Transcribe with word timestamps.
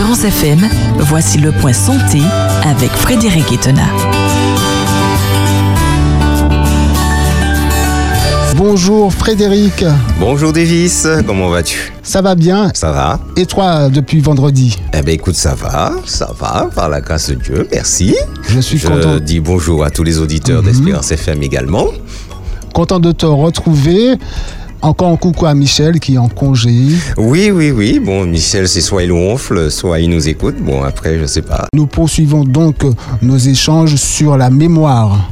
Espérance 0.00 0.24
FM, 0.24 0.60
voici 1.00 1.36
le 1.36 1.52
point 1.52 1.74
santé 1.74 2.22
avec 2.64 2.90
Frédéric 2.90 3.52
Etena. 3.52 3.84
Bonjour 8.56 9.12
Frédéric. 9.12 9.84
Bonjour 10.18 10.54
Davis, 10.54 11.06
comment 11.26 11.50
vas-tu? 11.50 11.92
Ça 12.02 12.22
va 12.22 12.34
bien? 12.34 12.70
Ça 12.72 12.92
va 12.92 13.20
Et 13.36 13.44
toi 13.44 13.90
depuis 13.90 14.20
vendredi? 14.20 14.78
Eh 14.94 15.02
bien 15.02 15.12
écoute, 15.12 15.34
ça 15.34 15.54
va, 15.54 15.92
ça 16.06 16.32
va, 16.38 16.70
par 16.74 16.88
la 16.88 17.02
grâce 17.02 17.28
de 17.28 17.34
Dieu, 17.34 17.68
merci. 17.70 18.16
Je 18.48 18.60
suis 18.60 18.80
content. 18.80 19.12
Je 19.12 19.18
dis 19.18 19.40
bonjour 19.40 19.84
à 19.84 19.90
tous 19.90 20.02
les 20.02 20.18
auditeurs 20.18 20.62
d'Espérance 20.62 21.12
FM 21.12 21.42
également. 21.42 21.88
Content 22.72 23.00
de 23.00 23.12
te 23.12 23.26
retrouver. 23.26 24.14
Encore 24.82 25.08
un 25.08 25.16
coucou 25.16 25.44
à 25.44 25.54
Michel 25.54 26.00
qui 26.00 26.14
est 26.14 26.18
en 26.18 26.28
congé. 26.28 26.70
Oui, 27.18 27.50
oui, 27.50 27.70
oui. 27.70 27.98
Bon, 27.98 28.24
Michel, 28.24 28.66
c'est 28.66 28.80
soit 28.80 29.02
il 29.02 29.12
ronfle, 29.12 29.70
soit 29.70 30.00
il 30.00 30.08
nous 30.08 30.26
écoute. 30.26 30.56
Bon, 30.58 30.82
après, 30.82 31.18
je 31.18 31.26
sais 31.26 31.42
pas. 31.42 31.66
Nous 31.74 31.86
poursuivons 31.86 32.44
donc 32.44 32.76
nos 33.20 33.36
échanges 33.36 33.96
sur 33.96 34.38
la 34.38 34.48
mémoire. 34.48 35.30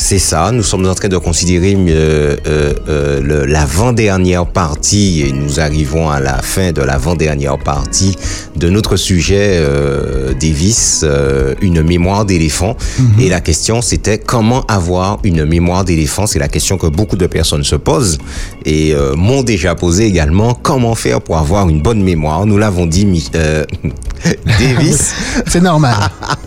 C'est 0.00 0.20
ça, 0.20 0.52
nous 0.52 0.62
sommes 0.62 0.86
en 0.86 0.94
train 0.94 1.08
de 1.08 1.16
considérer 1.16 1.74
euh, 1.76 2.36
euh, 2.46 2.72
euh, 2.88 3.46
l'avant-dernière 3.48 4.46
partie 4.46 5.22
et 5.22 5.32
nous 5.32 5.58
arrivons 5.58 6.08
à 6.08 6.20
la 6.20 6.40
fin 6.40 6.70
de 6.70 6.80
l'avant-dernière 6.80 7.58
partie 7.58 8.14
de 8.54 8.70
notre 8.70 8.94
sujet 8.94 9.56
euh, 9.56 10.34
Davis, 10.34 11.00
euh, 11.02 11.54
une 11.60 11.82
mémoire 11.82 12.24
d'éléphant. 12.24 12.76
Mhm. 12.98 13.20
Et 13.20 13.28
la 13.28 13.40
question 13.40 13.82
c'était 13.82 14.18
comment 14.18 14.64
avoir 14.66 15.18
une 15.24 15.44
mémoire 15.44 15.84
d'éléphant? 15.84 16.28
C'est 16.28 16.38
la 16.38 16.48
question 16.48 16.78
que 16.78 16.86
beaucoup 16.86 17.16
de 17.16 17.26
personnes 17.26 17.64
se 17.64 17.74
posent 17.74 18.18
et 18.64 18.94
euh, 18.94 19.16
m'ont 19.16 19.42
déjà 19.42 19.74
posé 19.74 20.06
également. 20.06 20.54
Comment 20.54 20.94
faire 20.94 21.20
pour 21.20 21.38
avoir 21.38 21.68
une 21.68 21.82
bonne 21.82 22.04
mémoire? 22.04 22.46
Nous 22.46 22.56
l'avons 22.56 22.86
dit, 22.86 23.28
euh, 23.34 23.64
Davis. 24.46 25.12
C'est 25.48 25.60
normal. 25.60 25.96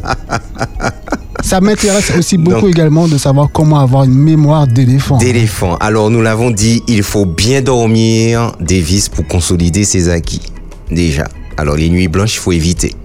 Ça 1.51 1.59
m'intéresse 1.59 2.13
aussi 2.17 2.37
beaucoup 2.37 2.61
Donc- 2.61 2.69
également 2.69 3.09
de 3.09 3.17
savoir 3.17 3.49
comment 3.51 3.81
avoir 3.81 4.05
une 4.05 4.15
mémoire 4.15 4.67
d'éléphant. 4.67 5.17
d'éléphant. 5.17 5.75
Alors 5.81 6.09
nous 6.09 6.21
l'avons 6.21 6.49
dit, 6.49 6.81
il 6.87 7.03
faut 7.03 7.25
bien 7.25 7.61
dormir, 7.61 8.53
Davis, 8.61 9.09
pour 9.09 9.27
consolider 9.27 9.83
ses 9.83 10.07
acquis. 10.07 10.39
Déjà. 10.89 11.27
Alors 11.57 11.75
les 11.75 11.89
nuits 11.89 12.07
blanches, 12.07 12.35
il 12.35 12.39
faut 12.39 12.53
éviter. 12.53 12.95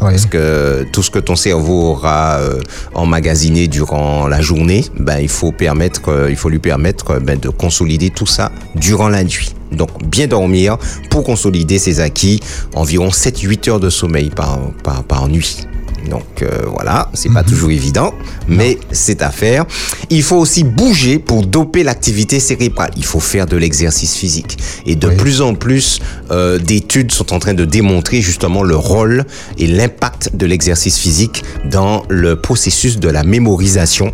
Ouais. 0.00 0.10
Parce 0.10 0.26
que 0.26 0.84
tout 0.92 1.04
ce 1.04 1.12
que 1.12 1.20
ton 1.20 1.36
cerveau 1.36 1.90
aura 1.92 2.38
euh, 2.40 2.60
emmagasiné 2.92 3.68
durant 3.68 4.26
la 4.26 4.40
journée, 4.40 4.84
ben, 4.98 5.20
il, 5.20 5.28
faut 5.28 5.52
permettre, 5.52 6.08
euh, 6.08 6.26
il 6.28 6.34
faut 6.34 6.48
lui 6.48 6.58
permettre 6.58 7.12
euh, 7.12 7.20
ben, 7.20 7.38
de 7.38 7.50
consolider 7.50 8.10
tout 8.10 8.26
ça 8.26 8.50
durant 8.74 9.10
la 9.10 9.22
nuit. 9.22 9.54
Donc 9.70 9.90
bien 10.04 10.26
dormir 10.26 10.76
pour 11.08 11.22
consolider 11.22 11.78
ses 11.78 12.00
acquis, 12.00 12.40
environ 12.74 13.10
7-8 13.10 13.70
heures 13.70 13.80
de 13.80 13.90
sommeil 13.90 14.30
par, 14.30 14.58
par, 14.82 15.04
par 15.04 15.28
nuit. 15.28 15.68
Donc 16.08 16.42
euh, 16.42 16.48
voilà, 16.66 17.10
c'est 17.14 17.32
pas 17.32 17.42
toujours 17.44 17.70
évident, 17.70 18.12
mais 18.48 18.78
c'est 18.90 19.22
à 19.22 19.30
faire. 19.30 19.64
Il 20.10 20.22
faut 20.22 20.36
aussi 20.36 20.64
bouger 20.64 21.18
pour 21.18 21.46
doper 21.46 21.82
l'activité 21.84 22.40
cérébrale. 22.40 22.90
Il 22.96 23.04
faut 23.04 23.20
faire 23.20 23.46
de 23.46 23.56
l'exercice 23.56 24.14
physique. 24.14 24.58
Et 24.86 24.96
de 24.96 25.08
Oui. 25.08 25.16
plus 25.16 25.40
en 25.40 25.54
plus 25.54 26.00
euh, 26.30 26.58
d'études 26.58 27.12
sont 27.12 27.32
en 27.32 27.38
train 27.38 27.54
de 27.54 27.64
démontrer 27.64 28.20
justement 28.20 28.62
le 28.62 28.76
rôle 28.76 29.24
et 29.58 29.66
l'impact 29.66 30.36
de 30.36 30.46
l'exercice 30.46 30.98
physique 30.98 31.44
dans 31.70 32.02
le 32.08 32.36
processus 32.36 32.98
de 32.98 33.08
la 33.08 33.22
mémorisation 33.24 34.12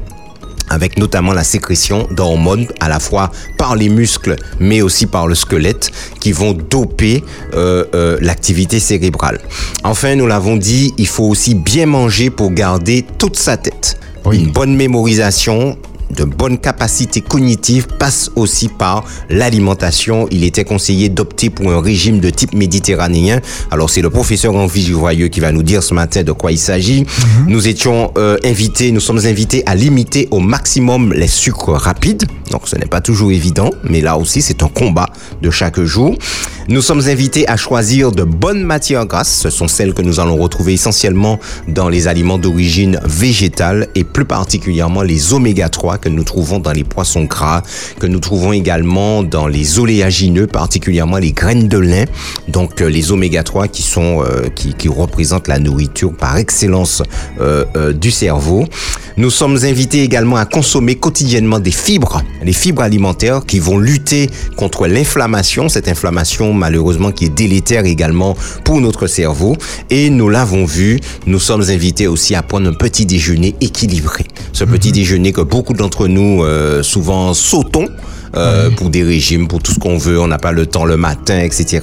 avec 0.71 0.99
notamment 0.99 1.33
la 1.33 1.45
sécrétion 1.45 2.07
d'hormones 2.11 2.67
à 2.81 2.89
la 2.89 3.01
fois 3.01 3.31
par 3.57 3.77
les 3.77 3.89
muscles 3.89 4.37
mais 4.61 4.83
aussi 4.83 5.07
par 5.07 5.27
le 5.27 5.35
squelette 5.35 5.91
qui 6.21 6.33
vont 6.33 6.53
doper 6.53 7.25
euh, 7.55 7.85
euh, 7.95 8.19
l'activité 8.21 8.81
cérébrale. 8.81 9.41
Enfin, 9.85 10.15
nous 10.15 10.27
l'avons 10.27 10.57
dit, 10.57 10.95
il 10.99 11.07
faut 11.07 11.25
aussi 11.25 11.55
bien 11.55 11.87
manger 11.87 12.31
pour 12.31 12.51
garder 12.51 13.05
toute 13.19 13.37
sa 13.37 13.57
tête. 13.57 13.99
Oui. 14.25 14.39
Une 14.39 14.51
bonne 14.51 14.77
mémorisation, 14.77 15.78
de 16.11 16.25
bonnes 16.25 16.59
capacités 16.59 17.21
cognitives 17.21 17.87
passe 17.99 18.31
aussi 18.37 18.69
par 18.69 19.05
l'alimentation. 19.29 20.27
Il 20.31 20.45
était 20.45 20.65
conseillé 20.65 21.09
d'opter 21.09 21.51
pour 21.51 21.71
un 21.73 21.81
régime 21.81 22.21
de 22.21 22.31
type 22.31 22.55
méditerranéen. 22.55 23.41
Alors 23.71 23.91
c'est 23.91 24.03
le 24.03 24.11
professeur 24.11 24.55
Henri 24.55 24.83
Joyeux 24.83 25.29
qui 25.29 25.41
va 25.41 25.53
nous 25.53 25.63
dire 25.63 25.83
ce 25.83 25.95
matin 25.95 26.23
de 26.23 26.33
quoi 26.33 26.53
il 26.53 26.59
s'agit. 26.59 27.07
Nous 27.47 27.69
étions 27.69 28.13
euh, 28.17 28.37
invités, 28.45 28.91
nous 28.93 29.01
sommes 29.01 29.27
invités 29.27 29.63
à 29.67 29.75
limiter 29.75 30.29
au 30.31 30.41
maximum 30.41 31.13
les 31.13 31.29
sucres 31.29 31.73
rapides. 31.73 32.25
Donc 32.51 32.63
ce 32.67 32.77
n'est 32.77 32.87
pas 32.87 33.01
toujours 33.01 33.31
évident, 33.31 33.71
mais 33.85 34.01
là 34.01 34.17
aussi 34.17 34.43
c'est 34.43 34.63
un 34.63 34.69
combat 34.69 35.09
de 35.43 35.51
chaque 35.51 35.81
jour. 35.81 36.17
Nous 36.69 36.83
sommes 36.83 37.09
invités 37.09 37.49
à 37.49 37.57
choisir 37.57 38.13
de 38.13 38.25
bonnes 38.25 38.63
matières 38.63 39.07
grasses. 39.07 39.41
Ce 39.41 39.51
sont 39.51 39.69
celles 39.69 39.95
que 39.95 40.03
nous 40.03 40.21
allons 40.21 40.37
retrouver 40.37 40.75
essentiellement 40.75 41.39
dans 41.67 41.89
les 41.89 42.09
aliments 42.09 42.37
d'origine 42.37 43.01
végétale 43.05 43.89
et 43.95 44.05
plus 44.05 44.27
particulièrement 44.27 45.03
les 45.03 45.33
oméga 45.33 45.69
3 45.69 45.97
que 46.00 46.09
nous 46.09 46.25
trouvons 46.25 46.59
dans 46.59 46.72
les 46.72 46.84
poissons 46.84 47.25
gras, 47.25 47.62
que 47.98 48.06
nous 48.06 48.20
trouvons 48.20 48.53
également 48.53 49.22
dans 49.22 49.47
les 49.47 49.78
oléagineux, 49.78 50.47
particulièrement 50.47 51.19
les 51.19 51.32
graines 51.32 51.69
de 51.69 51.78
lin. 51.78 52.04
Donc 52.48 52.81
euh, 52.81 52.88
les 52.88 53.12
oméga 53.12 53.42
3 53.42 53.69
qui 53.69 53.82
sont 53.82 54.22
euh, 54.22 54.48
qui, 54.54 54.75
qui 54.75 54.88
représentent 54.88 55.48
la 55.48 55.59
nourriture 55.59 56.12
par 56.12 56.36
excellence 56.36 57.03
euh, 57.41 57.64
euh, 57.76 57.92
du 57.92 58.10
cerveau. 58.10 58.64
Nous 59.16 59.31
sommes 59.31 59.59
invités 59.64 60.04
également 60.04 60.36
à 60.36 60.47
consommer 60.47 60.94
quotidiennement 60.94 61.59
des 61.59 61.72
fibres, 61.72 62.22
les 62.44 62.53
fibres 62.53 62.82
alimentaires 62.82 63.44
qui 63.44 63.59
vont 63.59 63.78
lutter 63.78 64.30
contre 64.56 64.86
l'inflammation, 64.86 65.69
cette 65.69 65.88
inflammation 65.88 66.53
malheureusement 66.53 67.10
qui 67.10 67.25
est 67.25 67.28
délétère 67.28 67.84
également 67.84 68.36
pour 68.62 68.80
notre 68.80 69.09
cerveau. 69.09 69.56
Et 69.91 70.09
nous 70.10 70.28
l'avons 70.28 70.65
vu, 70.65 71.00
nous 71.26 71.41
sommes 71.41 71.62
invités 71.62 72.06
aussi 72.06 72.36
à 72.36 72.42
prendre 72.42 72.69
un 72.69 72.75
petit 72.75 73.06
déjeuner 73.06 73.56
équilibré. 73.60 74.25
Ce 74.53 74.62
petit 74.62 74.92
déjeuner 74.92 75.32
que 75.32 75.41
beaucoup 75.41 75.75
d'entre 75.75 75.88
nous 76.09 76.43
euh, 76.43 76.82
souvent 76.82 77.34
sautons. 77.34 77.88
Euh, 78.37 78.71
pour 78.71 78.91
des 78.91 79.03
régimes, 79.03 79.49
pour 79.49 79.62
tout 79.62 79.72
ce 79.72 79.78
qu'on 79.78 79.99
veut, 79.99 80.21
on 80.21 80.27
n'a 80.27 80.39
pas 80.39 80.53
le 80.53 80.66
temps 80.66 80.84
le 80.84 80.97
matin, 80.97 81.41
etc. 81.41 81.81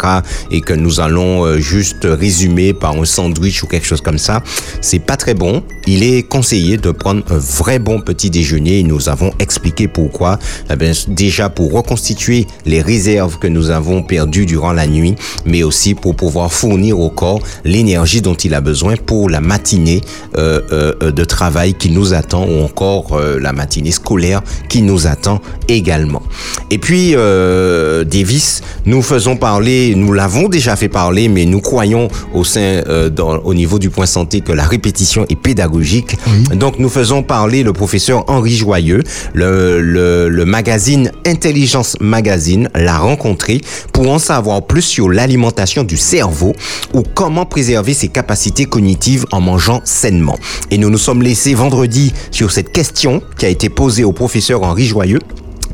Et 0.52 0.62
que 0.62 0.74
nous 0.74 1.00
allons 1.00 1.46
euh, 1.46 1.58
juste 1.58 2.04
résumer 2.04 2.74
par 2.74 2.96
un 2.96 3.06
sandwich 3.06 3.64
ou 3.64 3.68
quelque 3.68 3.88
chose 3.88 4.02
comme 4.02 4.18
ça, 4.18 4.42
c'est 4.82 5.00
pas 5.00 5.18
très 5.18 5.34
bon. 5.34 5.64
Il 5.88 6.04
est 6.04 6.24
conseillé 6.24 6.78
de 6.78 6.92
prendre 6.92 7.24
un 7.30 7.38
vrai 7.38 7.80
bon 7.80 8.02
petit 8.02 8.30
déjeuner 8.30 8.80
et 8.80 8.84
nous 8.84 9.10
avons 9.10 9.32
expliqué 9.40 9.88
pourquoi. 9.88 10.40
Eh 10.72 10.76
bien, 10.76 10.92
déjà 11.08 11.50
pour 11.50 11.72
reconstituer 11.72 12.48
les 12.66 12.82
réserves 12.82 13.38
que 13.40 13.48
nous 13.48 13.70
avons 13.70 14.04
perdues 14.04 14.46
durant 14.46 14.74
la 14.74 14.88
nuit, 14.88 15.16
mais 15.46 15.64
aussi 15.64 15.94
pour 15.94 16.16
pouvoir 16.16 16.52
fournir 16.52 17.00
au 17.00 17.10
corps 17.10 17.40
l'énergie 17.64 18.22
dont 18.22 18.36
il 18.36 18.54
a 18.54 18.62
besoin 18.62 18.96
pour 18.96 19.30
la 19.30 19.42
matinée 19.42 20.02
euh, 20.38 20.62
euh, 20.72 21.12
de 21.12 21.24
travail 21.24 21.74
qui 21.74 21.90
nous 21.90 22.14
attend 22.14 22.46
ou 22.46 22.64
encore 22.64 23.14
euh, 23.14 23.40
la 23.40 23.54
matinée 23.54 23.92
scolaire 23.92 24.42
qui 24.70 24.82
nous 24.82 25.08
attend 25.08 25.42
également. 25.68 26.22
Et 26.72 26.78
puis, 26.78 27.14
euh, 27.16 28.04
Davis, 28.04 28.62
nous 28.86 29.02
faisons 29.02 29.38
parler, 29.38 29.94
nous 29.96 30.14
l'avons 30.14 30.48
déjà 30.48 30.76
fait 30.76 30.90
parler, 30.90 31.30
mais 31.30 31.46
nous 31.46 31.62
croyons 31.62 32.08
au 32.34 32.44
sein, 32.44 32.82
euh, 32.88 33.10
dans, 33.10 33.38
au 33.40 33.54
niveau 33.54 33.80
du 33.80 33.90
point 33.90 34.06
santé 34.06 34.42
que 34.42 34.52
la 34.52 34.64
répétition 34.64 35.26
est 35.30 35.36
pédagogique. 35.36 36.18
Donc, 36.56 36.80
nous 36.80 36.90
faisons 36.90 37.24
parler 37.24 37.64
le 37.64 37.74
professeur 37.74 38.24
Henri 38.28 38.56
Joyeux, 38.56 39.04
le, 39.34 39.82
le, 39.82 40.30
le 40.30 40.46
magazine 40.46 41.12
Intelligence 41.26 41.98
Magazine 42.00 42.70
l'a 42.76 42.98
rencontré 42.98 43.62
pour 43.94 44.10
en 44.12 44.20
savoir 44.20 44.64
plus 44.66 44.82
sur 44.82 45.10
l'alimentation 45.10 45.84
du 45.84 45.98
cerveau 45.98 46.54
ou 46.94 47.04
comment 47.04 47.46
préserver 47.46 47.94
ses 47.94 48.08
capacités 48.08 48.66
cognitives 48.66 49.26
en 49.32 49.42
mangeant 49.42 49.82
sainement. 49.84 50.38
Et 50.72 50.78
nous 50.78 50.90
nous 50.90 50.98
sommes 50.98 51.22
laissés 51.22 51.54
vendredi 51.54 52.14
sur 52.32 52.52
cette 52.52 52.72
question 52.72 53.22
qui 53.38 53.46
a 53.46 53.50
été 53.50 53.70
posée 53.70 54.04
au 54.04 54.12
professeur 54.12 54.64
Henri 54.64 54.86
Joyeux. 54.86 55.20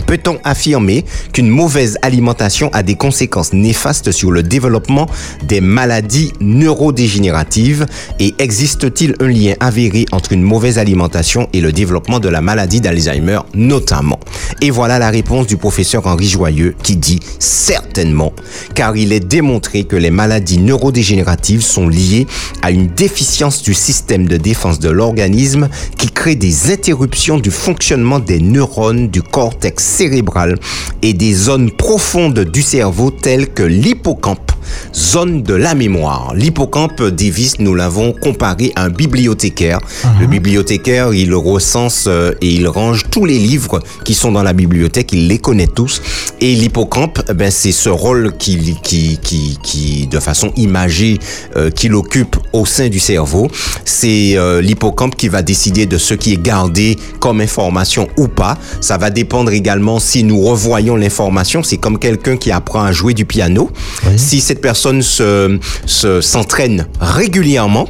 Peut-on 0.06 0.40
affirmer 0.44 1.06
qu'une 1.34 1.50
mauvaise 1.50 1.98
alimentation 2.02 2.70
a 2.74 2.84
des 2.84 2.96
conséquences 2.96 3.54
néfastes 3.54 4.12
sur 4.12 4.32
le 4.32 4.44
développement 4.44 5.08
des 5.44 5.62
maladies 5.62 6.34
neurodégénératives? 6.40 7.86
Et 8.20 8.34
existe-t-il 8.40 9.16
un 9.20 9.28
lien 9.28 9.54
avéré 9.60 10.06
entre 10.12 10.34
une 10.34 10.44
mauvaise 10.44 10.78
alimentation 10.78 11.48
et 11.54 11.62
le 11.62 11.72
développement 11.72 12.20
de 12.20 12.30
la 12.30 12.42
maladie 12.42 12.82
d'Alzheimer 12.82 13.40
notamment? 13.54 14.20
Et 14.62 14.70
voilà 14.70 15.00
la 15.00 15.10
réponse 15.10 15.48
du 15.48 15.58
professeur 15.58 16.08
Henri 16.08 16.28
Joyeux 16.28 16.76
qui 16.84 16.98
dit 16.98 17.20
certainement 17.40 18.34
car 18.76 18.96
il 18.96 19.14
est 19.14 19.20
démontré 19.20 19.84
que 19.84 19.96
les 19.96 20.12
maladies 20.12 20.60
neurodégénératives 20.60 21.62
sont 21.62 21.88
liées 21.88 22.28
à 22.62 22.72
une 22.72 22.88
déficience 22.88 23.62
du 23.62 23.74
système 23.74 24.28
de 24.28 24.38
défense 24.38 24.80
de 24.80 24.90
l'organisme 24.90 25.70
qui 25.98 26.10
crée 26.10 26.36
des 26.36 26.72
interruptions 26.72 27.38
du 27.38 27.52
fonctionnement 27.52 28.20
des 28.20 28.40
neurones 28.40 29.10
du 29.10 29.22
cortex 29.22 29.84
cérébral 29.92 30.58
et 31.02 31.14
des 31.14 31.34
zones 31.34 31.72
profondes 31.72 32.40
du 32.40 32.62
cerveau 32.62 33.12
telles 33.12 33.50
que 33.54 33.64
l'hippocampe 33.64 34.52
Zone 34.94 35.42
de 35.42 35.54
la 35.54 35.74
mémoire. 35.74 36.34
L'hippocampe 36.36 37.02
Davis, 37.02 37.60
nous 37.60 37.74
l'avons 37.74 38.14
comparé 38.14 38.72
à 38.76 38.84
un 38.84 38.90
bibliothécaire. 38.90 39.80
Le 40.20 40.28
bibliothécaire, 40.28 41.14
il 41.14 41.34
recense 41.34 42.06
euh, 42.08 42.34
et 42.42 42.50
il 42.50 42.68
range 42.68 43.06
tous 43.10 43.26
les 43.26 43.40
livres 43.40 43.80
qui 44.06 44.14
sont 44.14 44.32
dans 44.32 44.44
la 44.44 44.54
bibliothèque, 44.54 45.14
il 45.14 45.28
les 45.28 45.38
connaît 45.38 45.68
tous. 45.68 46.02
Et 46.40 46.56
l'hippocampe, 46.56 47.22
eh 47.30 47.34
ben, 47.34 47.52
c'est 47.52 47.72
ce 47.72 47.90
rôle 47.90 48.34
qui, 48.38 48.76
qui, 48.84 49.18
qui, 49.22 49.58
qui, 49.62 50.08
de 50.08 50.20
façon 50.20 50.52
imagée, 50.56 51.20
euh, 51.56 51.70
qu'il 51.70 51.96
occupe 51.96 52.36
au 52.54 52.66
sein 52.66 52.90
du 52.90 53.00
cerveau. 53.00 53.48
C'est 53.86 54.34
euh, 54.36 54.62
l'hippocampe 54.62 55.16
qui 55.16 55.30
va 55.30 55.42
décider 55.42 55.86
de 55.86 55.98
ce 55.98 56.14
qui 56.14 56.34
est 56.34 56.42
gardé 56.42 56.98
comme 57.20 57.42
information 57.42 58.08
ou 58.18 58.28
pas. 58.28 58.58
Ça 58.82 58.98
va 58.98 59.10
dépendre 59.10 59.52
également 59.52 59.81
si 60.00 60.24
nous 60.24 60.42
revoyons 60.42 60.96
l'information. 60.96 61.64
C'est 61.64 61.78
comme 61.78 62.00
quelqu'un 62.00 62.38
qui 62.38 62.52
apprend 62.52 62.84
à 62.84 62.92
jouer 62.92 63.14
du 63.14 63.26
piano. 63.26 63.70
Si 64.18 64.42
cette 64.42 64.62
personne 64.62 65.02
se, 65.02 65.60
se, 65.86 66.22
s'entraîne 66.22 66.88
régulièrement, 67.00 67.88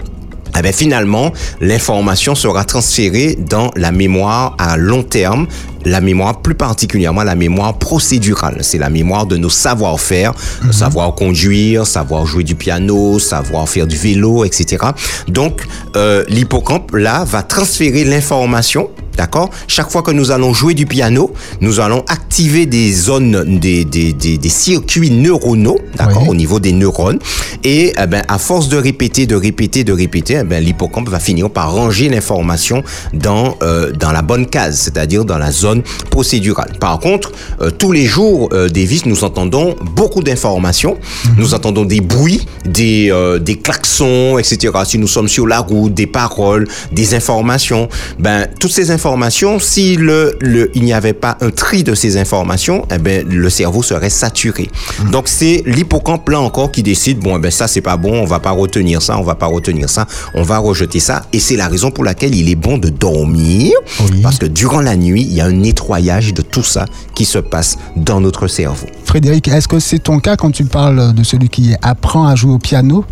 eh 0.58 0.62
bien, 0.62 0.72
finalement, 0.72 1.32
l'information 1.62 2.36
sera 2.36 2.66
transférée 2.66 3.38
dans 3.40 3.72
la 3.76 3.92
mémoire 3.92 4.56
à 4.58 4.76
long 4.76 5.04
terme, 5.04 5.48
la 5.86 6.02
mémoire 6.02 6.42
plus 6.42 6.56
particulièrement 6.56 7.24
la 7.24 7.36
mémoire 7.36 7.78
procédurale. 7.78 8.60
C'est 8.62 8.78
la 8.78 8.90
mémoire 8.90 9.26
de 9.26 9.38
nos 9.38 9.50
savoir-faire, 9.50 10.34
savoir 10.72 11.16
conduire, 11.16 11.86
savoir 11.88 12.26
jouer 12.26 12.44
du 12.44 12.56
piano, 12.56 13.20
savoir 13.20 13.68
faire 13.68 13.88
du 13.88 13.98
vélo, 13.98 14.46
etc. 14.46 14.86
Donc, 15.28 15.62
euh, 15.96 16.24
l'hippocampe, 16.28 16.94
là, 16.96 17.24
va 17.24 17.44
transférer 17.44 18.04
l'information 18.04 18.90
D'accord? 19.18 19.50
Chaque 19.68 19.92
fois 19.92 20.02
que 20.04 20.12
nous 20.12 20.32
allons 20.32 20.54
jouer 20.54 20.74
du 20.74 20.86
piano, 20.86 21.32
nous 21.60 21.80
allons 21.80 22.04
activer 22.08 22.66
des 22.66 22.92
zones, 22.94 23.60
des, 23.60 23.84
des, 23.86 24.14
des, 24.14 24.38
des 24.38 24.50
circuits 24.50 25.12
neuronaux, 25.12 25.78
d'accord, 25.96 26.24
Oui. 26.24 26.30
au 26.30 26.36
niveau 26.36 26.60
des 26.60 26.72
neurones. 26.72 27.20
Et 27.64 27.94
eh 28.02 28.08
ben, 28.08 28.24
à 28.28 28.38
force 28.38 28.70
de 28.70 28.78
répéter, 28.78 29.26
de 29.28 29.36
répéter, 29.36 29.84
de 29.84 29.92
répéter, 29.94 30.40
eh 30.42 30.44
ben, 30.44 30.64
l'hippocampe 30.64 31.10
va 31.10 31.20
finir 31.20 31.50
par 31.50 31.74
ranger 31.74 32.10
l'information 32.10 32.84
dans, 33.14 33.58
euh, 33.62 33.92
dans 33.92 34.12
la 34.12 34.22
bonne 34.22 34.48
case, 34.48 34.80
c'est-à-dire 34.80 35.26
dans 35.26 35.38
la 35.38 35.52
zone 35.52 35.71
procédurale. 36.10 36.72
Par 36.80 37.00
contre, 37.00 37.32
euh, 37.62 37.70
tous 37.72 37.92
les 37.92 38.06
jours, 38.06 38.50
euh, 38.54 38.70
Davis, 38.70 39.06
nous 39.06 39.24
entendons 39.24 39.76
beaucoup 39.96 40.22
d'informations. 40.24 40.98
Nous 41.38 41.54
entendons 41.54 41.86
des 41.86 42.02
bruits, 42.02 42.46
des, 42.66 43.10
euh, 43.12 43.40
des 43.40 43.56
klaxons, 43.58 44.38
etc. 44.38 44.74
Si 44.86 44.98
nous 44.98 45.08
sommes 45.08 45.28
sur 45.28 45.48
la 45.48 45.60
route, 45.60 45.94
des 45.94 46.08
paroles, 46.08 46.68
des 46.92 47.14
informations, 47.16 47.88
ben, 48.20 48.48
toutes 48.60 48.72
ces 48.72 48.92
informations, 48.92 49.60
si 49.60 49.96
le, 49.96 50.36
le, 50.42 50.70
il 50.76 50.84
n'y 50.84 50.94
avait 50.94 51.14
pas 51.14 51.38
un 51.42 51.50
tri 51.52 51.84
de 51.84 51.96
ces 51.96 52.18
informations, 52.18 52.86
eh 52.94 52.98
ben, 52.98 53.26
le 53.28 53.50
cerveau 53.50 53.84
serait 53.84 54.10
saturé. 54.10 54.70
Donc, 55.12 55.28
c'est 55.28 55.64
l'hippocampe 55.66 56.30
là 56.30 56.40
encore 56.40 56.72
qui 56.72 56.84
décide, 56.84 57.20
bon, 57.20 57.38
eh 57.38 57.40
ben, 57.40 57.52
ça, 57.52 57.68
c'est 57.68 57.82
pas 57.82 57.98
bon, 57.98 58.14
on 58.22 58.26
va 58.26 58.40
pas 58.40 58.52
retenir 58.52 59.02
ça, 59.02 59.18
on 59.18 59.24
va 59.24 59.36
pas 59.36 59.48
retenir 59.48 59.90
ça, 59.90 60.06
on 60.34 60.44
va 60.44 60.58
rejeter 60.58 61.00
ça. 61.00 61.24
Et 61.34 61.40
c'est 61.40 61.56
la 61.56 61.68
raison 61.68 61.92
pour 61.92 62.04
laquelle 62.04 62.36
il 62.36 62.50
est 62.50 62.56
bon 62.56 62.78
de 62.78 62.90
dormir, 62.90 63.74
Oui. 64.02 64.22
parce 64.22 64.38
que 64.38 64.46
durant 64.46 64.82
la 64.82 64.96
nuit, 64.96 65.22
il 65.30 65.34
y 65.34 65.42
a 65.42 65.46
un 65.46 65.61
nettoyage 65.62 66.34
de 66.34 66.42
tout 66.42 66.64
ça 66.64 66.86
qui 67.16 67.26
se 67.26 67.38
passe 67.40 67.78
dans 67.96 68.20
notre 68.20 68.48
cerveau. 68.48 68.88
Frédéric, 69.06 69.48
est-ce 69.48 69.68
que 69.68 69.80
c'est 69.80 70.00
ton 70.00 70.20
cas 70.20 70.36
quand 70.36 70.52
tu 70.52 70.66
parles 70.66 71.14
de 71.14 71.24
celui 71.24 71.50
qui 71.50 71.74
apprend 71.82 72.28
à 72.28 72.36
jouer 72.36 72.54
au 72.54 72.60
piano 72.60 73.06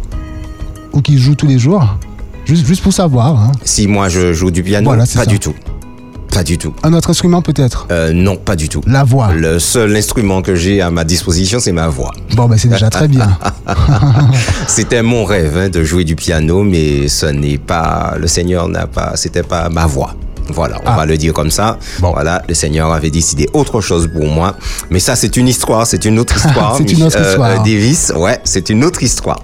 ou 0.93 1.01
qui 1.01 1.17
joue 1.17 1.35
tous 1.35 1.47
les 1.47 1.59
jours? 1.59 1.85
Juste, 2.45 2.65
juste 2.65 2.81
pour 2.81 2.93
savoir. 2.93 3.39
hein. 3.39 3.51
Si 3.63 3.87
moi 3.87 4.09
je 4.09 4.33
joue 4.33 4.49
du 4.51 4.63
piano, 4.63 4.85
Voilà, 4.85 5.03
pas 5.03 5.07
ça. 5.07 5.25
du 5.25 5.39
tout. 5.39 5.53
Pas 6.33 6.43
du 6.43 6.57
tout. 6.59 6.73
Un 6.83 6.93
autre 6.93 7.09
instrument 7.09 7.41
peut-être? 7.41 7.87
Euh, 7.91 8.11
non, 8.13 8.35
pas 8.37 8.55
du 8.55 8.69
tout. 8.69 8.81
La 8.85 9.03
voix. 9.03 9.31
Le 9.33 9.57
seul 9.57 9.95
instrument 9.95 10.43
que 10.43 10.53
j'ai 10.55 10.79
à 10.79 10.91
ma 10.91 11.03
disposition, 11.03 11.59
c'est 11.59 11.71
ma 11.71 11.87
voix. 11.87 12.11
Bon, 12.35 12.45
ben 12.47 12.55
c'est 12.57 12.67
déjà 12.69 12.89
très 12.91 13.07
bien. 13.07 13.37
C'était 14.67 15.01
mon 15.01 15.25
rêve 15.25 15.57
hein, 15.57 15.69
de 15.69 15.83
jouer 15.83 16.03
du 16.03 16.15
piano, 16.15 16.63
mais 16.63 17.07
ce 17.07 17.25
n'est 17.25 17.57
pas. 17.57 18.15
Le 18.19 18.27
Seigneur 18.27 18.67
n'a 18.69 18.85
pas. 18.87 19.13
C'était 19.15 19.43
pas 19.43 19.69
ma 19.69 19.85
voix. 19.87 20.13
Voilà, 20.53 20.77
on 20.85 20.87
Ah. 20.89 20.95
va 20.97 21.05
le 21.05 21.17
dire 21.17 21.33
comme 21.33 21.51
ça. 21.51 21.77
Bon. 21.99 22.11
Voilà, 22.11 22.41
le 22.47 22.53
Seigneur 22.53 22.91
avait 22.91 23.09
décidé 23.11 23.47
autre 23.53 23.81
chose 23.81 24.09
pour 24.13 24.25
moi. 24.27 24.55
Mais 24.89 24.99
ça, 24.99 25.15
c'est 25.15 25.35
une 25.37 25.47
histoire, 25.47 25.85
c'est 25.87 26.05
une 26.05 26.19
autre 26.19 26.35
histoire. 26.45 26.75
C'est 26.77 26.91
une 26.91 27.03
autre 27.03 27.17
Mich- 27.19 27.27
histoire. 27.29 27.63
Davis, 27.63 28.13
ouais, 28.15 28.39
c'est 28.43 28.69
une 28.69 28.83
autre 28.83 29.03
histoire. 29.03 29.43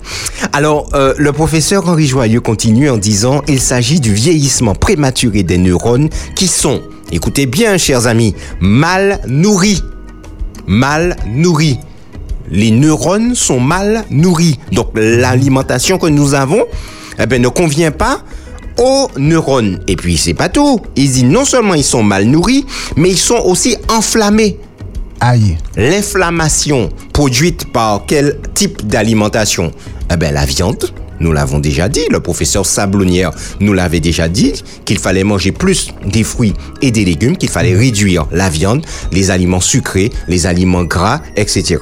Alors, 0.53 0.89
euh, 0.93 1.13
le 1.17 1.31
professeur 1.31 1.87
Henri 1.87 2.05
Joyeux 2.07 2.41
continue 2.41 2.89
en 2.89 2.97
disant 2.97 3.41
il 3.47 3.59
s'agit 3.59 3.99
du 3.99 4.13
vieillissement 4.13 4.75
prématuré 4.75 5.43
des 5.43 5.57
neurones 5.57 6.09
qui 6.35 6.47
sont, 6.47 6.81
écoutez 7.11 7.45
bien, 7.45 7.77
chers 7.77 8.07
amis, 8.07 8.35
mal 8.59 9.19
nourris. 9.27 9.81
Mal 10.67 11.15
nourris. 11.27 11.79
Les 12.49 12.71
neurones 12.71 13.35
sont 13.35 13.59
mal 13.59 14.03
nourris. 14.11 14.59
Donc, 14.71 14.89
l'alimentation 14.95 15.97
que 15.97 16.07
nous 16.07 16.33
avons, 16.33 16.63
eh 17.19 17.25
ben, 17.25 17.41
ne 17.41 17.47
convient 17.47 17.91
pas 17.91 18.19
aux 18.77 19.09
neurones. 19.17 19.79
Et 19.87 19.95
puis, 19.95 20.17
c'est 20.17 20.33
pas 20.33 20.49
tout. 20.49 20.81
Il 20.95 21.11
dit 21.11 21.23
non 21.23 21.45
seulement 21.45 21.73
ils 21.73 21.83
sont 21.83 22.03
mal 22.03 22.25
nourris, 22.25 22.65
mais 22.95 23.09
ils 23.09 23.17
sont 23.17 23.41
aussi 23.45 23.77
enflammés. 23.89 24.57
Aïe. 25.19 25.57
L'inflammation 25.75 26.89
produite 27.13 27.71
par 27.71 28.05
quel 28.05 28.39
type 28.53 28.85
d'alimentation? 28.85 29.71
Eh 30.11 30.17
bien, 30.17 30.31
la 30.31 30.45
viande. 30.45 30.91
Nous 31.19 31.31
l'avons 31.31 31.59
déjà 31.59 31.87
dit, 31.87 32.01
le 32.11 32.19
professeur 32.19 32.65
Sablonnière 32.65 33.31
nous 33.61 33.71
l'avait 33.71 34.01
déjà 34.01 34.27
dit, 34.27 34.53
qu'il 34.83 34.99
fallait 34.99 35.23
manger 35.23 35.53
plus 35.53 35.93
des 36.05 36.23
fruits 36.23 36.53
et 36.81 36.91
des 36.91 37.05
légumes, 37.05 37.37
qu'il 37.37 37.49
fallait 37.49 37.75
réduire 37.75 38.25
la 38.31 38.49
viande, 38.49 38.85
les 39.13 39.31
aliments 39.31 39.61
sucrés, 39.61 40.11
les 40.27 40.45
aliments 40.45 40.83
gras, 40.83 41.21
etc. 41.37 41.77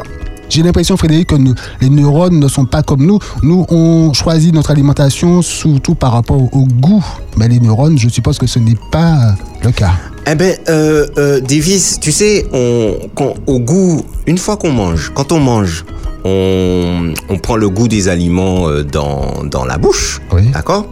J'ai 0.54 0.62
l'impression, 0.62 0.96
Frédéric, 0.98 1.30
que 1.30 1.36
nous- 1.36 1.56
les 1.82 1.90
neurones 1.90 2.38
ne 2.40 2.48
sont 2.48 2.66
pas 2.66 2.84
comme 2.84 3.04
nous. 3.08 3.18
Nous, 3.42 3.66
on 3.70 4.14
choisit 4.14 4.54
notre 4.54 4.70
alimentation 4.70 5.42
surtout 5.42 5.96
par 5.96 6.12
rapport 6.12 6.40
au, 6.40 6.48
au 6.52 6.66
goût. 6.66 7.04
Mais 7.38 7.48
les 7.48 7.60
neurones, 7.60 7.98
je 7.98 8.08
suppose 8.08 8.38
que 8.38 8.46
ce 8.46 8.60
n'est 8.60 8.78
pas 8.92 9.34
le 9.64 9.72
cas. 9.72 9.94
Eh 10.28 10.36
ben, 10.36 10.56
euh, 10.70 11.08
euh, 11.18 11.40
Davis, 11.42 12.00
tu 12.00 12.12
sais, 12.12 12.46
on, 12.54 12.98
quand- 13.16 13.34
au 13.48 13.60
goût, 13.62 14.06
une 14.28 14.38
fois 14.38 14.56
qu'on 14.58 14.72
mange, 14.72 15.12
quand 15.16 15.32
on 15.32 15.40
mange, 15.40 15.86
on, 16.24 17.14
on 17.30 17.38
prend 17.40 17.56
le 17.56 17.68
goût 17.70 17.88
des 17.88 18.08
aliments 18.08 18.70
euh, 18.70 18.84
dans, 18.84 19.44
dans 19.46 19.66
la 19.66 19.80
bouche, 19.80 20.22
Oui. 20.32 20.44
d'accord? 20.54 20.86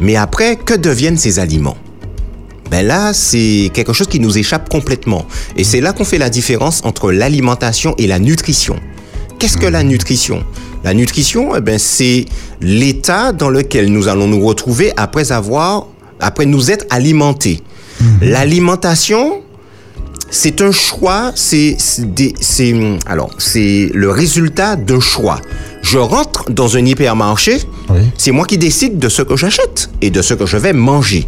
Mais 0.00 0.16
après, 0.16 0.56
que 0.56 0.74
deviennent 0.74 1.16
ces 1.16 1.38
aliments? 1.38 1.78
Ben 2.70 2.86
là, 2.86 3.14
c'est 3.14 3.70
quelque 3.72 3.94
chose 3.94 4.06
qui 4.08 4.20
nous 4.20 4.36
échappe 4.36 4.68
complètement. 4.68 5.24
Et 5.56 5.64
c'est 5.64 5.80
là 5.80 5.94
qu'on 5.94 6.04
fait 6.04 6.18
la 6.18 6.28
différence 6.28 6.82
entre 6.84 7.10
l'alimentation 7.10 7.94
et 7.96 8.06
la 8.06 8.18
nutrition. 8.18 8.76
Qu'est-ce 9.38 9.56
que 9.56 9.66
la 9.66 9.82
nutrition? 9.82 10.42
La 10.84 10.94
nutrition, 10.94 11.54
eh 11.56 11.60
ben, 11.60 11.78
c'est 11.78 12.24
l'état 12.60 13.32
dans 13.32 13.50
lequel 13.50 13.90
nous 13.92 14.08
allons 14.08 14.26
nous 14.26 14.44
retrouver 14.44 14.92
après 14.96 15.32
avoir, 15.32 15.86
après 16.20 16.46
nous 16.46 16.70
être 16.70 16.86
alimentés. 16.90 17.62
L'alimentation, 18.20 19.42
c'est 20.30 20.60
un 20.60 20.70
choix, 20.72 21.32
c'est 21.34 21.76
c'est 21.78 22.14
des- 22.14 22.34
c'est 22.40 22.74
alors 23.06 23.30
c'est 23.38 23.90
le 23.94 24.10
résultat 24.10 24.76
d'un 24.76 25.00
choix. 25.00 25.40
Je 25.82 25.98
rentre 25.98 26.50
dans 26.50 26.76
un 26.76 26.84
hypermarché, 26.84 27.58
Oui. 27.90 28.00
c'est 28.16 28.30
moi 28.30 28.44
qui 28.44 28.58
décide 28.58 28.98
de 28.98 29.08
ce 29.08 29.22
que 29.22 29.36
j'achète 29.36 29.90
et 30.02 30.10
de 30.10 30.20
ce 30.22 30.34
que 30.34 30.46
je 30.46 30.56
vais 30.56 30.72
manger. 30.72 31.26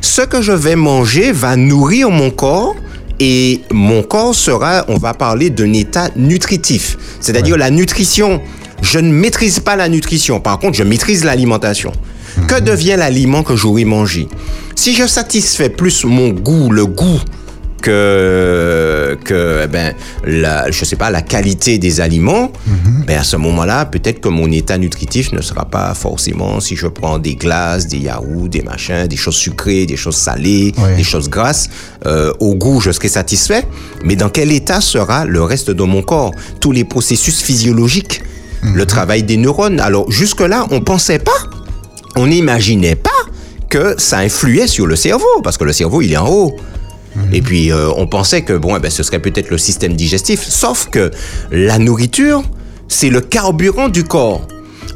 Ce 0.00 0.22
que 0.22 0.42
je 0.42 0.52
vais 0.52 0.76
manger 0.76 1.32
va 1.32 1.56
nourrir 1.56 2.10
mon 2.10 2.30
corps 2.30 2.74
et 3.20 3.62
mon 3.72 4.02
corps 4.02 4.34
sera, 4.34 4.84
on 4.88 4.96
va 4.96 5.14
parler 5.14 5.50
d'un 5.50 5.72
état 5.72 6.08
nutritif. 6.16 6.96
C'est-à-dire 7.20 7.56
la 7.56 7.70
nutrition, 7.70 8.40
je 8.82 8.98
ne 8.98 9.10
maîtrise 9.10 9.60
pas 9.60 9.76
la 9.76 9.88
nutrition, 9.88 10.40
par 10.40 10.58
contre 10.58 10.76
je 10.76 10.82
maîtrise 10.82 11.24
l'alimentation. 11.24 11.92
Que 12.48 12.60
devient 12.60 12.96
l'aliment 12.98 13.42
que 13.42 13.56
j'aurai 13.56 13.84
mangé? 13.84 14.28
Si 14.74 14.94
je 14.94 15.06
satisfais 15.06 15.70
plus 15.70 16.04
mon 16.04 16.28
goût, 16.28 16.70
le 16.70 16.84
goût 16.84 17.20
que, 17.86 19.16
que 19.24 19.62
eh 19.64 19.66
ben, 19.68 19.94
la, 20.24 20.70
je 20.70 20.84
sais 20.84 20.96
pas, 20.96 21.10
la 21.10 21.22
qualité 21.22 21.78
des 21.78 22.00
aliments, 22.00 22.50
ben 23.06 23.18
à 23.18 23.24
ce 23.24 23.36
moment-là, 23.36 23.84
peut-être 23.84 24.20
que 24.20 24.28
mon 24.28 24.50
état 24.50 24.76
nutritif 24.76 25.32
ne 25.32 25.40
sera 25.40 25.64
pas 25.66 25.94
forcément 25.94 26.58
si 26.60 26.74
je 26.74 26.88
prends 26.88 27.18
des 27.18 27.36
glaces, 27.36 27.86
des 27.86 27.98
yaourts, 27.98 28.48
des 28.48 28.62
machins, 28.62 29.06
des 29.06 29.16
choses 29.16 29.36
sucrées, 29.36 29.86
des 29.86 29.96
choses 29.96 30.16
salées, 30.16 30.72
des 30.96 31.04
choses 31.04 31.28
grasses. 31.28 31.68
euh, 32.06 32.32
au 32.40 32.54
goût, 32.54 32.80
je 32.80 32.90
serai 32.90 33.08
satisfait, 33.08 33.64
mais 34.04 34.16
dans 34.16 34.28
quel 34.28 34.50
état 34.50 34.80
sera 34.80 35.24
le 35.24 35.42
reste 35.42 35.70
de 35.70 35.82
mon 35.82 36.02
corps? 36.02 36.32
Tous 36.60 36.72
les 36.72 36.84
processus 36.84 37.40
physiologiques, 37.42 38.22
le 38.62 38.84
travail 38.84 39.22
des 39.22 39.36
neurones. 39.36 39.78
Alors 39.80 40.10
jusque-là, 40.10 40.66
on 40.70 40.80
pensait 40.80 41.20
pas 41.20 41.40
on 42.16 42.26
n'imaginait 42.26 42.96
pas 42.96 43.10
que 43.68 43.94
ça 43.98 44.18
influait 44.18 44.66
sur 44.66 44.86
le 44.86 44.96
cerveau, 44.96 45.42
parce 45.44 45.58
que 45.58 45.64
le 45.64 45.72
cerveau, 45.72 46.00
il 46.00 46.12
est 46.12 46.16
en 46.16 46.28
haut. 46.28 46.56
Et 47.32 47.42
puis, 47.42 47.72
euh, 47.72 47.88
on 47.96 48.06
pensait 48.06 48.42
que 48.42 48.52
bon, 48.52 48.76
eh 48.76 48.80
ben, 48.80 48.90
ce 48.90 49.02
serait 49.02 49.18
peut-être 49.18 49.50
le 49.50 49.58
système 49.58 49.94
digestif, 49.94 50.42
sauf 50.42 50.88
que 50.90 51.10
la 51.50 51.78
nourriture, 51.78 52.42
c'est 52.88 53.10
le 53.10 53.20
carburant 53.20 53.88
du 53.88 54.04
corps. 54.04 54.46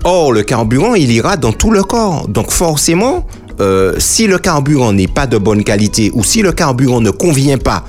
Or, 0.05 0.33
le 0.33 0.43
carburant, 0.43 0.95
il 0.95 1.11
ira 1.11 1.37
dans 1.37 1.53
tout 1.53 1.71
le 1.71 1.83
corps. 1.83 2.29
Donc, 2.29 2.50
forcément, 2.50 3.27
euh, 3.61 3.95
si 3.99 4.27
le 4.27 4.39
carburant 4.39 4.93
n'est 4.93 5.09
pas 5.09 5.27
de 5.27 5.37
bonne 5.37 5.65
qualité 5.65 6.11
ou 6.15 6.25
si 6.25 6.41
le 6.41 6.53
carburant 6.53 7.00
ne 7.00 7.11
convient 7.11 7.59
pas 7.59 7.85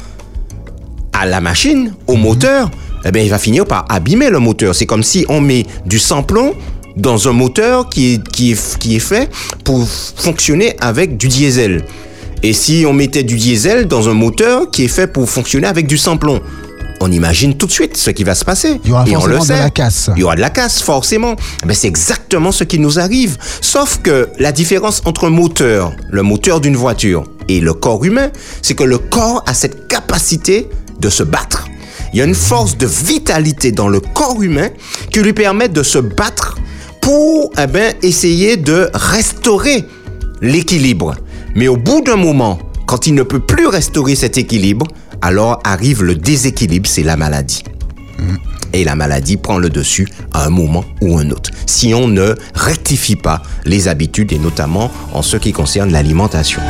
à 1.13 1.25
la 1.25 1.39
machine, 1.39 1.93
au 2.07 2.15
moteur, 2.15 2.69
eh 3.05 3.11
bien, 3.11 3.23
il 3.23 3.29
va 3.29 3.39
finir 3.39 3.65
par 3.65 3.85
abîmer 3.89 4.29
le 4.29 4.39
moteur. 4.39 4.75
C'est 4.75 4.85
comme 4.85 5.03
si 5.03 5.25
on 5.29 5.39
met 5.39 5.65
du 5.85 5.99
samplon 5.99 6.53
dans 6.97 7.29
un 7.29 7.31
moteur 7.31 7.89
qui 7.89 8.13
est, 8.13 8.27
qui 8.29 8.51
est, 8.51 8.77
qui 8.77 8.95
est 8.95 8.99
fait 8.99 9.29
pour 9.63 9.87
fonctionner 9.87 10.75
avec 10.81 11.17
du 11.17 11.27
diesel. 11.27 11.83
Et 12.43 12.53
si 12.53 12.85
on 12.87 12.93
mettait 12.93 13.23
du 13.23 13.35
diesel 13.35 13.87
dans 13.87 14.09
un 14.09 14.13
moteur 14.13 14.71
qui 14.71 14.85
est 14.85 14.87
fait 14.87 15.07
pour 15.07 15.29
fonctionner 15.29 15.67
avec 15.67 15.85
du 15.85 15.97
samplon, 15.97 16.41
on 16.99 17.11
imagine 17.11 17.55
tout 17.55 17.67
de 17.67 17.71
suite 17.71 17.97
ce 17.97 18.09
qui 18.11 18.23
va 18.23 18.35
se 18.35 18.45
passer. 18.45 18.79
Il 18.83 18.89
y 18.89 18.93
aura 18.93 19.07
Et 19.07 19.15
on 19.15 19.25
le 19.25 19.35
forcément 19.35 19.59
de 19.59 19.63
la 19.63 19.69
casse. 19.69 20.09
Il 20.15 20.21
y 20.21 20.23
aura 20.23 20.35
de 20.35 20.41
la 20.41 20.49
casse, 20.49 20.81
forcément. 20.81 21.35
Ben, 21.65 21.73
c'est 21.73 21.87
exactement 21.87 22.51
ce 22.51 22.63
qui 22.63 22.79
nous 22.79 22.99
arrive. 22.99 23.37
Sauf 23.61 23.99
que 24.01 24.29
la 24.39 24.51
différence 24.51 25.01
entre 25.05 25.25
un 25.27 25.29
moteur, 25.29 25.93
le 26.09 26.23
moteur 26.23 26.61
d'une 26.61 26.75
voiture, 26.75 27.25
et 27.47 27.59
le 27.59 27.73
corps 27.73 28.03
humain, 28.05 28.31
c'est 28.61 28.75
que 28.75 28.83
le 28.83 28.97
corps 28.97 29.43
a 29.47 29.53
cette 29.53 29.87
capacité 29.87 30.69
de 30.99 31.09
se 31.09 31.23
battre. 31.23 31.67
Il 32.13 32.19
y 32.19 32.21
a 32.21 32.25
une 32.25 32.35
force 32.35 32.77
de 32.77 32.85
vitalité 32.85 33.71
dans 33.71 33.87
le 33.87 33.99
corps 33.99 34.41
humain 34.41 34.69
qui 35.11 35.21
lui 35.21 35.33
permet 35.33 35.69
de 35.69 35.83
se 35.83 35.97
battre 35.97 36.57
pour 37.01 37.51
eh 37.61 37.67
ben, 37.67 37.95
essayer 38.03 38.57
de 38.57 38.89
restaurer 38.93 39.85
l'équilibre. 40.41 41.15
Mais 41.55 41.67
au 41.67 41.77
bout 41.77 42.01
d'un 42.01 42.15
moment, 42.15 42.59
quand 42.85 43.07
il 43.07 43.13
ne 43.13 43.23
peut 43.23 43.39
plus 43.39 43.67
restaurer 43.67 44.15
cet 44.15 44.37
équilibre, 44.37 44.87
alors 45.21 45.59
arrive 45.63 46.03
le 46.03 46.15
déséquilibre, 46.15 46.87
c'est 46.87 47.03
la 47.03 47.17
maladie. 47.17 47.63
Et 48.73 48.83
la 48.83 48.95
maladie 48.95 49.37
prend 49.37 49.57
le 49.57 49.69
dessus 49.69 50.07
à 50.33 50.45
un 50.45 50.49
moment 50.49 50.85
ou 51.01 51.17
un 51.17 51.29
autre. 51.29 51.49
Si 51.65 51.93
on 51.93 52.07
ne 52.07 52.35
rectifie 52.53 53.15
pas 53.15 53.41
les 53.65 53.87
habitudes 53.87 54.31
et 54.31 54.39
notamment 54.39 54.91
en 55.13 55.21
ce 55.21 55.37
qui 55.37 55.51
concerne 55.51 55.91
l'alimentation. 55.91 56.61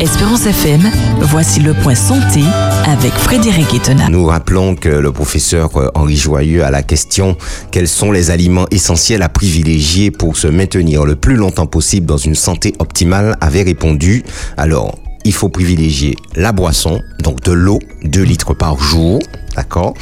Espérance 0.00 0.44
FM, 0.44 0.82
voici 1.22 1.60
le 1.60 1.72
point 1.72 1.94
santé 1.94 2.40
avec 2.86 3.12
Frédéric 3.14 3.72
Etena. 3.72 4.10
Nous 4.10 4.26
rappelons 4.26 4.74
que 4.74 4.90
le 4.90 5.10
professeur 5.10 5.74
euh, 5.78 5.88
Henri 5.94 6.16
Joyeux 6.16 6.64
à 6.64 6.70
la 6.70 6.82
question 6.82 7.34
quels 7.70 7.88
sont 7.88 8.12
les 8.12 8.30
aliments 8.30 8.66
essentiels 8.70 9.22
à 9.22 9.30
privilégier 9.30 10.10
pour 10.10 10.36
se 10.36 10.48
maintenir 10.48 11.06
le 11.06 11.16
plus 11.16 11.36
longtemps 11.36 11.66
possible 11.66 12.04
dans 12.04 12.18
une 12.18 12.34
santé 12.34 12.74
optimale 12.78 13.38
avait 13.40 13.62
répondu 13.62 14.22
alors 14.58 14.96
il 15.24 15.32
faut 15.32 15.48
privilégier 15.48 16.14
la 16.36 16.52
boisson, 16.52 17.02
donc 17.18 17.42
de 17.42 17.50
l'eau, 17.50 17.80
2 18.04 18.22
litres 18.22 18.54
par 18.54 18.78
jour, 18.78 19.18
d'accord 19.56 19.94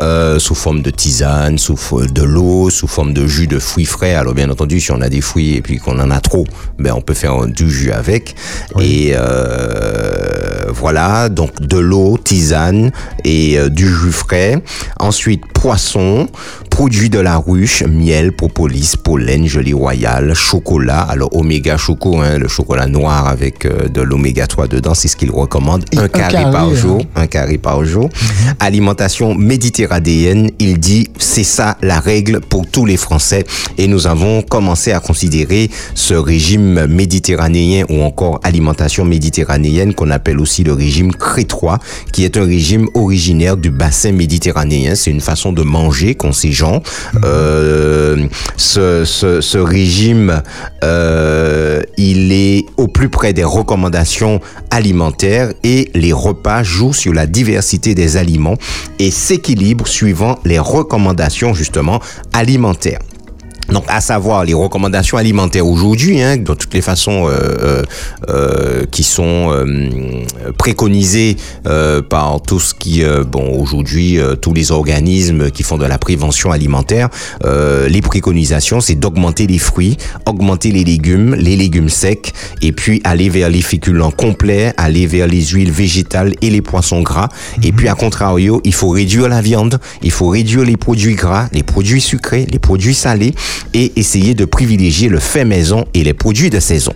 Euh, 0.00 0.38
Sous 0.38 0.54
forme 0.54 0.82
de 0.82 0.90
tisane, 0.90 1.58
sous 1.58 1.76
de 2.10 2.22
l'eau, 2.22 2.70
sous 2.70 2.86
forme 2.88 3.12
de 3.12 3.26
jus 3.26 3.46
de 3.46 3.58
fruits 3.58 3.84
frais. 3.84 4.14
Alors 4.14 4.34
bien 4.34 4.48
entendu, 4.50 4.80
si 4.80 4.90
on 4.90 5.00
a 5.00 5.08
des 5.08 5.20
fruits 5.20 5.54
et 5.56 5.62
puis 5.62 5.78
qu'on 5.78 5.98
en 6.00 6.10
a 6.10 6.20
trop, 6.20 6.46
ben 6.78 6.92
on 6.96 7.00
peut 7.02 7.14
faire 7.14 7.46
du 7.46 7.70
jus 7.70 7.92
avec. 7.92 8.34
Et 8.80 9.12
euh, 9.14 10.64
voilà, 10.74 11.28
donc 11.28 11.60
de 11.60 11.78
l'eau, 11.78 12.18
tisane 12.18 12.90
et 13.24 13.58
euh, 13.58 13.68
du 13.68 13.86
jus 13.86 14.12
frais. 14.12 14.62
Ensuite, 14.98 15.42
poisson, 15.52 16.28
produits 16.70 17.10
de 17.10 17.20
la 17.20 17.36
ruche, 17.36 17.82
miel, 17.84 18.32
propolis, 18.32 18.94
pollen, 18.96 19.46
gelée 19.46 19.74
royale, 19.74 20.34
chocolat. 20.34 21.00
Alors 21.00 21.36
oméga 21.36 21.76
choco, 21.76 22.18
hein, 22.20 22.38
le 22.38 22.48
chocolat 22.48 22.86
noir 22.86 23.28
avec 23.28 23.66
euh, 23.66 23.88
de 23.88 24.00
l'oméga 24.00 24.46
3 24.46 24.68
dedans, 24.68 24.94
c'est 24.94 25.08
ce 25.08 25.16
qu'il 25.16 25.30
recommande. 25.30 25.84
Un 25.96 26.04
un 26.04 26.08
carré, 26.08 26.32
carré, 26.32 26.52
par 26.52 26.68
hein. 26.68 26.74
jour 26.74 27.02
un 27.14 27.26
carré 27.26 27.58
par 27.58 27.84
jour. 27.84 28.08
Alimentation 28.58 29.01
méditerranéenne, 29.36 30.50
il 30.60 30.78
dit 30.78 31.08
c'est 31.18 31.42
ça 31.44 31.76
la 31.82 31.98
règle 31.98 32.40
pour 32.40 32.66
tous 32.66 32.86
les 32.86 32.96
Français 32.96 33.44
et 33.76 33.88
nous 33.88 34.06
avons 34.06 34.42
commencé 34.42 34.92
à 34.92 35.00
considérer 35.00 35.70
ce 35.94 36.14
régime 36.14 36.86
méditerranéen 36.86 37.84
ou 37.88 38.02
encore 38.02 38.38
alimentation 38.44 39.04
méditerranéenne 39.04 39.94
qu'on 39.94 40.10
appelle 40.10 40.38
aussi 40.38 40.62
le 40.62 40.72
régime 40.72 41.12
crétois 41.12 41.80
qui 42.12 42.24
est 42.24 42.36
un 42.36 42.44
régime 42.44 42.88
originaire 42.94 43.56
du 43.56 43.70
bassin 43.70 44.12
méditerranéen. 44.12 44.94
C'est 44.94 45.10
une 45.10 45.20
façon 45.20 45.52
de 45.52 45.62
manger 45.62 46.14
qu'ont 46.14 46.32
ces 46.32 46.52
gens. 46.52 46.80
Euh, 47.24 48.28
ce, 48.56 49.58
régime, 49.58 50.42
euh, 50.84 51.82
il 51.96 52.32
est 52.32 52.66
au 52.76 52.86
plus 52.86 53.08
près 53.08 53.32
des 53.32 53.44
recommandations 53.44 54.40
alimentaires 54.70 55.52
et 55.64 55.90
les 55.94 56.12
repas 56.12 56.62
jouent 56.62 56.92
sur 56.92 57.12
la 57.12 57.26
diversité 57.26 57.94
des 57.94 58.16
aliments 58.16 58.56
et 59.02 59.10
s'équilibrent 59.10 59.88
suivant 59.88 60.38
les 60.44 60.60
recommandations 60.60 61.54
justement 61.54 62.00
alimentaires. 62.32 63.00
Donc, 63.72 63.84
à 63.88 64.02
savoir 64.02 64.44
les 64.44 64.52
recommandations 64.52 65.16
alimentaires 65.16 65.66
aujourd'hui, 65.66 66.20
hein, 66.20 66.36
de 66.36 66.54
toutes 66.54 66.74
les 66.74 66.82
façons 66.82 67.26
euh, 67.26 67.32
euh, 67.32 67.82
euh, 68.28 68.84
qui 68.90 69.02
sont 69.02 69.50
euh, 69.50 70.24
préconisées 70.58 71.36
euh, 71.66 72.02
par 72.02 72.42
tout 72.42 72.60
ce 72.60 72.74
qui, 72.74 73.02
euh, 73.02 73.24
bon, 73.24 73.58
aujourd'hui, 73.58 74.18
euh, 74.18 74.34
tous 74.36 74.52
les 74.52 74.72
organismes 74.72 75.50
qui 75.50 75.62
font 75.62 75.78
de 75.78 75.86
la 75.86 75.96
prévention 75.96 76.52
alimentaire, 76.52 77.08
euh, 77.44 77.88
les 77.88 78.02
préconisations, 78.02 78.80
c'est 78.82 78.94
d'augmenter 78.94 79.46
les 79.46 79.58
fruits, 79.58 79.96
augmenter 80.26 80.70
les 80.70 80.84
légumes, 80.84 81.34
les 81.34 81.56
légumes 81.56 81.88
secs, 81.88 82.32
et 82.60 82.72
puis 82.72 83.00
aller 83.04 83.30
vers 83.30 83.48
les 83.48 83.62
féculents 83.62 84.10
complets, 84.10 84.74
aller 84.76 85.06
vers 85.06 85.26
les 85.26 85.46
huiles 85.46 85.72
végétales 85.72 86.34
et 86.42 86.50
les 86.50 86.60
poissons 86.60 87.00
gras. 87.00 87.28
Et 87.62 87.72
puis, 87.72 87.88
à 87.88 87.94
contrario, 87.94 88.60
il 88.64 88.74
faut 88.74 88.90
réduire 88.90 89.28
la 89.28 89.40
viande, 89.40 89.80
il 90.02 90.10
faut 90.10 90.28
réduire 90.28 90.64
les 90.64 90.76
produits 90.76 91.14
gras, 91.14 91.48
les 91.52 91.62
produits 91.62 92.02
sucrés, 92.02 92.46
les 92.50 92.58
produits 92.58 92.94
salés, 92.94 93.32
et 93.74 93.92
essayer 93.96 94.34
de 94.34 94.44
privilégier 94.44 95.08
le 95.08 95.18
fait 95.18 95.44
maison 95.44 95.84
et 95.94 96.04
les 96.04 96.14
produits 96.14 96.50
de 96.50 96.60
saison. 96.60 96.92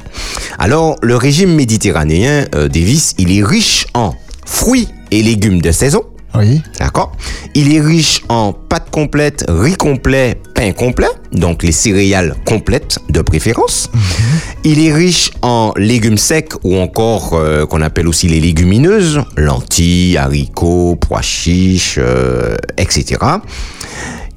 Alors, 0.59 0.97
le 1.03 1.17
régime 1.17 1.55
méditerranéen, 1.55 2.47
euh, 2.55 2.69
Davis, 2.69 3.15
il 3.19 3.37
est 3.37 3.45
riche 3.45 3.87
en 3.95 4.15
fruits 4.45 4.89
et 5.11 5.23
légumes 5.23 5.61
de 5.61 5.73
saison. 5.73 6.03
Oui. 6.35 6.61
D'accord 6.79 7.13
Il 7.55 7.75
est 7.75 7.81
riche 7.81 8.23
en 8.29 8.53
pâtes 8.53 8.91
complètes, 8.91 9.45
riz 9.49 9.77
complet, 9.77 10.39
pain 10.55 10.73
complet, 10.73 11.09
donc 11.33 11.63
les 11.63 11.73
céréales 11.73 12.35
complètes 12.45 12.99
de 13.09 13.23
préférence. 13.23 13.91
Il 14.65 14.85
est 14.85 14.93
riche 14.93 15.31
en 15.43 15.73
légumes 15.77 16.19
secs 16.19 16.53
ou 16.63 16.77
encore 16.77 17.35
euh, 17.35 17.65
qu'on 17.65 17.81
appelle 17.81 18.07
aussi 18.07 18.29
les 18.29 18.41
légumineuses, 18.41 19.23
lentilles, 19.37 20.19
haricots, 20.19 20.97
pois 20.97 21.23
chiches, 21.23 21.99
euh, 21.99 22.57
etc. 22.77 23.19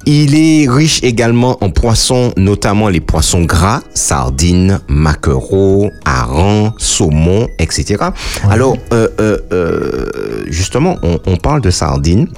Il 0.06 0.34
est 0.34 0.66
riche 0.68 1.00
également 1.02 1.58
en 1.62 1.70
poissons, 1.70 2.32
notamment 2.36 2.88
les 2.88 3.00
poissons 3.00 3.42
gras, 3.44 3.82
sardines, 3.94 4.80
maquereaux, 4.88 5.90
harengs, 6.04 6.72
saumon, 6.78 7.48
etc. 7.58 8.04
Alors, 8.48 8.76
euh, 8.92 9.08
euh, 9.20 9.38
euh, 9.52 10.44
justement, 10.48 10.96
on, 11.02 11.18
on 11.26 11.36
parle 11.36 11.60
de 11.60 11.70
sardines. 11.70 12.28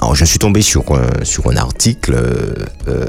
Alors, 0.00 0.14
je 0.14 0.24
suis 0.24 0.38
tombé 0.38 0.60
sur 0.60 0.84
un, 0.92 1.24
sur 1.24 1.48
un 1.50 1.56
article 1.56 2.14
euh, 2.14 2.54
euh, 2.88 3.06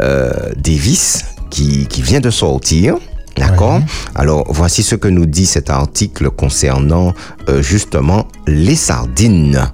euh, 0.00 0.30
Davis 0.56 1.24
qui, 1.50 1.86
qui 1.86 2.02
vient 2.02 2.20
de 2.20 2.30
sortir. 2.30 2.96
D'accord 3.36 3.80
Alors, 4.14 4.46
voici 4.50 4.82
ce 4.82 4.94
que 4.94 5.08
nous 5.08 5.26
dit 5.26 5.46
cet 5.46 5.70
article 5.70 6.30
concernant 6.30 7.14
euh, 7.48 7.62
justement 7.62 8.26
les 8.46 8.76
sardines. 8.76 9.70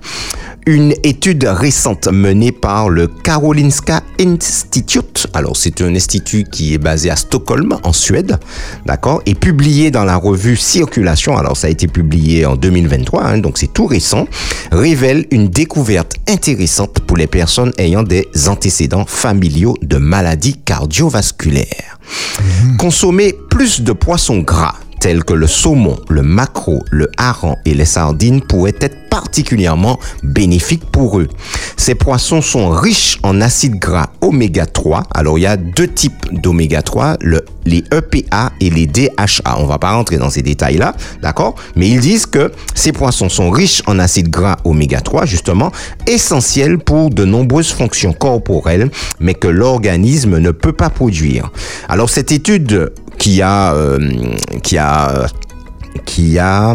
Une 0.66 0.92
étude 1.02 1.44
récente 1.44 2.08
menée 2.08 2.52
par 2.52 2.90
le 2.90 3.06
Karolinska 3.06 4.02
Institute, 4.20 5.26
alors 5.32 5.56
c'est 5.56 5.80
un 5.80 5.94
institut 5.94 6.44
qui 6.44 6.74
est 6.74 6.78
basé 6.78 7.08
à 7.08 7.16
Stockholm, 7.16 7.78
en 7.84 7.94
Suède, 7.94 8.38
d'accord, 8.84 9.22
et 9.24 9.34
publiée 9.34 9.90
dans 9.90 10.04
la 10.04 10.16
revue 10.16 10.56
Circulation, 10.56 11.38
alors 11.38 11.56
ça 11.56 11.68
a 11.68 11.70
été 11.70 11.86
publié 11.86 12.44
en 12.44 12.54
2023, 12.54 13.24
hein, 13.24 13.38
donc 13.38 13.56
c'est 13.56 13.72
tout 13.72 13.86
récent, 13.86 14.28
révèle 14.70 15.24
une 15.30 15.48
découverte 15.48 16.16
intéressante 16.28 17.00
pour 17.00 17.16
les 17.16 17.28
personnes 17.28 17.72
ayant 17.78 18.02
des 18.02 18.28
antécédents 18.46 19.06
familiaux 19.06 19.74
de 19.80 19.96
maladies 19.96 20.58
cardiovasculaires. 20.66 21.98
Consommer 22.78 23.34
plus 23.58 23.80
de 23.80 23.90
poissons 23.90 24.38
gras 24.38 24.76
tels 25.00 25.24
que 25.24 25.32
le 25.32 25.48
saumon, 25.48 25.98
le 26.08 26.22
maquereau, 26.22 26.84
le 26.92 27.10
hareng 27.16 27.56
et 27.64 27.74
les 27.74 27.84
sardines 27.84 28.40
pourraient 28.40 28.76
être 28.80 29.08
particulièrement 29.10 29.98
bénéfiques 30.22 30.84
pour 30.84 31.18
eux. 31.18 31.26
Ces 31.76 31.96
poissons 31.96 32.40
sont 32.40 32.70
riches 32.70 33.18
en 33.24 33.40
acides 33.40 33.80
gras 33.80 34.10
oméga 34.20 34.64
3. 34.66 35.02
Alors 35.12 35.38
il 35.38 35.42
y 35.42 35.46
a 35.46 35.56
deux 35.56 35.88
types 35.88 36.26
d'oméga 36.30 36.82
3, 36.82 37.16
le, 37.20 37.44
les 37.64 37.82
EPA 37.92 38.52
et 38.60 38.70
les 38.70 38.86
DHA. 38.86 39.58
On 39.58 39.66
va 39.66 39.78
pas 39.78 39.92
rentrer 39.92 40.18
dans 40.18 40.30
ces 40.30 40.42
détails-là, 40.42 40.94
d'accord? 41.20 41.56
Mais 41.74 41.88
ils 41.88 42.00
disent 42.00 42.26
que 42.26 42.52
ces 42.76 42.92
poissons 42.92 43.28
sont 43.28 43.50
riches 43.50 43.82
en 43.86 43.98
acides 43.98 44.30
gras 44.30 44.58
oméga 44.64 45.00
3, 45.00 45.26
justement, 45.26 45.72
essentiels 46.06 46.78
pour 46.78 47.10
de 47.10 47.24
nombreuses 47.24 47.72
fonctions 47.72 48.12
corporelles, 48.12 48.88
mais 49.18 49.34
que 49.34 49.48
l'organisme 49.48 50.38
ne 50.38 50.52
peut 50.52 50.72
pas 50.72 50.90
produire. 50.90 51.50
Alors 51.88 52.08
cette 52.08 52.30
étude 52.30 52.92
qui 53.18 53.42
a 53.42 53.74
euh, 53.74 53.98
qui 54.62 54.78
a 54.78 55.26
qui 56.04 56.38
a 56.38 56.74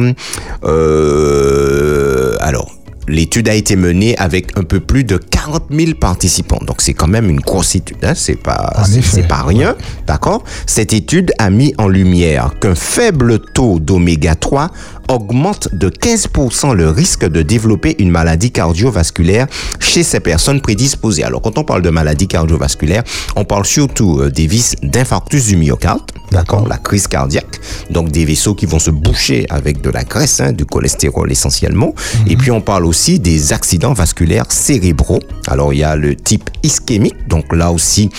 euh, 0.64 2.36
alors 2.40 2.72
L'étude 3.08 3.50
a 3.50 3.56
été 3.56 3.76
menée 3.76 4.18
avec 4.18 4.58
un 4.58 4.64
peu 4.64 4.80
plus 4.80 5.04
de 5.04 5.18
40 5.18 5.64
000 5.72 5.92
participants. 6.00 6.60
Donc 6.66 6.82
c'est 6.82 6.94
quand 6.94 7.08
même 7.08 7.30
une 7.30 7.40
grosse 7.40 7.76
étude, 7.76 7.98
hein? 8.04 8.14
c'est 8.16 8.36
pas 8.36 8.74
c'est 8.86 9.28
pas 9.28 9.44
rien, 9.44 9.76
d'accord? 10.08 10.44
Cette 10.66 10.94
étude 10.94 11.34
a 11.38 11.50
mis 11.50 11.74
en 11.78 11.88
lumière 11.88 12.52
qu'un 12.60 12.76
faible 12.76 13.40
taux 13.40 13.80
d'oméga 13.80 14.36
3 14.36 14.72
augmente 15.10 15.70
de 15.74 15.90
15% 15.90 16.74
le 16.74 16.90
risque 16.90 17.26
de 17.26 17.42
développer 17.42 17.96
une 18.00 18.10
maladie 18.10 18.52
cardiovasculaire 18.52 19.48
chez 19.80 20.04
ces 20.04 20.20
personnes 20.20 20.62
prédisposées. 20.62 21.24
Alors, 21.24 21.42
quand 21.42 21.58
on 21.58 21.64
parle 21.64 21.82
de 21.82 21.90
maladie 21.90 22.28
cardiovasculaire, 22.28 23.04
on 23.36 23.44
parle 23.44 23.66
surtout 23.66 24.20
euh, 24.20 24.30
des 24.30 24.48
vis 24.48 24.76
d'infarctus 24.82 25.48
du 25.48 25.58
myocarde, 25.58 26.02
d'accord, 26.32 26.68
la 26.68 26.78
crise 26.78 27.08
cardiaque, 27.08 27.60
donc 27.90 28.12
des 28.12 28.26
vaisseaux 28.26 28.56
qui 28.56 28.66
vont 28.66 28.80
se 28.80 28.92
boucher 28.92 29.46
avec 29.50 29.82
de 29.82 29.90
la 29.90 30.04
graisse, 30.04 30.40
hein, 30.40 30.54
du 30.54 30.66
cholestérol 30.66 31.32
essentiellement. 31.32 31.94
Et 32.28 32.36
puis, 32.36 32.52
on 32.52 32.62
parle 32.62 32.86
aussi 32.86 32.93
des 32.94 33.54
accidents 33.54 33.94
vasculaires 33.94 34.46
cérébraux. 34.52 35.20
Alors, 35.48 35.74
il 35.74 35.80
y 35.80 35.84
a 35.84 35.96
le 35.96 36.16
type 36.16 36.50
ischémique, 36.62 37.16
donc 37.28 37.52
là 37.52 37.72
aussi, 37.72 38.10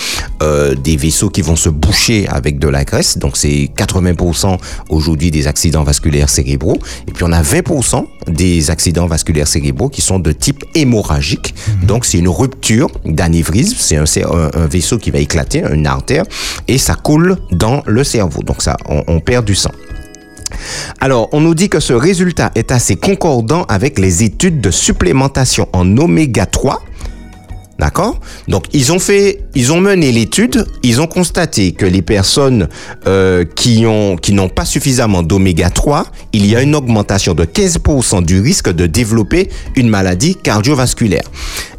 euh, 0.43 0.75
des 0.75 0.97
vaisseaux 0.97 1.29
qui 1.29 1.41
vont 1.41 1.55
se 1.55 1.69
boucher 1.69 2.27
avec 2.27 2.59
de 2.59 2.67
la 2.67 2.83
graisse. 2.83 3.17
Donc, 3.17 3.37
c'est 3.37 3.69
80% 3.77 4.57
aujourd'hui 4.89 5.31
des 5.31 5.47
accidents 5.47 5.83
vasculaires 5.83 6.29
cérébraux. 6.29 6.77
Et 7.07 7.11
puis, 7.11 7.23
on 7.23 7.31
a 7.31 7.41
20% 7.41 8.05
des 8.27 8.69
accidents 8.69 9.07
vasculaires 9.07 9.47
cérébraux 9.47 9.87
qui 9.89 10.01
sont 10.01 10.19
de 10.19 10.33
type 10.33 10.65
hémorragique. 10.75 11.55
Donc, 11.83 12.03
c'est 12.05 12.17
une 12.17 12.27
rupture 12.29 12.89
d'anévrisme. 13.05 13.77
C'est 13.79 13.95
un, 13.95 14.05
c'est 14.05 14.25
un- 14.25 14.51
un 14.53 14.67
vaisseau 14.67 14.97
qui 14.97 15.09
va 15.09 15.19
éclater, 15.19 15.63
une 15.71 15.87
artère, 15.87 16.25
et 16.67 16.77
ça 16.77 16.95
coule 16.95 17.37
dans 17.51 17.81
le 17.87 18.03
cerveau. 18.03 18.43
Donc, 18.43 18.61
ça, 18.61 18.75
on- 18.89 19.03
on 19.07 19.19
perd 19.21 19.45
du 19.45 19.55
sang. 19.55 19.71
Alors, 20.99 21.29
on 21.31 21.41
nous 21.41 21.55
dit 21.55 21.69
que 21.69 21.79
ce 21.79 21.93
résultat 21.93 22.51
est 22.55 22.71
assez 22.71 22.95
concordant 22.95 23.63
avec 23.63 23.99
les 23.99 24.23
études 24.23 24.61
de 24.61 24.71
supplémentation 24.71 25.67
en 25.73 25.97
oméga 25.97 26.45
3. 26.45 26.81
D'accord? 27.77 28.21
Donc, 28.47 28.67
ils 28.71 28.93
ont 28.93 28.99
fait, 28.99 29.43
ils 29.53 29.73
ont 29.73 29.81
mené 29.81 30.13
l'étude, 30.13 30.65
ils 30.81 31.01
ont 31.01 31.07
constaté 31.07 31.73
que 31.73 31.85
les 31.85 32.01
personnes 32.01 32.69
euh, 33.05 33.43
qui 33.43 33.85
qui 34.21 34.33
n'ont 34.33 34.47
pas 34.47 34.63
suffisamment 34.63 35.23
d'oméga 35.23 35.69
3, 35.69 36.05
il 36.31 36.45
y 36.45 36.55
a 36.55 36.61
une 36.61 36.73
augmentation 36.73 37.33
de 37.33 37.43
15% 37.43 38.23
du 38.23 38.39
risque 38.39 38.69
de 38.69 38.85
développer 38.85 39.49
une 39.75 39.89
maladie 39.89 40.35
cardiovasculaire. 40.35 41.23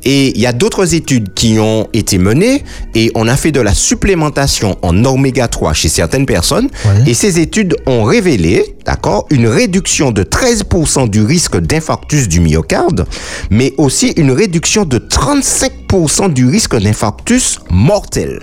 Et 0.08 0.32
il 0.36 0.40
y 0.40 0.46
a 0.46 0.52
d'autres 0.52 0.94
études 0.94 1.34
qui 1.34 1.58
ont 1.58 1.88
été 1.92 2.16
menées 2.18 2.62
et 2.94 3.10
on 3.16 3.26
a 3.26 3.36
fait 3.36 3.50
de 3.50 3.60
la 3.60 3.75
supplémentation 3.75 4.78
en 4.82 5.04
oméga 5.04 5.48
3 5.48 5.72
chez 5.72 5.88
certaines 5.88 6.26
personnes 6.26 6.68
Ouais. 6.84 7.10
et 7.10 7.14
ces 7.14 7.40
études 7.40 7.75
ont 7.86 8.04
révélé, 8.04 8.76
d'accord, 8.84 9.26
une 9.30 9.48
réduction 9.48 10.12
de 10.12 10.22
13% 10.22 11.10
du 11.10 11.22
risque 11.25 11.56
d'infarctus 11.58 12.28
du 12.28 12.38
myocarde, 12.38 13.04
mais 13.50 13.75
aussi 13.78 14.10
une 14.16 14.30
réduction 14.30 14.84
de 14.84 14.98
35% 14.98 16.32
du 16.32 16.46
risque 16.46 16.76
d'infarctus 16.78 17.58
mortel. 17.70 18.40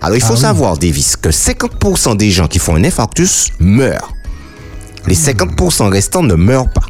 Alors 0.00 0.16
il 0.16 0.22
faut 0.22 0.36
savoir, 0.36 0.78
Davis, 0.78 1.16
que 1.16 1.28
50% 1.28 2.16
des 2.16 2.30
gens 2.30 2.48
qui 2.48 2.58
font 2.58 2.74
un 2.76 2.84
infarctus 2.84 3.48
meurent. 3.60 4.12
Les 5.06 5.14
50% 5.14 5.88
restants 5.90 6.22
ne 6.22 6.34
meurent 6.34 6.70
pas. 6.72 6.86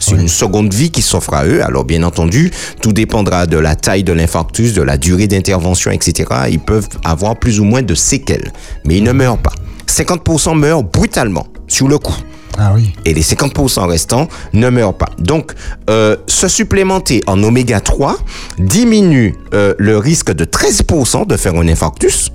C'est 0.00 0.16
une 0.16 0.28
seconde 0.28 0.72
vie 0.72 0.90
qui 0.90 1.02
s'offre 1.02 1.34
à 1.34 1.46
eux. 1.46 1.62
Alors, 1.62 1.84
bien 1.84 2.02
entendu, 2.02 2.50
tout 2.82 2.92
dépendra 2.92 3.46
de 3.46 3.58
la 3.58 3.76
taille 3.76 4.02
de 4.02 4.12
l'infarctus, 4.12 4.72
de 4.72 4.82
la 4.82 4.96
durée 4.96 5.28
d'intervention, 5.28 5.90
etc. 5.90 6.28
Ils 6.50 6.58
peuvent 6.58 6.88
avoir 7.04 7.38
plus 7.38 7.60
ou 7.60 7.64
moins 7.64 7.82
de 7.82 7.94
séquelles, 7.94 8.52
mais 8.84 8.96
ils 8.96 9.04
ne 9.04 9.12
meurent 9.12 9.38
pas. 9.38 9.52
50% 9.86 10.56
meurent 10.56 10.82
brutalement, 10.82 11.46
sur 11.68 11.86
le 11.86 11.98
coup. 11.98 12.16
Ah 12.58 12.72
oui. 12.74 12.92
Et 13.04 13.14
les 13.14 13.22
50% 13.22 13.86
restants 13.86 14.28
ne 14.52 14.68
meurent 14.70 14.94
pas. 14.96 15.08
Donc, 15.18 15.52
euh, 15.88 16.16
se 16.26 16.48
supplémenter 16.48 17.22
en 17.26 17.42
oméga 17.42 17.80
3 17.80 18.16
diminue 18.58 19.34
euh, 19.54 19.74
le 19.78 19.96
risque 19.98 20.32
de 20.32 20.44
13% 20.44 21.26
de 21.26 21.36
faire 21.36 21.54
un 21.54 21.66
infarctus 21.68 22.30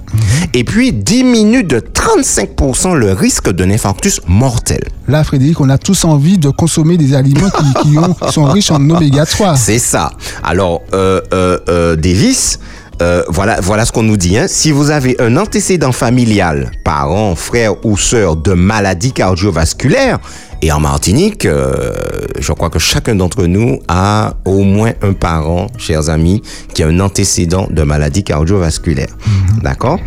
et 0.54 0.64
puis 0.64 0.94
diminue 0.94 1.64
de 1.64 1.80
35% 1.80 2.94
le 2.96 3.12
risque 3.14 3.52
d'un 3.52 3.70
infarctus 3.70 4.22
mortel. 4.28 4.80
Là, 5.08 5.24
Frédéric, 5.24 5.60
on 5.62 5.70
a 5.70 5.78
tous 5.78 6.06
envie 6.06 6.38
de 6.38 6.50
consommer 6.50 6.98
des 6.98 7.14
aliments 7.14 7.50
qui, 7.50 7.90
qui 7.90 7.98
ont- 7.98 8.14
qui 8.14 8.32
sont 8.34 8.46
riches 8.46 8.72
en 8.72 8.90
oméga 8.90 9.26
3. 9.26 9.56
C'est 9.58 9.80
ça. 9.80 10.12
Alors, 10.44 10.82
euh, 10.94 11.22
euh, 11.34 11.60
euh, 11.70 11.96
Davis, 11.96 12.60
euh, 13.02 13.24
voilà, 13.28 13.60
voilà 13.62 13.86
ce 13.86 13.92
qu'on 13.92 14.04
nous 14.04 14.18
dit. 14.18 14.38
Hein. 14.38 14.46
Si 14.48 14.72
vous 14.72 14.90
avez 14.90 15.16
un 15.20 15.38
antécédent 15.38 15.92
familial, 15.92 16.72
parent, 16.84 17.36
frère 17.36 17.86
ou 17.86 17.98
sœur 17.98 18.36
de 18.36 18.54
maladie 18.54 19.12
cardiovasculaire, 19.12 20.20
et 20.62 20.72
en 20.72 20.80
Martinique, 20.80 21.46
euh, 21.46 21.94
je 22.40 22.52
crois 22.54 22.70
que 22.70 22.80
chacun 22.80 23.16
d'entre 23.16 23.46
nous 23.46 23.80
a 23.88 24.36
au 24.46 24.64
moins 24.64 24.94
un 25.02 25.14
parent, 25.14 25.68
chers 25.78 26.10
amis, 26.10 26.42
qui 26.74 26.82
a 26.82 26.88
un 26.88 27.00
antécédent 27.00 27.68
de 27.70 27.84
maladie 27.84 28.24
cardiovasculaire. 28.24 29.16
D'accord? 29.62 30.00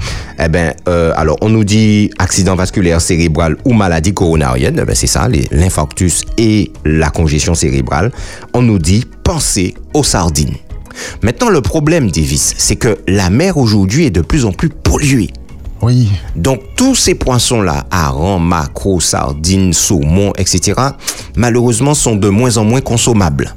Eh 0.42 0.48
ben, 0.48 0.74
euh, 0.88 1.12
alors 1.16 1.36
on 1.42 1.48
nous 1.48 1.64
dit 1.64 2.10
accident 2.18 2.56
vasculaire 2.56 3.00
cérébral 3.00 3.56
ou 3.64 3.72
maladie 3.72 4.14
coronarienne. 4.14 4.78
Eh 4.80 4.84
ben, 4.84 4.94
c'est 4.94 5.06
ça, 5.06 5.28
l'infarctus 5.50 6.22
et 6.38 6.72
la 6.84 7.10
congestion 7.10 7.54
cérébrale. 7.54 8.10
On 8.54 8.62
nous 8.62 8.78
dit 8.78 9.04
pensez 9.22 9.74
aux 9.94 10.04
sardines. 10.04 10.56
Maintenant, 11.22 11.48
le 11.48 11.60
problème, 11.60 12.10
Davis, 12.10 12.54
c'est 12.58 12.76
que 12.76 12.98
la 13.06 13.30
mer 13.30 13.56
aujourd'hui 13.56 14.06
est 14.06 14.10
de 14.10 14.20
plus 14.20 14.44
en 14.44 14.52
plus 14.52 14.68
polluée. 14.68 15.30
Oui. 15.82 16.10
Donc 16.34 16.60
tous 16.76 16.94
ces 16.94 17.14
poissons-là, 17.14 17.86
harengs, 17.90 18.40
maquereaux, 18.40 19.00
sardines, 19.00 19.72
saumons, 19.72 20.32
etc., 20.36 20.80
malheureusement 21.36 21.94
sont 21.94 22.16
de 22.16 22.28
moins 22.28 22.56
en 22.56 22.64
moins 22.64 22.80
consommables. 22.80 23.54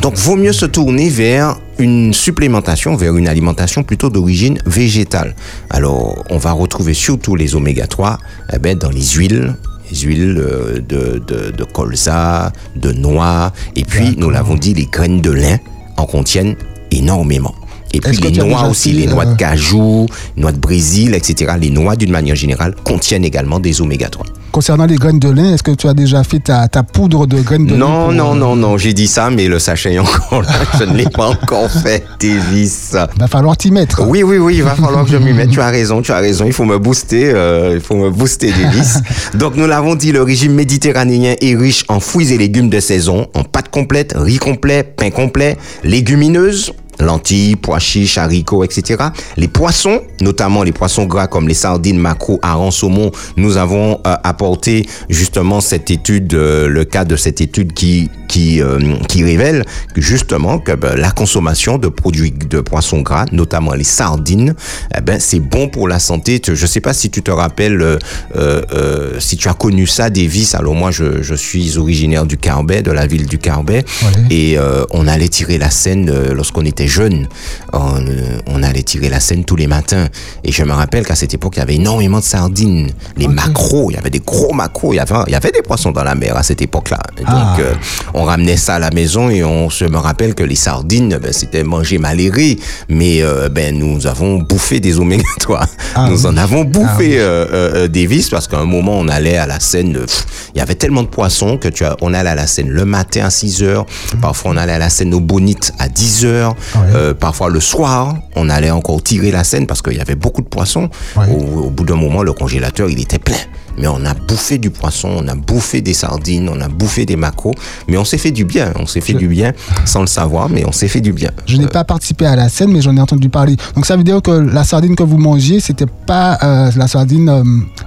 Donc 0.00 0.16
vaut 0.16 0.34
mieux 0.34 0.52
se 0.52 0.66
tourner 0.66 1.08
vers 1.08 1.56
une 1.78 2.12
supplémentation, 2.12 2.96
vers 2.96 3.16
une 3.16 3.28
alimentation 3.28 3.84
plutôt 3.84 4.10
d'origine 4.10 4.58
végétale. 4.66 5.36
Alors 5.70 6.24
on 6.28 6.38
va 6.38 6.50
retrouver 6.50 6.92
surtout 6.92 7.36
les 7.36 7.54
oméga 7.54 7.86
3 7.86 8.18
eh 8.52 8.58
ben, 8.58 8.76
dans 8.76 8.90
les 8.90 9.04
huiles, 9.10 9.54
les 9.90 9.98
huiles 9.98 10.38
euh, 10.38 10.80
de, 10.80 11.22
de, 11.24 11.52
de 11.52 11.64
colza, 11.64 12.52
de 12.74 12.90
noix, 12.90 13.52
et 13.76 13.84
puis 13.84 14.16
nous 14.16 14.30
l'avons 14.30 14.56
dit, 14.56 14.74
les 14.74 14.86
graines 14.86 15.20
de 15.20 15.30
lin 15.30 15.58
en 16.02 16.06
contiennent 16.06 16.56
énormément. 16.90 17.54
Et 17.94 18.00
puis 18.00 18.16
les 18.16 18.30
noix 18.30 18.68
aussi, 18.68 18.92
les 18.92 19.06
noix 19.06 19.26
euh, 19.26 19.32
de 19.32 19.36
cajou, 19.36 20.06
noix 20.36 20.52
de 20.52 20.58
Brésil, 20.58 21.14
etc. 21.14 21.54
Les 21.60 21.70
noix, 21.70 21.94
d'une 21.94 22.10
manière 22.10 22.36
générale, 22.36 22.74
contiennent 22.84 23.24
également 23.24 23.60
des 23.60 23.80
oméga 23.80 24.08
3. 24.08 24.26
Concernant 24.52 24.84
les 24.84 24.96
graines 24.96 25.18
de 25.18 25.30
lin, 25.30 25.54
est-ce 25.54 25.62
que 25.62 25.70
tu 25.70 25.88
as 25.88 25.94
déjà 25.94 26.22
fait 26.24 26.38
ta, 26.38 26.68
ta 26.68 26.82
poudre 26.82 27.26
de 27.26 27.40
graines 27.40 27.64
de 27.64 27.72
lin 27.72 27.78
Non, 27.78 28.12
non, 28.12 28.34
non, 28.34 28.54
non, 28.54 28.76
j'ai 28.76 28.92
dit 28.92 29.06
ça, 29.06 29.30
mais 29.30 29.48
le 29.48 29.58
sachet 29.58 29.94
est 29.94 29.98
encore 29.98 30.42
là. 30.42 30.50
Je 30.78 30.84
ne 30.84 30.94
l'ai 30.94 31.08
pas 31.08 31.28
encore 31.28 31.70
fait, 31.70 32.04
Davis. 32.20 32.94
Va 33.16 33.28
falloir 33.28 33.56
t'y 33.56 33.70
mettre. 33.70 34.06
Oui, 34.06 34.22
oui, 34.22 34.36
oui, 34.36 34.56
il 34.56 34.62
va 34.62 34.74
falloir 34.74 35.06
que 35.06 35.10
je 35.10 35.16
m'y 35.16 35.32
mette. 35.32 35.48
Tu 35.48 35.60
as 35.62 35.68
raison, 35.68 36.02
tu 36.02 36.12
as 36.12 36.18
raison. 36.18 36.44
Il 36.44 36.52
faut 36.52 36.66
me 36.66 36.78
booster, 36.78 37.32
euh, 37.34 37.72
il 37.74 37.80
faut 37.80 37.96
me 37.96 38.10
booster, 38.10 38.52
Davis. 38.52 38.98
Donc, 39.34 39.56
nous 39.56 39.66
l'avons 39.66 39.94
dit, 39.94 40.12
le 40.12 40.22
régime 40.22 40.52
méditerranéen 40.52 41.34
est 41.40 41.56
riche 41.56 41.84
en 41.88 41.98
fruits 41.98 42.30
et 42.30 42.36
légumes 42.36 42.68
de 42.68 42.80
saison, 42.80 43.28
en 43.32 43.44
pâtes 43.44 43.70
complètes, 43.70 44.12
riz 44.14 44.36
complet, 44.36 44.82
pain 44.82 45.10
complet, 45.10 45.56
légumineuses, 45.82 46.72
lentilles, 47.02 47.56
pois 47.56 47.78
chiches, 47.78 48.18
haricots, 48.18 48.64
etc. 48.64 49.02
Les 49.36 49.48
poissons, 49.48 50.00
notamment 50.20 50.62
les 50.62 50.72
poissons 50.72 51.04
gras 51.06 51.26
comme 51.26 51.48
les 51.48 51.54
sardines, 51.54 51.98
maquereaux, 51.98 52.38
harengs, 52.42 52.70
saumons, 52.70 53.10
nous 53.36 53.56
avons 53.56 54.00
euh, 54.06 54.14
apporté 54.24 54.86
justement 55.08 55.60
cette 55.60 55.90
étude, 55.90 56.34
euh, 56.34 56.68
le 56.68 56.84
cas 56.84 57.04
de 57.04 57.16
cette 57.16 57.40
étude 57.40 57.72
qui 57.72 58.10
qui 58.28 58.62
euh, 58.62 58.78
qui 59.08 59.24
révèle 59.24 59.64
justement 59.96 60.58
que 60.58 60.72
ben, 60.72 60.94
la 60.96 61.10
consommation 61.10 61.78
de 61.78 61.88
produits 61.88 62.32
de 62.32 62.60
poissons 62.60 63.02
gras, 63.02 63.26
notamment 63.32 63.74
les 63.74 63.84
sardines, 63.84 64.54
eh 64.96 65.00
ben 65.00 65.18
c'est 65.20 65.40
bon 65.40 65.68
pour 65.68 65.88
la 65.88 65.98
santé. 65.98 66.40
Je 66.46 66.66
sais 66.66 66.80
pas 66.80 66.94
si 66.94 67.10
tu 67.10 67.22
te 67.22 67.30
rappelles, 67.30 67.80
euh, 67.82 67.98
euh, 68.36 68.62
euh, 68.72 69.20
si 69.20 69.36
tu 69.36 69.48
as 69.48 69.54
connu 69.54 69.86
ça, 69.86 70.08
Davis. 70.10 70.54
Alors 70.54 70.74
moi, 70.74 70.90
je, 70.90 71.22
je 71.22 71.34
suis 71.34 71.76
originaire 71.78 72.24
du 72.26 72.36
Carbet, 72.38 72.82
de 72.82 72.90
la 72.90 73.06
ville 73.06 73.26
du 73.26 73.38
Carbet, 73.38 73.84
Ouais. 74.02 74.34
et 74.34 74.58
on 74.90 75.06
allait 75.08 75.28
tirer 75.28 75.58
la 75.58 75.70
Seine 75.70 76.08
euh, 76.10 76.34
lorsqu'on 76.34 76.64
était 76.64 76.88
jeune. 76.92 77.28
On, 77.72 77.96
euh, 77.96 78.38
on 78.46 78.62
allait 78.62 78.82
tirer 78.82 79.08
la 79.08 79.20
Seine 79.20 79.44
tous 79.44 79.56
les 79.56 79.66
matins. 79.66 80.08
Et 80.44 80.52
je 80.52 80.62
me 80.64 80.72
rappelle 80.72 81.06
qu'à 81.06 81.14
cette 81.14 81.32
époque, 81.34 81.54
il 81.56 81.60
y 81.60 81.62
avait 81.62 81.76
énormément 81.76 82.18
de 82.18 82.24
sardines, 82.24 82.90
les 83.16 83.28
maquereaux. 83.28 83.90
Il 83.90 83.94
y 83.94 83.98
avait 83.98 84.10
des 84.10 84.20
gros 84.20 84.52
maquereaux. 84.52 84.92
Il 84.92 84.96
y 84.96 85.00
avait, 85.00 85.14
il 85.26 85.32
y 85.32 85.36
avait 85.36 85.50
des 85.52 85.62
poissons 85.62 85.90
dans 85.92 86.04
la 86.04 86.14
mer 86.14 86.36
à 86.36 86.42
cette 86.42 86.60
époque-là. 86.62 86.98
Ah. 87.26 87.30
Donc, 87.56 87.64
euh, 87.64 87.74
on 88.14 88.24
ramenait 88.24 88.56
ça 88.56 88.74
à 88.74 88.78
la 88.78 88.90
maison 88.90 89.30
et 89.30 89.42
on 89.44 89.70
se 89.70 89.84
me 89.84 89.96
rappelle 89.96 90.34
que 90.34 90.42
les 90.44 90.54
sardines, 90.56 91.18
ben, 91.22 91.32
c'était 91.32 91.64
manger 91.64 91.98
maléré. 91.98 92.58
Mais 92.88 93.22
euh, 93.22 93.48
ben, 93.48 93.76
nous 93.78 94.06
avons 94.06 94.38
bouffé 94.38 94.80
des 94.80 94.98
oméga 94.98 95.24
3. 95.40 95.66
Ah 95.94 96.08
nous 96.10 96.22
oui. 96.22 96.26
en 96.26 96.36
avons 96.36 96.64
bouffé 96.64 96.88
Ah 96.90 96.96
oui. 96.98 97.14
euh, 97.16 97.88
des 97.88 98.06
vis 98.06 98.28
parce 98.28 98.48
qu'à 98.48 98.58
un 98.58 98.64
moment, 98.66 98.98
on 98.98 99.08
allait 99.08 99.36
à 99.38 99.46
la 99.46 99.60
Seine. 99.60 99.94
pff, 99.94 100.26
Il 100.54 100.58
y 100.58 100.60
avait 100.60 100.74
tellement 100.74 101.02
de 101.02 101.08
poissons 101.08 101.56
que 101.56 101.68
tu 101.68 101.84
as, 101.84 101.96
on 102.02 102.12
allait 102.12 102.30
à 102.30 102.34
la 102.34 102.46
Seine 102.46 102.68
le 102.68 102.84
matin 102.84 103.24
à 103.24 103.30
6 103.30 103.62
heures. 103.62 103.86
Parfois, 104.20 104.50
on 104.52 104.56
allait 104.56 104.72
à 104.74 104.78
la 104.78 104.90
Seine 104.90 105.14
au 105.14 105.20
Bonite 105.20 105.72
à 105.78 105.88
10 105.88 106.24
heures. 106.26 106.54
Euh, 106.94 107.14
parfois, 107.14 107.48
le 107.50 107.60
soir, 107.60 108.16
on 108.36 108.48
allait 108.48 108.70
encore 108.70 109.02
tirer 109.02 109.30
la 109.30 109.44
Seine 109.44 109.66
parce 109.66 109.82
qu'il 109.82 109.96
y 109.96 110.00
avait 110.00 110.14
beaucoup 110.14 110.42
de 110.42 110.48
poissons. 110.48 110.88
Ouais. 111.16 111.26
Au, 111.28 111.64
au 111.64 111.70
bout 111.70 111.84
d'un 111.84 111.96
moment, 111.96 112.22
le 112.22 112.32
congélateur, 112.32 112.88
il 112.88 113.00
était 113.00 113.18
plein. 113.18 113.36
Mais 113.78 113.86
on 113.88 114.04
a 114.04 114.14
bouffé 114.14 114.58
du 114.58 114.70
poisson, 114.70 115.08
on 115.16 115.28
a 115.28 115.34
bouffé 115.34 115.80
des 115.80 115.94
sardines, 115.94 116.48
on 116.48 116.60
a 116.60 116.68
bouffé 116.68 117.06
des 117.06 117.16
macros, 117.16 117.54
mais 117.88 117.96
on 117.96 118.04
s'est 118.04 118.18
fait 118.18 118.30
du 118.30 118.44
bien. 118.44 118.72
On 118.76 118.86
s'est 118.86 119.00
fait 119.00 119.14
du 119.14 119.28
bien 119.28 119.52
sans 119.84 120.00
le 120.00 120.06
savoir, 120.06 120.48
mais 120.48 120.64
on 120.66 120.72
s'est 120.72 120.88
fait 120.88 121.00
du 121.00 121.12
bien. 121.12 121.30
Je 121.46 121.56
n'ai 121.56 121.66
pas 121.66 121.84
participé 121.84 122.26
à 122.26 122.36
la 122.36 122.48
scène, 122.48 122.72
mais 122.72 122.80
j'en 122.80 122.96
ai 122.96 123.00
entendu 123.00 123.28
parler. 123.28 123.56
Donc 123.74 123.86
ça 123.86 123.96
veut 123.96 124.04
dire 124.04 124.20
que 124.22 124.30
la 124.30 124.64
sardine 124.64 124.96
que 124.96 125.02
vous 125.02 125.18
mangiez, 125.18 125.60
c'était 125.60 125.86
pas 126.06 126.38
euh, 126.42 126.70
la 126.76 126.88
sardine 126.88 127.28
euh, 127.28 127.42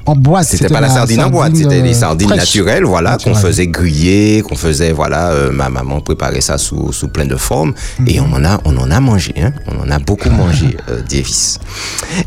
en 0.06 0.16
boîte. 0.16 0.48
C'était 0.48 0.70
pas 0.70 0.82
la, 0.82 0.90
sardine, 0.90 1.22
en 1.22 1.30
boîte, 1.30 1.56
c'était 1.56 1.82
les 1.82 1.94
sardines 1.94 2.30
naturelles, 2.30 2.84
voilà, 2.84 3.18
qu'on 3.18 3.36
faisait 3.36 3.68
griller, 3.68 4.42
qu'on 4.42 4.56
faisait, 4.56 4.92
voilà, 4.92 5.34
ma 5.52 5.70
maman 5.70 6.02
préparait 6.02 6.42
ça 6.42 6.58
sous, 6.58 6.92
sous 6.92 7.08
plein 7.08 7.26
de 7.26 7.36
formes, 7.36 7.74
et 8.08 8.20
on 8.20 8.32
en 8.34 8.44
a, 8.46 8.60
on 8.66 8.78
en 8.78 8.92
a 8.92 9.00
mangé, 9.00 9.34
hein, 9.38 9.52
on 9.68 9.86
en 9.86 9.92
a 9.92 10.00
beaucoup 10.00 10.30
mangé, 10.42 10.78
Davis. 11.10 11.60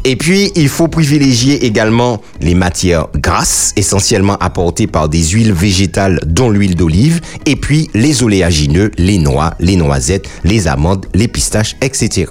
Et 0.05 0.17
puis 0.17 0.53
il 0.55 0.69
faut 0.69 0.89
privilégier 0.89 1.65
également 1.65 2.21
les 2.41 2.55
matières 2.55 3.07
grasses, 3.15 3.48
essentiellement 3.77 4.37
apportées 4.39 4.87
par 4.87 5.09
des 5.09 5.23
huiles 5.23 5.53
végétales, 5.53 6.21
dont 6.27 6.51
l'huile 6.51 6.75
d'olive, 6.75 7.21
et 7.47 7.57
puis 7.57 7.91
les 7.95 8.23
oléagineux, 8.23 8.91
les 8.99 9.19
noix, 9.19 9.55
les 9.61 9.77
noisettes, 9.77 10.29
les 10.45 10.69
amandes, 10.69 11.07
les 11.15 11.29
pistaches, 11.29 11.77
etc. 11.81 12.27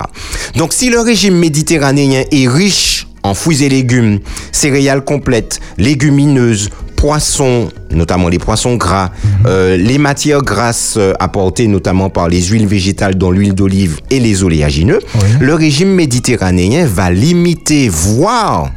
Donc 0.55 0.73
si 0.73 0.89
le 0.89 0.99
régime 0.99 1.37
méditerranéen 1.37 2.23
est 2.31 2.47
riche 2.47 3.07
en 3.23 3.33
fruits 3.33 3.63
et 3.63 3.69
légumes, 3.69 4.19
céréales 4.51 5.03
complètes, 5.03 5.59
légumineuses, 5.77 6.69
poissons, 6.95 7.69
notamment 7.91 8.27
les 8.27 8.39
poissons 8.39 8.75
gras, 8.75 9.11
euh, 9.45 9.77
les 9.77 9.97
matières 9.97 10.41
grasses 10.41 10.95
euh, 10.97 11.13
apportées 11.19 11.67
notamment 11.67 12.09
par 12.09 12.27
les 12.27 12.41
huiles 12.41 12.67
végétales 12.67 13.15
dont 13.15 13.31
l'huile 13.31 13.53
d'olive 13.53 13.99
et 14.09 14.19
les 14.19 14.43
oléagineux, 14.43 14.99
le 15.39 15.53
régime 15.53 15.89
méditerranéen 15.89 16.85
va 16.85 17.11
limiter, 17.11 17.87
voire 17.87 18.71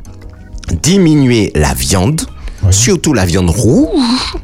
diminuer 0.72 1.50
la 1.54 1.74
viande, 1.74 2.22
surtout 2.70 3.12
la 3.14 3.24
viande 3.26 3.50
rouge, 3.50 4.34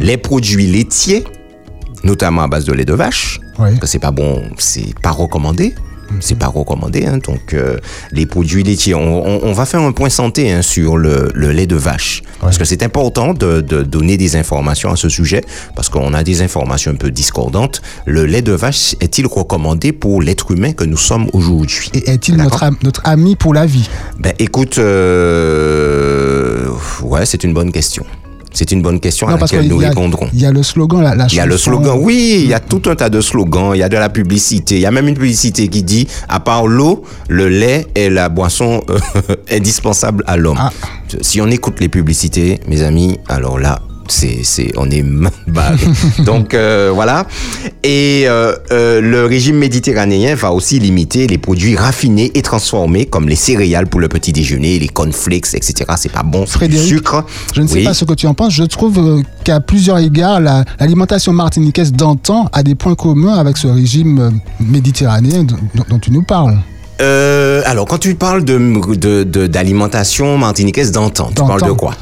les 0.00 0.16
produits 0.16 0.66
laitiers, 0.66 1.24
notamment 2.04 2.42
à 2.42 2.48
base 2.48 2.64
de 2.64 2.72
lait 2.72 2.84
de 2.84 2.94
vache, 2.94 3.40
que 3.80 3.86
c'est 3.86 3.98
pas 3.98 4.10
bon, 4.10 4.42
c'est 4.58 4.94
pas 5.00 5.10
recommandé. 5.10 5.74
C'est 6.20 6.38
pas 6.38 6.46
recommandé, 6.46 7.06
hein, 7.06 7.18
donc 7.18 7.54
euh, 7.54 7.76
les 8.12 8.26
produits 8.26 8.62
laitiers. 8.62 8.94
On, 8.94 9.52
va 9.52 9.66
faire 9.66 9.80
un 9.80 9.92
point 9.92 10.08
santé 10.08 10.52
hein, 10.52 10.62
sur 10.62 10.96
le, 10.96 11.30
lait 11.34 11.66
de 11.66 11.76
vache, 11.76 12.22
parce 12.40 12.58
que 12.58 12.64
c'est 12.64 12.82
important 12.82 13.34
de, 13.34 13.60
donner 13.60 14.16
des 14.16 14.36
informations 14.36 14.90
à 14.90 14.96
ce 14.96 15.08
sujet, 15.08 15.42
parce 15.74 15.88
qu'on 15.88 16.14
a 16.14 16.22
des 16.22 16.42
informations 16.42 16.92
un 16.92 16.96
peu 16.96 17.10
discordantes. 17.10 17.82
Le 18.04 18.26
lait 18.26 18.42
de 18.42 18.52
vache 18.52 18.94
est-il 19.00 19.26
recommandé 19.26 19.92
pour 19.92 20.22
l'être 20.22 20.50
humain 20.50 20.72
que 20.72 20.84
nous 20.84 20.96
sommes 20.96 21.28
aujourd'hui? 21.32 21.90
Et 21.94 22.10
est-il 22.10 22.36
notre, 22.36 22.64
notre 22.82 23.02
ami 23.04 23.36
pour 23.36 23.54
la 23.54 23.66
vie? 23.66 23.88
Ben 24.18 24.34
écoute, 24.38 24.78
euh, 24.78 26.68
ouais, 27.02 27.26
c'est 27.26 27.44
une 27.44 27.54
bonne 27.54 27.72
question. 27.72 28.04
C'est 28.56 28.72
une 28.72 28.80
bonne 28.80 29.00
question 29.00 29.28
à 29.28 29.36
laquelle 29.36 29.68
nous 29.68 29.76
répondrons. 29.76 30.30
Il 30.32 30.40
y 30.40 30.46
a 30.46 30.50
le 30.50 30.62
slogan, 30.62 31.02
la, 31.02 31.14
la 31.14 31.26
Il 31.26 31.34
y 31.34 31.40
a 31.40 31.44
le 31.44 31.58
slogan, 31.58 31.98
oui, 32.00 32.40
il 32.44 32.48
y 32.48 32.54
a 32.54 32.58
tout 32.58 32.80
un 32.86 32.94
tas 32.94 33.10
de 33.10 33.20
slogans, 33.20 33.72
il 33.74 33.80
y 33.80 33.82
a 33.82 33.90
de 33.90 33.98
la 33.98 34.08
publicité. 34.08 34.76
Il 34.76 34.80
y 34.80 34.86
a 34.86 34.90
même 34.90 35.08
une 35.08 35.14
publicité 35.14 35.68
qui 35.68 35.82
dit, 35.82 36.08
à 36.26 36.40
part 36.40 36.66
l'eau, 36.66 37.02
le 37.28 37.50
lait 37.50 37.86
est 37.94 38.08
la 38.08 38.30
boisson 38.30 38.82
euh, 38.88 38.98
indispensable 39.50 40.24
à 40.26 40.38
l'homme. 40.38 40.56
Ah. 40.58 40.70
Si 41.20 41.42
on 41.42 41.48
écoute 41.48 41.80
les 41.80 41.90
publicités, 41.90 42.58
mes 42.66 42.80
amis, 42.80 43.18
alors 43.28 43.58
là, 43.58 43.82
c'est, 44.10 44.40
c'est, 44.42 44.72
on 44.76 44.90
est 44.90 45.02
mal. 45.02 45.32
Donc 46.24 46.54
euh, 46.54 46.90
voilà. 46.94 47.26
Et 47.82 48.24
euh, 48.26 48.54
euh, 48.72 49.00
le 49.00 49.24
régime 49.26 49.56
méditerranéen 49.56 50.34
va 50.34 50.52
aussi 50.52 50.78
limiter 50.78 51.26
les 51.26 51.38
produits 51.38 51.76
raffinés 51.76 52.30
et 52.34 52.42
transformés, 52.42 53.06
comme 53.06 53.28
les 53.28 53.36
céréales 53.36 53.86
pour 53.86 54.00
le 54.00 54.08
petit 54.08 54.32
déjeuner, 54.32 54.78
les 54.78 54.88
cornflakes, 54.88 55.54
etc. 55.54 55.84
C'est 55.96 56.12
pas 56.12 56.22
bon, 56.22 56.44
c'est 56.46 56.68
du 56.68 56.78
sucre. 56.78 57.24
Je 57.54 57.62
ne 57.62 57.66
sais 57.66 57.82
pas 57.82 57.94
ce 57.94 58.04
que 58.04 58.14
tu 58.14 58.26
en 58.26 58.34
penses. 58.34 58.54
Je 58.54 58.64
trouve 58.64 59.22
qu'à 59.44 59.60
plusieurs 59.60 59.98
égards, 59.98 60.40
l'alimentation 60.40 61.32
martiniquaise 61.32 61.92
d'antan 61.92 62.48
a 62.52 62.62
des 62.62 62.74
points 62.74 62.94
communs 62.94 63.34
avec 63.34 63.56
ce 63.56 63.66
régime 63.66 64.40
méditerranéen 64.60 65.44
dont, 65.44 65.98
tu 65.98 66.10
nous 66.10 66.22
parles. 66.22 66.58
alors, 67.00 67.86
quand 67.86 67.98
tu 67.98 68.14
parles 68.14 68.44
de, 68.44 69.46
d'alimentation 69.46 70.38
martiniquaise 70.38 70.92
d'antan, 70.92 71.30
tu 71.34 71.42
parles 71.42 71.62
de 71.62 71.72
quoi? 71.72 71.94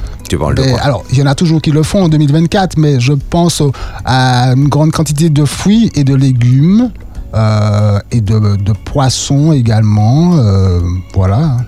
Alors, 0.81 1.05
il 1.11 1.19
y 1.19 1.23
en 1.23 1.27
a 1.27 1.35
toujours 1.35 1.61
qui 1.61 1.71
le 1.71 1.83
font 1.83 2.05
en 2.05 2.09
2024, 2.09 2.77
mais 2.79 3.01
je 3.01 3.13
pense 3.13 3.63
à 4.05 4.53
une 4.57 4.69
grande 4.69 4.93
quantité 4.93 5.31
de 5.31 5.45
fruits 5.45 5.91
et 5.95 6.05
de 6.05 6.15
légumes 6.15 6.91
euh, 7.35 7.99
et 8.13 8.21
de, 8.21 8.73
poissons 8.85 9.53
également. 9.53 10.37
Euh, 10.37 10.81
voilà. 11.15 11.59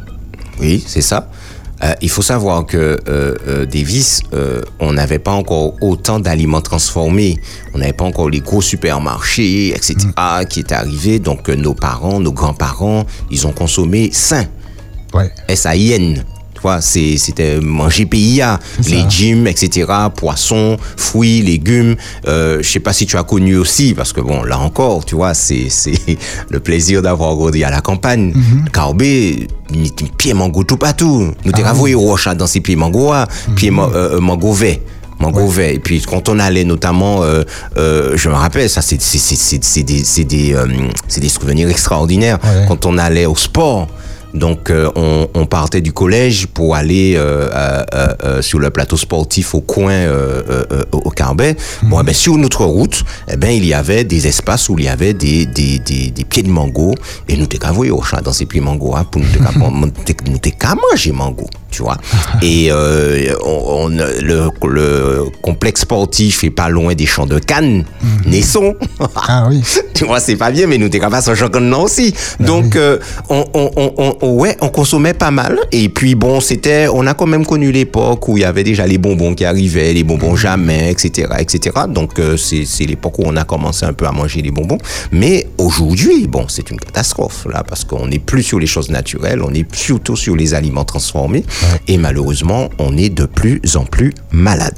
Oui, 0.60 0.82
c'est 0.86 1.00
ça. 1.00 1.28
Euh, 1.84 1.92
il 2.00 2.08
faut 2.08 2.22
savoir 2.22 2.64
que 2.64 2.98
Davis, 3.70 4.22
on 4.80 4.92
n'avait 4.92 5.18
pas 5.18 5.32
encore 5.32 5.74
autant 5.80 6.20
d'aliments 6.20 6.60
transformés. 6.60 7.38
On 7.74 7.78
n'avait 7.78 7.92
pas 7.92 8.04
encore 8.04 8.30
les 8.30 8.40
gros 8.40 8.62
supermarchés, 8.62 9.70
etc., 9.70 9.96
mm. 10.16 10.44
qui 10.48 10.60
étaient 10.60 10.74
arrivés. 10.74 11.18
Donc, 11.18 11.48
nos 11.48 11.74
parents, 11.74 12.20
nos 12.20 12.32
grands-parents, 12.32 13.04
ils 13.30 13.46
ont 13.46 13.52
consommé 13.52 14.10
sain. 14.12 14.44
Ouais. 15.14 15.30
S-A-I-N 15.48 16.24
c'était 16.80 17.60
manger 17.60 18.06
PIA, 18.06 18.58
les 18.88 19.04
gyms, 19.08 19.46
etc., 19.46 19.90
poissons, 20.14 20.76
fruits, 20.96 21.42
légumes. 21.42 21.96
Euh, 22.26 22.58
je 22.62 22.68
sais 22.68 22.80
pas 22.80 22.92
si 22.92 23.06
tu 23.06 23.16
as 23.16 23.24
connu 23.24 23.56
aussi, 23.56 23.94
parce 23.94 24.12
que 24.12 24.20
bon, 24.20 24.42
là 24.42 24.58
encore, 24.58 25.04
tu 25.04 25.14
vois, 25.14 25.34
c'est 25.34 25.68
le 26.50 26.60
plaisir 26.60 27.02
d'avoir 27.02 27.36
grandi 27.36 27.64
à 27.64 27.70
la 27.70 27.80
campagne. 27.80 28.32
Mm 28.34 28.42
-hmm. 28.42 29.46
pied 30.18 30.34
mango 30.34 30.64
tout 30.64 30.76
partout. 30.76 31.32
Nous 31.44 31.52
ah, 31.54 31.62
t'avons 31.62 31.86
au 31.94 32.16
dans 32.36 32.46
ces 32.46 32.60
pieds 32.60 32.76
mango, 32.76 33.12
pieds 33.56 33.70
mhm. 33.70 33.80
euh, 33.80 34.16
euh, 34.16 34.20
mango 34.20 34.52
vert. 34.52 34.78
Mango 35.18 35.48
vert. 35.48 35.70
Et 35.70 35.78
puis 35.78 36.02
quand 36.02 36.28
on 36.28 36.38
allait 36.38 36.64
notamment, 36.64 37.22
euh, 37.22 37.42
euh, 37.76 38.16
je 38.16 38.28
me 38.28 38.34
rappelle, 38.34 38.68
ça 38.68 38.82
c'est 38.82 38.96
des, 39.82 40.24
des, 40.24 40.54
euh, 40.54 40.66
des 41.16 41.28
souvenirs 41.28 41.68
extraordinaires. 41.70 42.38
Quand 42.68 42.86
on 42.86 42.98
allait 42.98 43.26
au 43.26 43.36
sport, 43.36 43.88
donc 44.34 44.70
euh, 44.70 44.90
on, 44.96 45.28
on, 45.34 45.46
partait 45.46 45.80
du 45.80 45.92
collège 45.92 46.46
pour 46.46 46.76
aller 46.76 47.14
euh, 47.16 47.48
euh, 47.94 48.42
sur 48.42 48.58
le 48.58 48.70
plateau 48.70 48.96
sportif 48.96 49.54
au 49.54 49.60
coin 49.60 50.06
au 50.92 51.10
Carbet. 51.10 51.56
Bon, 51.84 52.00
eh 52.00 52.04
ben, 52.04 52.14
sur 52.14 52.36
notre 52.36 52.64
route, 52.64 53.04
eh 53.28 53.36
ben, 53.36 53.50
il 53.50 53.64
y 53.64 53.74
avait 53.74 54.04
des 54.04 54.26
espaces 54.26 54.68
où 54.68 54.78
il 54.78 54.84
y 54.84 54.88
avait 54.88 55.14
des, 55.14 55.46
des, 55.46 55.78
des, 55.78 56.10
des 56.10 56.24
pieds 56.24 56.42
de 56.42 56.50
mango 56.50 56.94
et 57.28 57.36
nous 57.36 57.46
t'écavons 57.46 57.88
au 57.90 58.02
champ 58.02 58.20
dans 58.22 58.32
ces 58.32 58.46
pieds 58.46 58.60
de 58.60 58.64
mango 58.64 58.94
hein, 58.94 59.04
pour 59.10 59.22
nous 59.22 60.38
t'écavons 60.38 60.80
manger 60.90 61.12
mango 61.12 61.46
tu 61.76 61.82
vois. 61.82 61.96
Et 62.42 62.68
euh, 62.70 63.34
on, 63.44 63.88
le, 63.88 64.50
le, 64.62 65.24
complexe 65.42 65.82
sportif 65.82 66.42
est 66.44 66.50
pas 66.50 66.68
loin 66.68 66.94
des 66.94 67.06
champs 67.06 67.26
de 67.26 67.38
Cannes, 67.38 67.84
mm 68.02 68.30
Naisson. 68.30 68.74
ah 69.14 69.46
oui. 69.50 69.62
tu 69.94 70.04
vois, 70.04 70.20
c'est 70.20 70.36
pas 70.36 70.50
bien, 70.50 70.66
mais 70.66 70.78
nous 70.78 70.88
t'es 70.88 70.98
capable 70.98 71.26
de 71.26 71.34
champ 71.34 71.48
de 71.48 71.74
aussi. 71.74 72.14
Ben 72.40 72.46
Donc, 72.46 72.76
euh, 72.76 72.98
on, 73.28 73.44
on, 73.54 74.15
on, 74.22 74.38
ouais, 74.38 74.56
on 74.60 74.68
consommait 74.68 75.14
pas 75.14 75.30
mal. 75.30 75.58
Et 75.72 75.88
puis, 75.88 76.14
bon, 76.14 76.40
c'était, 76.40 76.88
on 76.88 77.06
a 77.06 77.14
quand 77.14 77.26
même 77.26 77.46
connu 77.46 77.72
l'époque 77.72 78.28
où 78.28 78.36
il 78.36 78.42
y 78.42 78.44
avait 78.44 78.64
déjà 78.64 78.86
les 78.86 78.98
bonbons 78.98 79.34
qui 79.34 79.44
arrivaient, 79.44 79.92
les 79.92 80.04
bonbons 80.04 80.32
mhm. 80.32 80.36
jamais, 80.36 80.90
etc., 80.90 81.28
etc. 81.38 81.76
Donc, 81.88 82.18
euh, 82.18 82.36
c'est 82.36 82.84
l'époque 82.84 83.18
où 83.18 83.22
on 83.26 83.36
a 83.36 83.44
commencé 83.44 83.84
un 83.84 83.92
peu 83.92 84.06
à 84.06 84.12
manger 84.12 84.42
les 84.42 84.50
bonbons. 84.50 84.78
Mais 85.12 85.46
aujourd'hui, 85.58 86.26
bon, 86.26 86.46
c'est 86.48 86.70
une 86.70 86.78
catastrophe, 86.78 87.46
là, 87.50 87.62
parce 87.62 87.84
qu'on 87.84 88.06
n'est 88.06 88.18
plus 88.18 88.42
sur 88.42 88.58
les 88.58 88.66
choses 88.66 88.90
naturelles, 88.90 89.42
on 89.42 89.52
est 89.52 89.66
surtout 89.74 90.16
sur 90.16 90.36
les 90.36 90.54
aliments 90.54 90.84
transformés. 90.84 91.44
Et 91.88 91.98
malheureusement, 91.98 92.68
on 92.78 92.96
est 92.96 93.10
de 93.10 93.26
plus 93.26 93.60
en 93.76 93.84
plus 93.84 94.12
malade. 94.32 94.74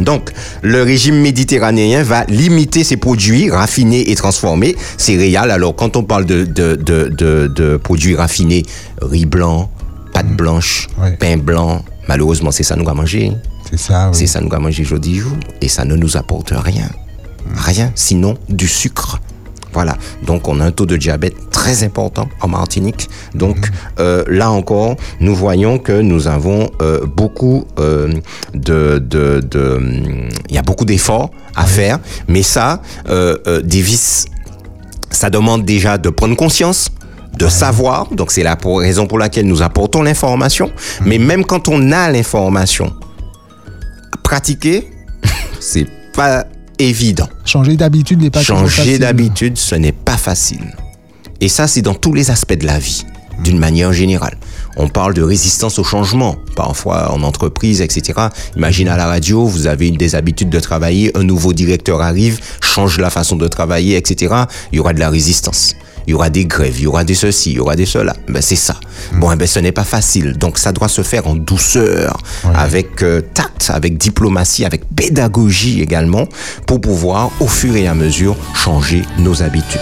Donc, 0.00 0.30
le 0.62 0.82
régime 0.82 1.20
méditerranéen 1.20 2.02
va 2.02 2.24
limiter 2.24 2.84
ses 2.84 2.96
produits 2.96 3.50
raffinés 3.50 4.10
et 4.10 4.14
transformés, 4.16 4.76
céréales. 4.96 5.50
Alors, 5.50 5.76
quand 5.76 5.96
on 5.96 6.02
parle 6.02 6.24
de, 6.24 6.44
de, 6.44 6.74
de, 6.74 7.08
de, 7.46 7.76
produits 7.76 8.16
raffinés, 8.16 8.64
riz 9.00 9.26
blanc, 9.26 9.70
pâte 10.12 10.30
mm. 10.30 10.36
blanche, 10.36 10.88
pain 11.20 11.36
blanc, 11.36 11.84
malheureusement, 12.08 12.50
c'est 12.50 12.64
ça 12.64 12.76
nous 12.76 12.84
va 12.84 12.94
manger. 12.94 13.32
C'est 13.70 13.78
ça, 13.78 14.10
C'est 14.12 14.26
ça 14.26 14.40
nous 14.40 14.48
va 14.48 14.58
manger 14.58 14.82
aujourd'hui. 14.82 15.22
Et 15.60 15.68
ça 15.68 15.84
ne 15.84 15.94
nous 15.94 16.16
apporte 16.16 16.52
rien. 16.54 16.88
Rien, 17.54 17.92
sinon 17.94 18.36
du 18.48 18.66
sucre. 18.66 19.20
Voilà. 19.74 19.96
Donc, 20.22 20.48
on 20.48 20.60
a 20.60 20.64
un 20.64 20.70
taux 20.70 20.86
de 20.86 20.96
diabète 20.96 21.34
très 21.50 21.82
important 21.82 22.28
en 22.40 22.48
Martinique. 22.48 23.08
Donc, 23.34 23.56
mhm. 23.56 23.74
euh, 23.98 24.24
là 24.28 24.50
encore, 24.50 24.96
nous 25.20 25.34
voyons 25.34 25.78
que 25.78 26.00
nous 26.00 26.28
avons 26.28 26.70
euh, 26.80 27.04
beaucoup 27.04 27.64
euh, 27.78 28.14
de, 28.54 28.98
de, 28.98 29.40
de, 29.40 29.80
il 30.48 30.54
y 30.54 30.58
a 30.58 30.62
beaucoup 30.62 30.84
d'efforts 30.84 31.30
à 31.56 31.66
faire. 31.66 31.98
Mais 32.28 32.42
ça, 32.42 32.80
Davis, 33.64 34.26
ça 35.10 35.30
demande 35.30 35.64
déjà 35.64 35.98
de 35.98 36.08
prendre 36.10 36.36
conscience 36.36 36.90
de 37.36 37.48
savoir. 37.48 38.08
Donc 38.12 38.30
c'est 38.30 38.44
la 38.44 38.56
raison 38.64 39.06
pour 39.06 39.18
laquelle 39.18 39.46
nous 39.46 39.62
apportons 39.62 40.02
l'information. 40.02 40.66
Mhm. 41.00 41.06
Mais 41.08 41.18
même 41.18 41.44
quand 41.44 41.68
on 41.68 41.90
a 41.92 42.10
l'information, 42.10 42.92
pratiquer, 44.22 44.88
c'est 45.60 45.86
pas 46.12 46.44
évident. 46.88 47.28
Changer 47.44 47.76
d'habitude 47.76 48.20
n'est 48.20 48.30
pas 48.30 48.42
Changer 48.42 48.98
d'habitude, 48.98 49.56
ce 49.58 49.74
n'est 49.74 49.92
pas 49.92 50.16
facile. 50.16 50.74
Et 51.40 51.48
ça, 51.48 51.66
c'est 51.66 51.82
dans 51.82 51.94
tous 51.94 52.14
les 52.14 52.30
aspects 52.30 52.58
de 52.58 52.66
la 52.66 52.78
vie. 52.78 53.04
d'une 53.42 53.58
manière 53.58 53.92
générale. 53.92 54.36
On 54.76 54.88
parle 54.88 55.12
de 55.12 55.22
résistance 55.22 55.80
au 55.80 55.84
changement, 55.84 56.36
parfois 56.54 57.10
en 57.12 57.22
entreprise, 57.22 57.80
etc. 57.80 58.28
Imagine 58.56 58.88
à 58.88 58.96
la 58.96 59.06
radio, 59.06 59.44
vous 59.44 59.66
avez 59.66 59.88
une 59.88 59.96
des 59.96 60.14
habitudes 60.14 60.50
de 60.50 60.60
travailler, 60.60 61.10
un 61.16 61.24
nouveau 61.24 61.52
directeur 61.52 62.00
arrive, 62.00 62.38
change 62.60 62.98
la 62.98 63.10
façon 63.10 63.36
de 63.36 63.48
travailler, 63.48 63.96
etc. 63.96 64.34
Il 64.72 64.76
y 64.76 64.78
aura 64.78 64.92
de 64.92 65.00
la 65.00 65.10
résistance 65.10 65.74
il 66.06 66.10
y 66.10 66.14
aura 66.14 66.30
des 66.30 66.44
grèves, 66.44 66.78
il 66.78 66.84
y 66.84 66.86
aura 66.86 67.04
des 67.04 67.14
ceci, 67.14 67.52
il 67.52 67.56
y 67.56 67.60
aura 67.60 67.76
des 67.76 67.86
cela. 67.86 68.14
Ben 68.28 68.42
c'est 68.42 68.56
ça. 68.56 68.76
Bon, 69.14 69.30
eh 69.32 69.36
ben 69.36 69.46
ce 69.46 69.58
n'est 69.58 69.72
pas 69.72 69.84
facile. 69.84 70.36
Donc 70.36 70.58
ça 70.58 70.72
doit 70.72 70.88
se 70.88 71.02
faire 71.02 71.26
en 71.26 71.34
douceur, 71.34 72.16
avec 72.54 73.02
euh, 73.02 73.20
tact, 73.20 73.70
avec 73.72 73.98
diplomatie, 73.98 74.64
avec 74.64 74.82
pédagogie 74.94 75.80
également, 75.80 76.28
pour 76.66 76.80
pouvoir 76.80 77.30
au 77.40 77.48
fur 77.48 77.76
et 77.76 77.86
à 77.86 77.94
mesure 77.94 78.36
changer 78.54 79.02
nos 79.18 79.42
habitudes. 79.42 79.80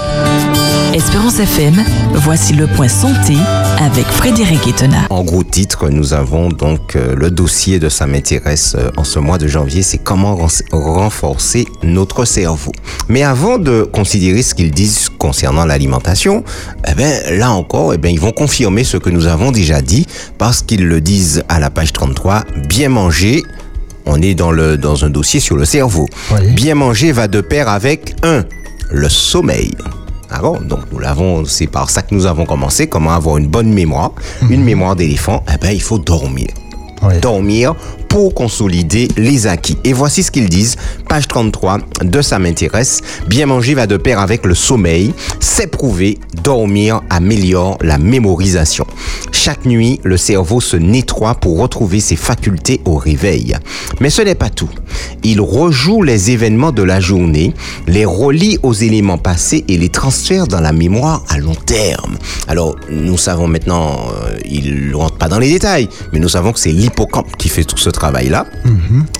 Espérance 0.94 1.38
FM, 1.38 1.82
voici 2.16 2.52
le 2.52 2.66
point 2.66 2.88
santé 2.88 3.34
avec 3.78 4.04
Frédéric 4.04 4.66
Etena. 4.66 5.06
En 5.08 5.24
gros 5.24 5.42
titre, 5.42 5.88
nous 5.88 6.12
avons 6.12 6.50
donc 6.50 6.96
euh, 6.96 7.14
le 7.16 7.30
dossier 7.30 7.78
de 7.78 7.88
Ça 7.88 8.06
m'intéresse 8.06 8.76
euh, 8.78 8.90
en 8.98 9.04
ce 9.04 9.18
mois 9.18 9.38
de 9.38 9.48
janvier, 9.48 9.82
c'est 9.82 9.96
comment 9.96 10.36
renforcer 10.70 11.66
notre 11.82 12.26
cerveau. 12.26 12.72
Mais 13.08 13.22
avant 13.22 13.56
de 13.56 13.84
considérer 13.84 14.42
ce 14.42 14.54
qu'ils 14.54 14.70
disent 14.70 15.08
concernant 15.18 15.64
l'alimentation, 15.64 16.44
eh 16.86 16.94
ben, 16.94 17.38
là 17.38 17.52
encore, 17.52 17.94
eh 17.94 17.98
ben, 17.98 18.10
ils 18.10 18.20
vont 18.20 18.32
confirmer 18.32 18.84
ce 18.84 18.98
que 18.98 19.08
nous 19.08 19.26
avons 19.26 19.50
déjà 19.50 19.80
dit 19.80 20.06
parce 20.36 20.60
qu'ils 20.60 20.86
le 20.86 21.00
disent 21.00 21.42
à 21.48 21.58
la 21.58 21.70
page 21.70 21.94
33, 21.94 22.44
bien 22.68 22.90
manger, 22.90 23.42
on 24.04 24.20
est 24.20 24.34
dans, 24.34 24.50
le, 24.50 24.76
dans 24.76 25.06
un 25.06 25.10
dossier 25.10 25.40
sur 25.40 25.56
le 25.56 25.64
cerveau. 25.64 26.06
Bien 26.54 26.74
manger 26.74 27.12
va 27.12 27.28
de 27.28 27.40
pair 27.40 27.68
avec 27.70 28.14
un, 28.22 28.44
le 28.90 29.08
sommeil. 29.08 29.70
Donc 30.40 30.80
nous 30.90 30.98
l'avons, 30.98 31.44
c'est 31.44 31.66
par 31.66 31.90
ça 31.90 32.02
que 32.02 32.14
nous 32.14 32.26
avons 32.26 32.46
commencé. 32.46 32.88
Comment 32.88 33.12
avoir 33.12 33.38
une 33.38 33.48
bonne 33.48 33.72
mémoire, 33.72 34.12
une 34.42 34.60
mhm. 34.60 34.64
mémoire 34.64 34.96
d'éléphant 34.96 35.44
Eh 35.52 35.58
ben, 35.58 35.70
il 35.70 35.82
faut 35.82 35.98
dormir. 35.98 36.48
Dormir 37.20 37.74
pour 38.12 38.34
consolider 38.34 39.08
les 39.16 39.46
acquis. 39.46 39.78
Et 39.84 39.94
voici 39.94 40.22
ce 40.22 40.30
qu'ils 40.30 40.50
disent, 40.50 40.76
page 41.08 41.26
33 41.28 41.78
de 42.02 42.20
Ça 42.20 42.38
m'intéresse. 42.38 43.00
Bien 43.26 43.46
manger 43.46 43.72
va 43.72 43.86
de 43.86 43.96
pair 43.96 44.18
avec 44.18 44.44
le 44.44 44.54
sommeil. 44.54 45.14
C'est 45.40 45.68
prouvé, 45.68 46.18
dormir 46.44 47.00
améliore 47.08 47.78
la 47.80 47.96
mémorisation. 47.96 48.86
Chaque 49.32 49.64
nuit, 49.64 49.98
le 50.04 50.18
cerveau 50.18 50.60
se 50.60 50.76
nettoie 50.76 51.36
pour 51.36 51.58
retrouver 51.58 52.00
ses 52.00 52.16
facultés 52.16 52.82
au 52.84 52.96
réveil. 52.96 53.56
Mais 54.00 54.10
ce 54.10 54.20
n'est 54.20 54.34
pas 54.34 54.50
tout. 54.50 54.68
Il 55.22 55.40
rejoue 55.40 56.02
les 56.02 56.32
événements 56.32 56.72
de 56.72 56.82
la 56.82 57.00
journée, 57.00 57.54
les 57.86 58.04
relie 58.04 58.58
aux 58.62 58.74
éléments 58.74 59.16
passés 59.16 59.64
et 59.68 59.78
les 59.78 59.88
transfère 59.88 60.46
dans 60.46 60.60
la 60.60 60.72
mémoire 60.72 61.24
à 61.30 61.38
long 61.38 61.54
terme. 61.54 62.18
Alors, 62.46 62.76
nous 62.90 63.16
savons 63.16 63.48
maintenant, 63.48 63.96
euh, 64.26 64.36
il 64.44 64.90
ne 64.90 64.94
rentre 64.94 65.16
pas 65.16 65.28
dans 65.28 65.38
les 65.38 65.50
détails, 65.50 65.88
mais 66.12 66.18
nous 66.18 66.28
savons 66.28 66.52
que 66.52 66.60
c'est 66.60 66.72
l'hippocampe 66.72 67.36
qui 67.38 67.48
fait 67.48 67.64
tout 67.64 67.78
ce 67.78 67.88
travail 67.88 68.01
travail-là, 68.02 68.46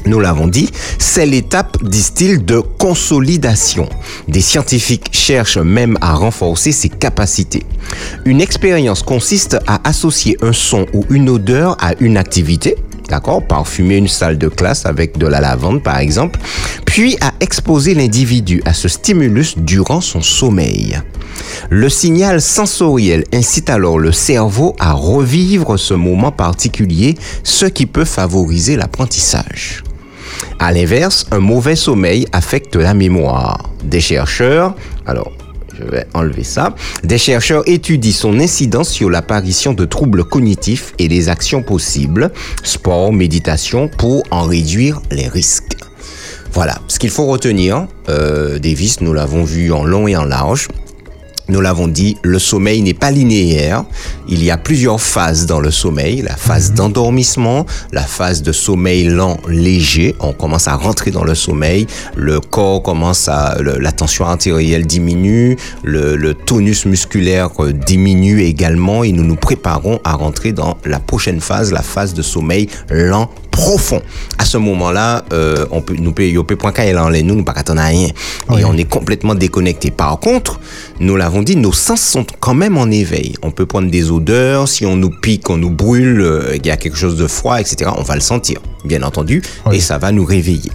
nous 0.06 0.18
l'avons 0.18 0.48
dit, 0.48 0.68
c'est 0.98 1.24
l'étape, 1.24 1.76
disent-ils, 1.84 2.44
de 2.44 2.58
consolidation. 2.58 3.88
Des 4.26 4.40
scientifiques 4.40 5.06
cherchent 5.12 5.58
même 5.58 5.96
à 6.00 6.14
renforcer 6.14 6.72
ses 6.72 6.88
capacités. 6.88 7.64
Une 8.24 8.40
expérience 8.40 9.04
consiste 9.04 9.56
à 9.68 9.80
associer 9.88 10.36
un 10.42 10.52
son 10.52 10.86
ou 10.92 11.04
une 11.10 11.28
odeur 11.28 11.76
à 11.80 11.94
une 12.00 12.16
activité, 12.16 12.76
d'accord, 13.08 13.46
parfumer 13.46 13.96
une 13.96 14.08
salle 14.08 14.38
de 14.38 14.48
classe 14.48 14.86
avec 14.86 15.18
de 15.18 15.26
la 15.26 15.40
lavande 15.40 15.82
par 15.82 15.98
exemple, 15.98 16.38
puis 16.84 17.16
à 17.20 17.32
exposer 17.40 17.94
l'individu 17.94 18.62
à 18.64 18.72
ce 18.72 18.88
stimulus 18.88 19.56
durant 19.58 20.00
son 20.00 20.22
sommeil. 20.22 21.00
Le 21.70 21.88
signal 21.88 22.40
sensoriel 22.40 23.24
incite 23.32 23.70
alors 23.70 23.98
le 23.98 24.12
cerveau 24.12 24.76
à 24.78 24.92
revivre 24.92 25.78
ce 25.78 25.94
moment 25.94 26.32
particulier, 26.32 27.16
ce 27.44 27.66
qui 27.66 27.86
peut 27.86 28.04
favoriser 28.04 28.76
l'apprentissage. 28.76 29.82
À 30.58 30.72
l'inverse, 30.72 31.26
un 31.30 31.40
mauvais 31.40 31.76
sommeil 31.76 32.26
affecte 32.32 32.76
la 32.76 32.94
mémoire. 32.94 33.70
Des 33.84 34.00
chercheurs, 34.00 34.74
alors 35.06 35.32
je 35.84 35.90
vais 35.90 36.06
enlever 36.14 36.44
ça. 36.44 36.74
Des 37.02 37.18
chercheurs 37.18 37.62
étudient 37.66 38.12
son 38.12 38.38
incidence 38.38 38.90
sur 38.90 39.10
l'apparition 39.10 39.72
de 39.72 39.84
troubles 39.84 40.24
cognitifs 40.24 40.94
et 40.98 41.08
les 41.08 41.28
actions 41.28 41.62
possibles, 41.62 42.30
sport, 42.62 43.12
méditation, 43.12 43.88
pour 43.88 44.22
en 44.30 44.42
réduire 44.42 45.00
les 45.10 45.28
risques. 45.28 45.76
Voilà, 46.52 46.78
ce 46.86 46.98
qu'il 46.98 47.10
faut 47.10 47.26
retenir, 47.26 47.86
euh, 48.10 48.58
Davis, 48.58 49.00
nous 49.00 49.14
l'avons 49.14 49.42
vu 49.42 49.72
en 49.72 49.84
long 49.84 50.06
et 50.06 50.16
en 50.16 50.24
large, 50.24 50.68
nous 51.48 51.60
l'avons 51.60 51.88
dit, 51.88 52.16
le 52.22 52.38
sommeil 52.38 52.82
n'est 52.82 52.94
pas 52.94 53.10
linéaire. 53.10 53.84
Il 54.28 54.42
y 54.44 54.50
a 54.50 54.56
plusieurs 54.56 55.00
phases 55.00 55.46
dans 55.46 55.60
le 55.60 55.70
sommeil. 55.70 56.22
La 56.22 56.36
phase 56.36 56.70
mhm. 56.70 56.76
d'endormissement, 56.76 57.66
la 57.92 58.02
phase 58.02 58.42
de 58.42 58.52
sommeil 58.52 59.04
lent, 59.04 59.38
léger. 59.48 60.14
On 60.20 60.32
commence 60.32 60.68
à 60.68 60.76
rentrer 60.76 61.10
dans 61.10 61.24
le 61.24 61.34
sommeil. 61.34 61.86
Le 62.16 62.40
corps 62.40 62.82
commence 62.82 63.28
à, 63.28 63.56
la 63.60 63.92
tension 63.92 64.24
artérielle 64.24 64.86
diminue. 64.86 65.56
Le, 65.82 66.16
le, 66.16 66.34
tonus 66.34 66.86
musculaire 66.86 67.50
euh, 67.60 67.72
diminue 67.72 68.42
également 68.42 69.04
et 69.04 69.12
nous 69.12 69.24
nous 69.24 69.36
préparons 69.36 70.00
à 70.04 70.14
rentrer 70.14 70.52
dans 70.52 70.78
la 70.84 70.98
prochaine 70.98 71.40
phase, 71.40 71.72
la 71.72 71.82
phase 71.82 72.14
de 72.14 72.22
sommeil 72.22 72.68
lent 72.90 73.30
profond. 73.52 74.02
À 74.38 74.44
ce 74.44 74.56
moment-là, 74.56 75.24
euh, 75.32 75.66
on 75.70 75.80
peut, 75.82 75.94
nous 75.96 76.12
peut, 76.12 76.56
point 76.56 76.72
en 76.72 77.10
nous, 77.10 77.34
nous 77.36 77.44
pas 77.44 77.54
rien. 77.64 78.08
Et 78.58 78.64
on 78.64 78.76
est 78.76 78.88
complètement 78.88 79.36
déconnecté. 79.36 79.92
Par 79.92 80.18
contre, 80.18 80.58
nous 80.98 81.14
l'avons 81.14 81.42
dit, 81.42 81.54
nos 81.54 81.72
sens 81.72 82.00
sont 82.00 82.26
quand 82.40 82.54
même 82.54 82.76
en 82.76 82.90
éveil. 82.90 83.34
On 83.42 83.52
peut 83.52 83.66
prendre 83.66 83.88
des 83.90 84.10
odeurs, 84.10 84.66
si 84.68 84.84
on 84.84 84.96
nous 84.96 85.10
pique, 85.10 85.48
on 85.50 85.58
nous 85.58 85.70
brûle, 85.70 86.20
euh, 86.20 86.56
il 86.56 86.66
y 86.66 86.70
a 86.70 86.76
quelque 86.76 86.96
chose 86.96 87.16
de 87.16 87.28
froid, 87.28 87.60
etc. 87.60 87.90
On 87.96 88.02
va 88.02 88.16
le 88.16 88.20
sentir, 88.20 88.60
bien 88.84 89.02
entendu, 89.02 89.42
et 89.70 89.80
ça 89.80 89.98
va 89.98 90.10
nous 90.10 90.24
réveiller. 90.24 90.72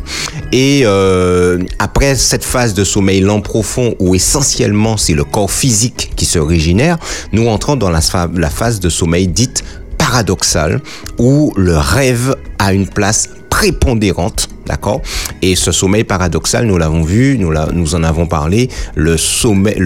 Et 0.53 0.83
euh, 0.85 1.59
après 1.79 2.15
cette 2.15 2.45
phase 2.45 2.73
de 2.73 2.83
sommeil 2.83 3.19
lent 3.19 3.41
profond, 3.41 3.95
où 3.99 4.15
essentiellement 4.15 4.95
c'est 4.97 5.13
le 5.13 5.23
corps 5.23 5.51
physique 5.51 6.11
qui 6.15 6.25
se 6.25 6.39
régénère, 6.39 6.97
nous 7.33 7.47
entrons 7.47 7.75
dans 7.75 7.89
la, 7.89 7.99
la 8.35 8.49
phase 8.49 8.79
de 8.79 8.89
sommeil 8.89 9.27
dite 9.27 9.63
paradoxal 9.97 10.81
où 11.17 11.51
le 11.57 11.77
rêve 11.77 12.35
a 12.67 12.73
une 12.73 12.87
place 12.87 13.29
prépondérante, 13.49 14.49
d'accord? 14.65 15.01
Et 15.41 15.55
ce 15.55 15.71
sommeil 15.71 16.03
paradoxal, 16.03 16.65
nous 16.65 16.77
l'avons 16.77 17.01
vu, 17.01 17.37
nous, 17.39 17.51
nous 17.73 17.95
en 17.95 18.03
avons 18.03 18.27
parlé, 18.27 18.69
le 18.95 19.17
sommeil, 19.17 19.77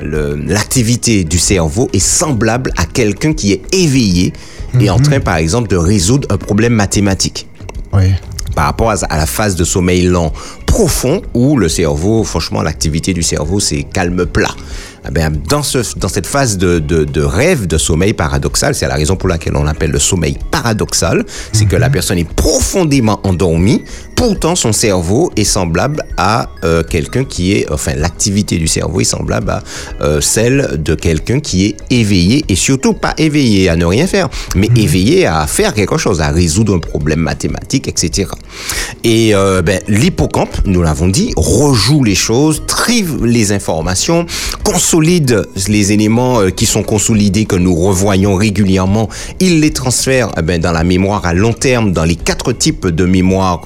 l'activité 0.00 1.18
le, 1.18 1.24
du 1.24 1.38
cerveau 1.38 1.88
est 1.92 1.98
semblable 1.98 2.72
à 2.76 2.84
quelqu'un 2.86 3.32
qui 3.32 3.52
est 3.52 3.62
éveillé 3.72 4.32
et 4.80 4.90
en 4.90 4.98
mhm. 4.98 5.04
train, 5.04 5.20
par 5.20 5.36
exemple, 5.36 5.68
de 5.68 5.76
résoudre 5.76 6.26
un 6.30 6.38
problème 6.38 6.72
mathématique. 6.72 7.46
Oui 7.92 8.12
par 8.54 8.66
rapport 8.66 8.90
à 8.90 9.16
la 9.16 9.26
phase 9.26 9.56
de 9.56 9.64
sommeil 9.64 10.02
lent 10.02 10.32
profond 10.72 11.20
où 11.34 11.58
le 11.58 11.68
cerveau, 11.68 12.24
franchement, 12.24 12.62
l'activité 12.62 13.12
du 13.12 13.22
cerveau, 13.22 13.60
c'est 13.60 13.82
calme 13.82 14.24
plat. 14.24 14.54
Eh 15.06 15.10
ben, 15.10 15.30
dans, 15.46 15.62
ce, 15.62 15.98
dans 15.98 16.08
cette 16.08 16.26
phase 16.26 16.56
de, 16.56 16.78
de, 16.78 17.04
de 17.04 17.20
rêve, 17.20 17.66
de 17.66 17.76
sommeil 17.76 18.14
paradoxal, 18.14 18.74
c'est 18.74 18.88
la 18.88 18.94
raison 18.94 19.16
pour 19.16 19.28
laquelle 19.28 19.54
on 19.54 19.64
l'appelle 19.64 19.90
le 19.90 19.98
sommeil 19.98 20.38
paradoxal, 20.50 21.26
c'est 21.52 21.66
que 21.66 21.76
la 21.76 21.88
mhm. 21.88 21.92
personne 21.92 22.18
est 22.18 22.32
profondément 22.32 23.20
endormie, 23.24 23.82
pourtant 24.22 24.54
son 24.54 24.70
cerveau 24.70 25.32
est 25.34 25.42
semblable 25.42 26.04
à 26.16 26.48
euh, 26.62 26.84
quelqu'un 26.84 27.24
qui 27.24 27.54
est, 27.54 27.68
enfin 27.72 27.94
l'activité 27.96 28.56
du 28.56 28.68
cerveau 28.68 29.00
est 29.00 29.04
semblable 29.04 29.50
à 29.50 29.62
euh, 30.00 30.20
celle 30.20 30.80
de 30.80 30.94
quelqu'un 30.94 31.40
qui 31.40 31.66
est 31.66 31.76
éveillé 31.90 32.44
et 32.48 32.54
surtout 32.54 32.92
pas 32.92 33.14
éveillé 33.18 33.68
à 33.68 33.74
ne 33.74 33.84
rien 33.84 34.06
faire, 34.06 34.28
mais 34.54 34.68
mhm. 34.68 34.76
éveillé 34.76 35.26
à 35.26 35.44
faire 35.48 35.74
quelque 35.74 35.98
chose, 35.98 36.20
à 36.20 36.28
résoudre 36.28 36.76
un 36.76 36.78
problème 36.78 37.18
mathématique, 37.18 37.88
etc. 37.88 38.30
Et 39.02 39.34
euh, 39.34 39.60
ben, 39.60 39.80
l'hippocampe, 39.88 40.56
nous 40.66 40.82
l'avons 40.82 41.08
dit, 41.08 41.32
rejoue 41.36 42.04
les 42.04 42.14
choses, 42.14 42.62
trive 42.68 43.24
les 43.24 43.50
informations, 43.50 44.24
consolide 44.62 45.48
les 45.66 45.90
éléments 45.90 46.48
qui 46.50 46.66
sont 46.66 46.84
consolidés, 46.84 47.44
que 47.44 47.56
nous 47.56 47.74
revoyons 47.74 48.36
régulièrement, 48.36 49.08
il 49.40 49.58
les 49.58 49.72
transfère 49.72 50.30
eh 50.38 50.42
ben, 50.42 50.60
dans 50.60 50.70
la 50.70 50.84
mémoire 50.84 51.26
à 51.26 51.34
long 51.34 51.52
terme, 51.52 51.90
dans 51.90 52.04
les 52.04 52.14
quatre 52.14 52.52
types 52.52 52.86
de 52.86 53.04
mémoire 53.04 53.62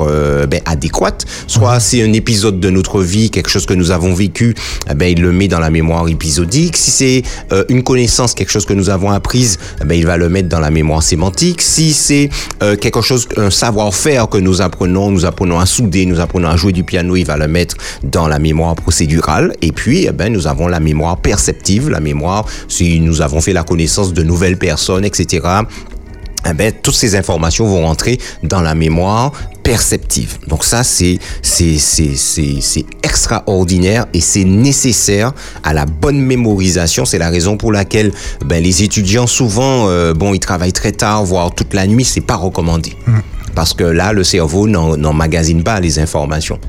ben, 0.46 0.60
adéquates. 0.64 1.24
Soit 1.46 1.80
c'est 1.80 2.02
un 2.02 2.12
épisode 2.12 2.60
de 2.60 2.70
notre 2.70 3.02
vie, 3.02 3.30
quelque 3.30 3.50
chose 3.50 3.66
que 3.66 3.74
nous 3.74 3.90
avons 3.90 4.14
vécu, 4.14 4.54
eh 4.90 4.94
ben, 4.94 5.06
il 5.06 5.22
le 5.22 5.32
met 5.32 5.48
dans 5.48 5.60
la 5.60 5.70
mémoire 5.70 6.08
épisodique. 6.08 6.76
Si 6.76 6.90
c'est 6.90 7.22
euh, 7.52 7.64
une 7.68 7.82
connaissance, 7.82 8.34
quelque 8.34 8.50
chose 8.50 8.66
que 8.66 8.74
nous 8.74 8.90
avons 8.90 9.10
apprise, 9.10 9.58
eh 9.80 9.84
ben, 9.84 9.94
il 9.94 10.06
va 10.06 10.16
le 10.16 10.28
mettre 10.28 10.48
dans 10.48 10.60
la 10.60 10.70
mémoire 10.70 11.02
sémantique. 11.02 11.62
Si 11.62 11.92
c'est 11.92 12.30
quelque 12.80 13.00
chose, 13.00 13.28
un 13.36 13.50
savoir-faire 13.50 14.28
que 14.28 14.38
nous 14.38 14.60
apprenons, 14.60 15.10
nous 15.10 15.24
apprenons 15.24 15.58
à 15.58 15.66
souder, 15.66 16.06
nous 16.06 16.20
apprenons 16.20 16.48
à 16.48 16.56
jouer 16.56 16.72
du 16.72 16.84
piano, 16.84 17.16
il 17.16 17.24
va 17.24 17.36
le 17.36 17.48
mettre 17.48 17.76
dans 18.02 18.28
la 18.28 18.38
mémoire 18.38 18.74
procédurale. 18.74 19.52
Et 19.62 19.72
puis, 19.72 20.06
eh 20.06 20.12
ben, 20.12 20.32
nous 20.32 20.46
avons 20.46 20.68
la 20.68 20.80
mémoire 20.80 21.18
perceptive, 21.18 21.88
la 21.88 22.00
mémoire 22.00 22.46
si 22.68 23.00
nous 23.00 23.22
avons 23.22 23.40
fait 23.40 23.52
la 23.52 23.62
connaissance 23.62 24.12
de 24.12 24.22
nouvelles 24.22 24.58
personnes, 24.58 25.04
etc 25.04 25.62
eh 26.50 26.54
ben, 26.54 26.72
toutes 26.82 26.94
ces 26.94 27.16
informations 27.16 27.66
vont 27.66 27.86
rentrer 27.86 28.18
dans 28.42 28.60
la 28.60 28.74
mémoire 28.74 29.32
perceptive. 29.62 30.38
Donc 30.46 30.64
ça, 30.64 30.84
c'est 30.84 31.18
c'est 31.42 31.78
c'est 31.78 32.14
c'est 32.14 32.60
c'est 32.60 32.86
extraordinaire 33.02 34.06
et 34.14 34.20
c'est 34.20 34.44
nécessaire 34.44 35.32
à 35.64 35.72
la 35.72 35.86
bonne 35.86 36.20
mémorisation. 36.20 37.04
C'est 37.04 37.18
la 37.18 37.30
raison 37.30 37.56
pour 37.56 37.72
laquelle 37.72 38.12
ben, 38.44 38.62
les 38.62 38.82
étudiants 38.82 39.26
souvent, 39.26 39.88
euh, 39.88 40.14
bon, 40.14 40.34
ils 40.34 40.40
travaillent 40.40 40.72
très 40.72 40.92
tard, 40.92 41.24
voire 41.24 41.54
toute 41.54 41.74
la 41.74 41.86
nuit. 41.86 42.04
C'est 42.04 42.20
pas 42.20 42.36
recommandé 42.36 42.96
parce 43.56 43.72
que 43.72 43.84
là, 43.84 44.12
le 44.12 44.22
cerveau 44.22 44.68
n'emmagasine 44.68 45.64
pas 45.64 45.80
les 45.80 45.98
informations. 45.98 46.60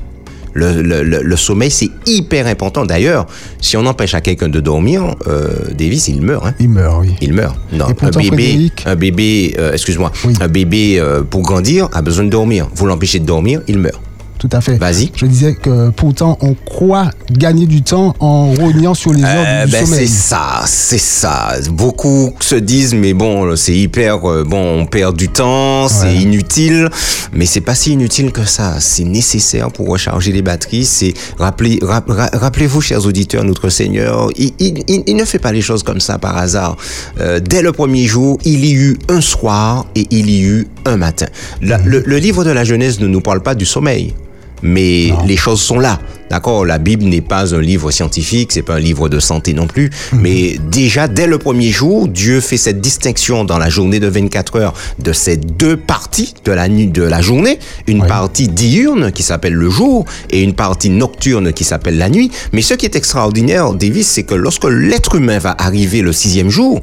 Le, 0.58 0.82
le, 0.82 1.02
le, 1.02 1.22
le 1.22 1.36
sommeil, 1.36 1.70
c'est 1.70 1.90
hyper 2.06 2.46
important. 2.48 2.84
D'ailleurs, 2.84 3.26
si 3.60 3.76
on 3.76 3.86
empêche 3.86 4.14
à 4.14 4.20
quelqu'un 4.20 4.48
de 4.48 4.60
dormir, 4.60 5.14
euh, 5.26 5.48
Davis, 5.78 6.08
il 6.08 6.20
meurt. 6.20 6.44
Hein. 6.46 6.54
Il 6.58 6.68
meurt, 6.70 7.00
oui. 7.00 7.10
Il 7.20 7.32
meurt. 7.32 7.56
Non, 7.72 7.86
un 7.86 8.10
bébé, 8.10 8.26
Frédéric- 8.26 8.82
un 8.86 8.96
bébé, 8.96 9.54
euh, 9.58 9.72
excuse-moi, 9.72 10.10
Oui. 10.24 10.34
un 10.40 10.48
bébé 10.48 10.98
euh, 10.98 11.22
pour 11.22 11.42
grandir 11.42 11.88
a 11.92 12.02
besoin 12.02 12.24
de 12.24 12.30
dormir. 12.30 12.68
Vous 12.74 12.86
l'empêchez 12.86 13.20
de 13.20 13.26
dormir, 13.26 13.60
il 13.68 13.78
meurt. 13.78 14.00
Tout 14.38 14.48
à 14.52 14.60
fait. 14.60 14.76
Vas-y. 14.76 15.10
Je 15.16 15.26
disais 15.26 15.54
que 15.54 15.90
pourtant, 15.90 16.38
on 16.42 16.54
croit 16.54 17.10
gagner 17.32 17.66
du 17.66 17.82
temps 17.82 18.14
en 18.20 18.52
rognant 18.54 18.94
sur 18.94 19.12
les 19.12 19.24
heures 19.24 19.44
Euh, 19.46 19.64
du 19.66 19.72
ben 19.72 19.80
c'est 19.84 19.86
sommeil. 19.90 20.08
ça, 20.08 20.62
c'est 20.66 20.98
ça. 20.98 21.54
Beaucoup 21.72 22.32
se 22.40 22.54
disent 22.54 22.94
mais 22.94 23.14
bon, 23.14 23.56
c'est 23.56 23.74
hyper 23.74 24.24
euh, 24.30 24.44
bon, 24.44 24.80
on 24.82 24.86
perd 24.86 25.16
du 25.16 25.28
temps, 25.28 25.88
c'est 25.88 26.14
inutile, 26.14 26.88
mais 27.32 27.46
c'est 27.46 27.60
pas 27.60 27.74
si 27.74 27.92
inutile 27.94 28.30
que 28.30 28.44
ça. 28.44 28.76
C'est 28.78 29.02
nécessaire 29.04 29.72
pour 29.72 29.88
recharger 29.88 30.30
les 30.30 30.42
batteries. 30.42 30.84
C'est 30.84 31.14
rappelez, 31.38 31.80
rap- 31.82 32.08
ra- 32.08 32.30
rappelez-vous, 32.32 32.80
chers 32.80 33.04
auditeurs, 33.06 33.42
notre 33.44 33.68
Seigneur, 33.70 34.28
il, 34.36 34.52
il- 34.60 34.84
il- 34.86 35.02
il 35.08 35.16
ne 35.16 35.24
fait 35.24 35.40
pas 35.40 35.50
les 35.52 35.62
choses 35.62 35.82
comme 35.82 36.00
ça 36.00 36.18
par 36.18 36.36
hasard. 36.36 36.76
Euh, 37.20 37.40
dès 37.40 37.60
le 37.62 37.72
premier 37.72 38.06
jour, 38.06 38.38
il 38.44 38.64
y 38.64 38.72
eut 38.74 38.96
un 39.08 39.20
soir 39.20 39.86
et 39.96 40.06
il 40.10 40.30
y 40.30 40.42
eut 40.42 40.68
un 40.84 40.96
matin. 40.96 41.26
La- 41.60 41.78
le, 41.78 42.04
le 42.06 42.18
livre 42.18 42.44
de 42.44 42.50
la 42.50 42.62
Genèse 42.62 43.00
ne 43.00 43.08
nous 43.08 43.20
parle 43.20 43.42
pas 43.42 43.56
du 43.56 43.66
sommeil 43.66 44.14
mais 44.62 45.12
les 45.26 45.36
choses 45.36 45.60
sont 45.60 45.78
là. 45.78 45.98
D'accord, 46.30 46.66
la 46.66 46.76
Bible 46.76 47.04
n'est 47.04 47.22
pas 47.22 47.54
un 47.54 47.60
livre 47.62 47.90
scientifique, 47.90 48.52
c'est 48.52 48.60
pas 48.60 48.74
un 48.74 48.80
livre 48.80 49.08
de 49.08 49.18
santé 49.18 49.54
non 49.54 49.66
plus, 49.66 49.88
mais 50.12 50.58
déjà 50.70 51.08
dès 51.08 51.26
le 51.26 51.38
premier 51.38 51.70
jour, 51.70 52.06
Dieu 52.06 52.42
fait 52.42 52.58
cette 52.58 52.82
distinction 52.82 53.44
dans 53.44 53.56
la 53.56 53.70
journée 53.70 53.98
de 53.98 54.08
24 54.08 54.56
heures 54.56 54.74
de 54.98 55.14
ces 55.14 55.38
deux 55.38 55.78
parties 55.78 56.34
de 56.44 56.52
la 56.52 56.68
nuit 56.68 56.88
de 56.88 57.02
la 57.02 57.22
journée, 57.22 57.58
une 57.86 58.02
Oui. 58.02 58.08
partie 58.08 58.46
diurne 58.48 59.10
qui 59.10 59.22
s'appelle 59.22 59.54
le 59.54 59.70
jour 59.70 60.04
et 60.28 60.42
une 60.42 60.52
partie 60.52 60.90
nocturne 60.90 61.54
qui 61.54 61.64
s'appelle 61.64 61.96
la 61.96 62.10
nuit. 62.10 62.30
Mais 62.52 62.60
ce 62.60 62.74
qui 62.74 62.84
est 62.84 62.94
extraordinaire, 62.96 63.72
Davis, 63.72 64.06
c'est 64.08 64.24
que 64.24 64.34
lorsque 64.34 64.64
l'être 64.64 65.14
humain 65.14 65.38
va 65.38 65.54
arriver 65.58 66.02
le 66.02 66.12
sixième 66.12 66.50
jour, 66.50 66.82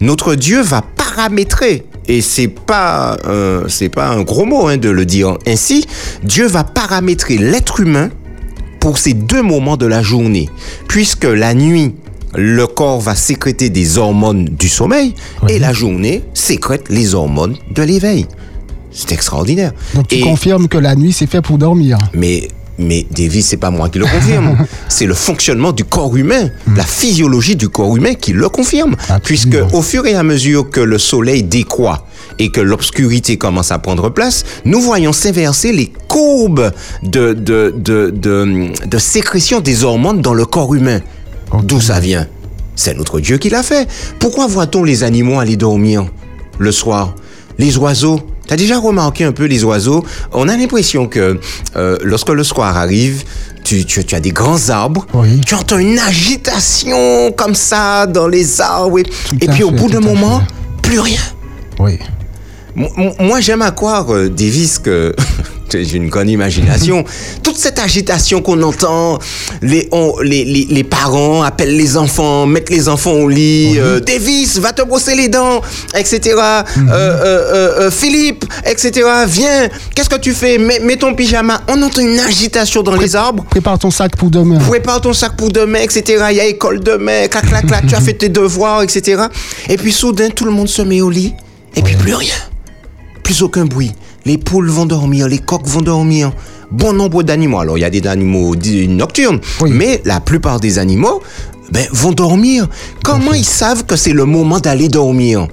notre 0.00 0.34
Dieu 0.36 0.62
va 0.62 0.82
paramétrer 0.96 1.84
et 2.08 2.20
c'est 2.22 2.48
pas 2.48 3.16
euh, 3.26 3.64
c'est 3.68 3.88
pas 3.88 4.08
un 4.08 4.22
gros 4.22 4.44
mot 4.44 4.68
hein, 4.68 4.76
de 4.76 4.88
le 4.90 5.04
dire 5.06 5.36
ainsi. 5.46 5.86
Dieu 6.22 6.46
va 6.46 6.64
paramétrer 6.64 7.38
l'être 7.38 7.80
humain 7.80 8.10
pour 8.80 8.98
ces 8.98 9.14
deux 9.14 9.42
moments 9.42 9.76
de 9.76 9.86
la 9.86 10.02
journée, 10.02 10.48
puisque 10.88 11.24
la 11.24 11.54
nuit 11.54 11.94
le 12.34 12.66
corps 12.66 13.00
va 13.00 13.14
sécréter 13.14 13.70
des 13.70 13.96
hormones 13.98 14.44
du 14.44 14.68
sommeil 14.68 15.14
et 15.48 15.58
la 15.58 15.72
journée 15.72 16.22
sécrète 16.34 16.84
les 16.90 17.14
hormones 17.14 17.56
de 17.74 17.82
l'éveil. 17.82 18.26
C'est 18.92 19.12
extraordinaire. 19.12 19.72
Donc 19.94 20.08
tu 20.08 20.16
Et- 20.16 20.20
confirmes 20.20 20.68
que 20.68 20.78
la 20.78 20.94
nuit, 20.94 21.12
c'est 21.12 21.26
fait 21.26 21.40
pour 21.42 21.58
dormir. 21.58 21.98
mais, 22.14 22.48
mais 22.78 23.06
Davis, 23.10 23.46
c'est 23.46 23.56
pas 23.56 23.70
moi 23.70 23.88
qui 23.88 23.98
le 23.98 24.06
confirme. 24.06 24.56
c'est 24.88 25.06
le 25.06 25.14
fonctionnement 25.14 25.72
du 25.72 25.84
corps 25.84 26.16
humain, 26.16 26.50
la 26.76 26.84
physiologie 26.84 27.56
du 27.56 27.68
corps 27.68 27.96
humain 27.96 28.14
qui 28.14 28.32
le 28.32 28.48
confirme. 28.48 28.94
Absolument. 29.08 29.20
Puisque 29.24 29.74
au 29.74 29.82
fur 29.82 30.06
et 30.06 30.14
à 30.14 30.22
mesure 30.22 30.68
que 30.70 30.80
le 30.80 30.98
soleil 30.98 31.42
décroît 31.42 32.06
et 32.38 32.50
que 32.50 32.60
l'obscurité 32.60 33.38
commence 33.38 33.72
à 33.72 33.78
prendre 33.78 34.10
place, 34.10 34.44
nous 34.64 34.80
voyons 34.80 35.12
s'inverser 35.12 35.72
les 35.72 35.90
courbes 36.08 36.70
de, 37.02 37.32
de, 37.32 37.72
de, 37.76 38.10
de, 38.14 38.68
de 38.86 38.98
sécrétion 38.98 39.60
des 39.60 39.84
hormones 39.84 40.20
dans 40.20 40.34
le 40.34 40.44
corps 40.44 40.74
humain. 40.74 41.00
D'où 41.62 41.80
ça 41.80 42.00
vient? 42.00 42.26
C'est 42.74 42.94
notre 42.94 43.20
Dieu 43.20 43.38
qui 43.38 43.48
l'a 43.48 43.62
fait. 43.62 43.88
Pourquoi 44.18 44.46
voit-on 44.46 44.84
les 44.84 45.02
animaux 45.02 45.38
aller 45.40 45.56
dormir 45.56 46.06
le 46.58 46.72
soir? 46.72 47.14
Les 47.58 47.78
oiseaux? 47.78 48.20
T'as 48.46 48.56
déjà 48.56 48.78
remarqué 48.78 49.24
un 49.24 49.32
peu 49.32 49.44
les 49.44 49.64
oiseaux? 49.64 50.04
On 50.32 50.48
a 50.48 50.56
l'impression 50.56 51.06
que 51.08 51.38
euh, 51.76 51.96
lorsque 52.02 52.28
le 52.30 52.44
soir 52.44 52.76
arrive, 52.76 53.24
tu, 53.64 53.84
tu, 53.84 54.04
tu 54.04 54.14
as 54.14 54.20
des 54.20 54.30
grands 54.30 54.68
arbres, 54.70 55.06
Oui. 55.14 55.40
tu 55.44 55.54
entends 55.54 55.78
une 55.78 55.98
agitation 55.98 57.32
comme 57.32 57.54
ça 57.54 58.06
dans 58.06 58.28
les 58.28 58.60
arbres, 58.60 59.00
et, 59.00 59.48
puis 59.48 59.64
au 59.64 59.70
bout 59.72 59.88
d'un 59.88 60.00
moment, 60.00 60.40
fait. 60.40 60.46
plus 60.82 61.00
rien. 61.00 61.20
Oui. 61.80 61.98
Mo- 62.76 62.90
mo- 62.96 63.14
Moi, 63.20 63.40
j'aime 63.40 63.62
à 63.62 63.70
croire, 63.70 64.12
euh, 64.14 64.28
Davis, 64.28 64.78
que 64.78 65.14
j'ai 65.72 65.96
une 65.96 66.08
grande 66.10 66.28
imagination. 66.28 67.04
Toute 67.42 67.56
cette 67.56 67.78
agitation 67.78 68.42
qu'on 68.42 68.62
entend, 68.62 69.18
les, 69.62 69.88
on- 69.92 70.18
les, 70.22 70.44
les, 70.44 70.66
les 70.70 70.84
parents 70.84 71.42
appellent 71.42 71.74
les 71.76 71.96
enfants, 71.96 72.44
mettent 72.46 72.68
les 72.70 72.88
enfants 72.88 73.12
au 73.12 73.28
lit. 73.28 73.76
euh, 73.78 73.98
Davis, 74.00 74.58
va 74.58 74.72
te 74.74 74.82
brosser 74.82 75.14
les 75.14 75.28
dents, 75.28 75.62
etc. 75.96 76.34
Euh, 76.36 76.90
euh, 76.90 77.90
Philippe, 77.90 78.44
etc. 78.66 78.90
Viens, 79.26 79.68
qu'est-ce 79.94 80.10
que 80.10 80.16
tu 80.20 80.32
fais? 80.34 80.58
Mets, 80.58 80.80
mets 80.80 80.96
ton 80.96 81.14
pyjama. 81.14 81.62
On 81.68 81.80
entend 81.82 82.02
une 82.02 82.20
agitation 82.20 82.82
dans 82.82 82.94
les 82.96 83.16
arbres. 83.16 83.44
Prépare 83.48 83.78
ton 83.78 83.90
sac 83.90 84.16
pour 84.16 84.28
demain. 84.30 84.58
Prépare 84.58 85.00
ton 85.00 85.14
sac 85.14 85.34
pour 85.36 85.48
demain, 85.50 85.78
etc. 85.80 86.24
Il 86.30 86.36
y 86.36 86.40
a 86.40 86.44
école 86.44 86.80
demain, 86.80 87.26
clac, 87.28 87.46
clac, 87.46 87.66
clac, 87.66 87.86
tu 87.86 87.94
as 87.94 88.00
fait 88.06 88.12
tes 88.14 88.28
devoirs, 88.28 88.82
etc. 88.82 89.22
Et 89.70 89.76
puis 89.78 89.92
soudain, 89.92 90.28
tout 90.28 90.44
le 90.44 90.50
monde 90.52 90.68
se 90.68 90.82
met 90.82 91.00
au 91.00 91.08
lit, 91.10 91.32
et 91.74 91.80
puis 91.82 91.96
plus 91.96 92.14
rien. 92.14 92.34
Plus 93.26 93.42
aucun 93.42 93.64
bruit. 93.64 93.90
Les 94.24 94.38
poules 94.38 94.68
vont 94.70 94.86
dormir, 94.86 95.26
les 95.26 95.40
coqs 95.40 95.66
vont 95.66 95.80
dormir. 95.82 96.30
Bon 96.70 96.92
nombre 96.92 97.24
d'animaux. 97.24 97.58
Alors, 97.58 97.76
il 97.76 97.80
y 97.80 97.84
a 97.84 97.90
des 97.90 98.06
animaux 98.06 98.54
nocturnes, 98.88 99.40
Oui. 99.60 99.72
mais 99.72 100.00
la 100.04 100.20
plupart 100.20 100.60
des 100.60 100.78
animaux 100.78 101.20
ben, 101.72 101.84
vont 101.90 102.12
dormir. 102.12 102.68
Comment 103.02 103.32
ils 103.32 103.44
savent 103.44 103.84
que 103.84 103.96
c'est 103.96 104.12
le 104.12 104.26
moment 104.26 104.60
d'aller 104.60 104.88
dormir? 104.88 105.48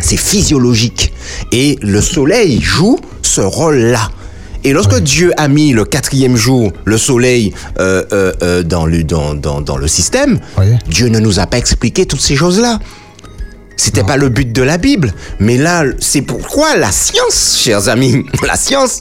C'est 0.00 0.18
physiologique. 0.18 1.14
Et 1.50 1.78
le 1.80 2.02
soleil 2.02 2.60
joue 2.60 2.98
ce 3.22 3.40
rôle-là. 3.40 4.10
Et 4.62 4.74
lorsque 4.74 5.00
Dieu 5.00 5.32
a 5.38 5.48
mis 5.48 5.72
le 5.72 5.86
quatrième 5.86 6.36
jour, 6.36 6.72
le 6.84 6.98
soleil, 6.98 7.54
euh, 7.80 8.04
euh, 8.12 8.32
euh, 8.42 8.62
dans, 8.62 8.84
le, 8.84 9.02
dans, 9.02 9.32
dans, 9.34 9.62
dans 9.62 9.78
le 9.78 9.88
système, 9.88 10.40
Oui. 10.58 10.66
Dieu 10.90 11.08
ne 11.08 11.20
nous 11.20 11.40
a 11.40 11.46
pas 11.46 11.56
expliqué 11.56 12.04
toutes 12.04 12.20
ces 12.20 12.36
choses-là. 12.36 12.78
C'était 13.76 14.04
pas 14.04 14.16
le 14.16 14.28
but 14.28 14.52
de 14.52 14.62
la 14.62 14.78
Bible. 14.78 15.12
Mais 15.40 15.56
là, 15.56 15.84
c'est 15.98 16.22
pourquoi 16.22 16.76
la 16.76 16.92
science, 16.92 17.58
chers 17.62 17.88
amis, 17.88 18.24
la 18.46 18.56
science, 18.56 19.00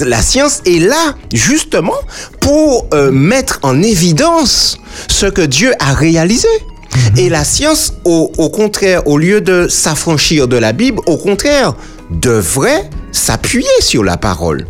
la 0.00 0.22
science 0.22 0.60
est 0.66 0.78
là 0.80 1.14
justement 1.32 1.96
pour 2.40 2.86
euh, 2.94 3.10
mettre 3.10 3.58
en 3.62 3.82
évidence 3.82 4.78
ce 5.08 5.26
que 5.26 5.42
Dieu 5.42 5.72
a 5.80 5.92
réalisé. 5.94 6.48
Et 7.16 7.28
la 7.30 7.42
science, 7.44 7.94
au, 8.04 8.30
au 8.36 8.50
contraire, 8.50 9.06
au 9.06 9.16
lieu 9.16 9.40
de 9.40 9.66
s'affranchir 9.68 10.46
de 10.46 10.56
la 10.56 10.72
Bible, 10.72 11.00
au 11.06 11.16
contraire, 11.16 11.74
devrait 12.10 12.88
s'appuyer 13.12 13.66
sur 13.80 14.04
la 14.04 14.18
parole. 14.18 14.66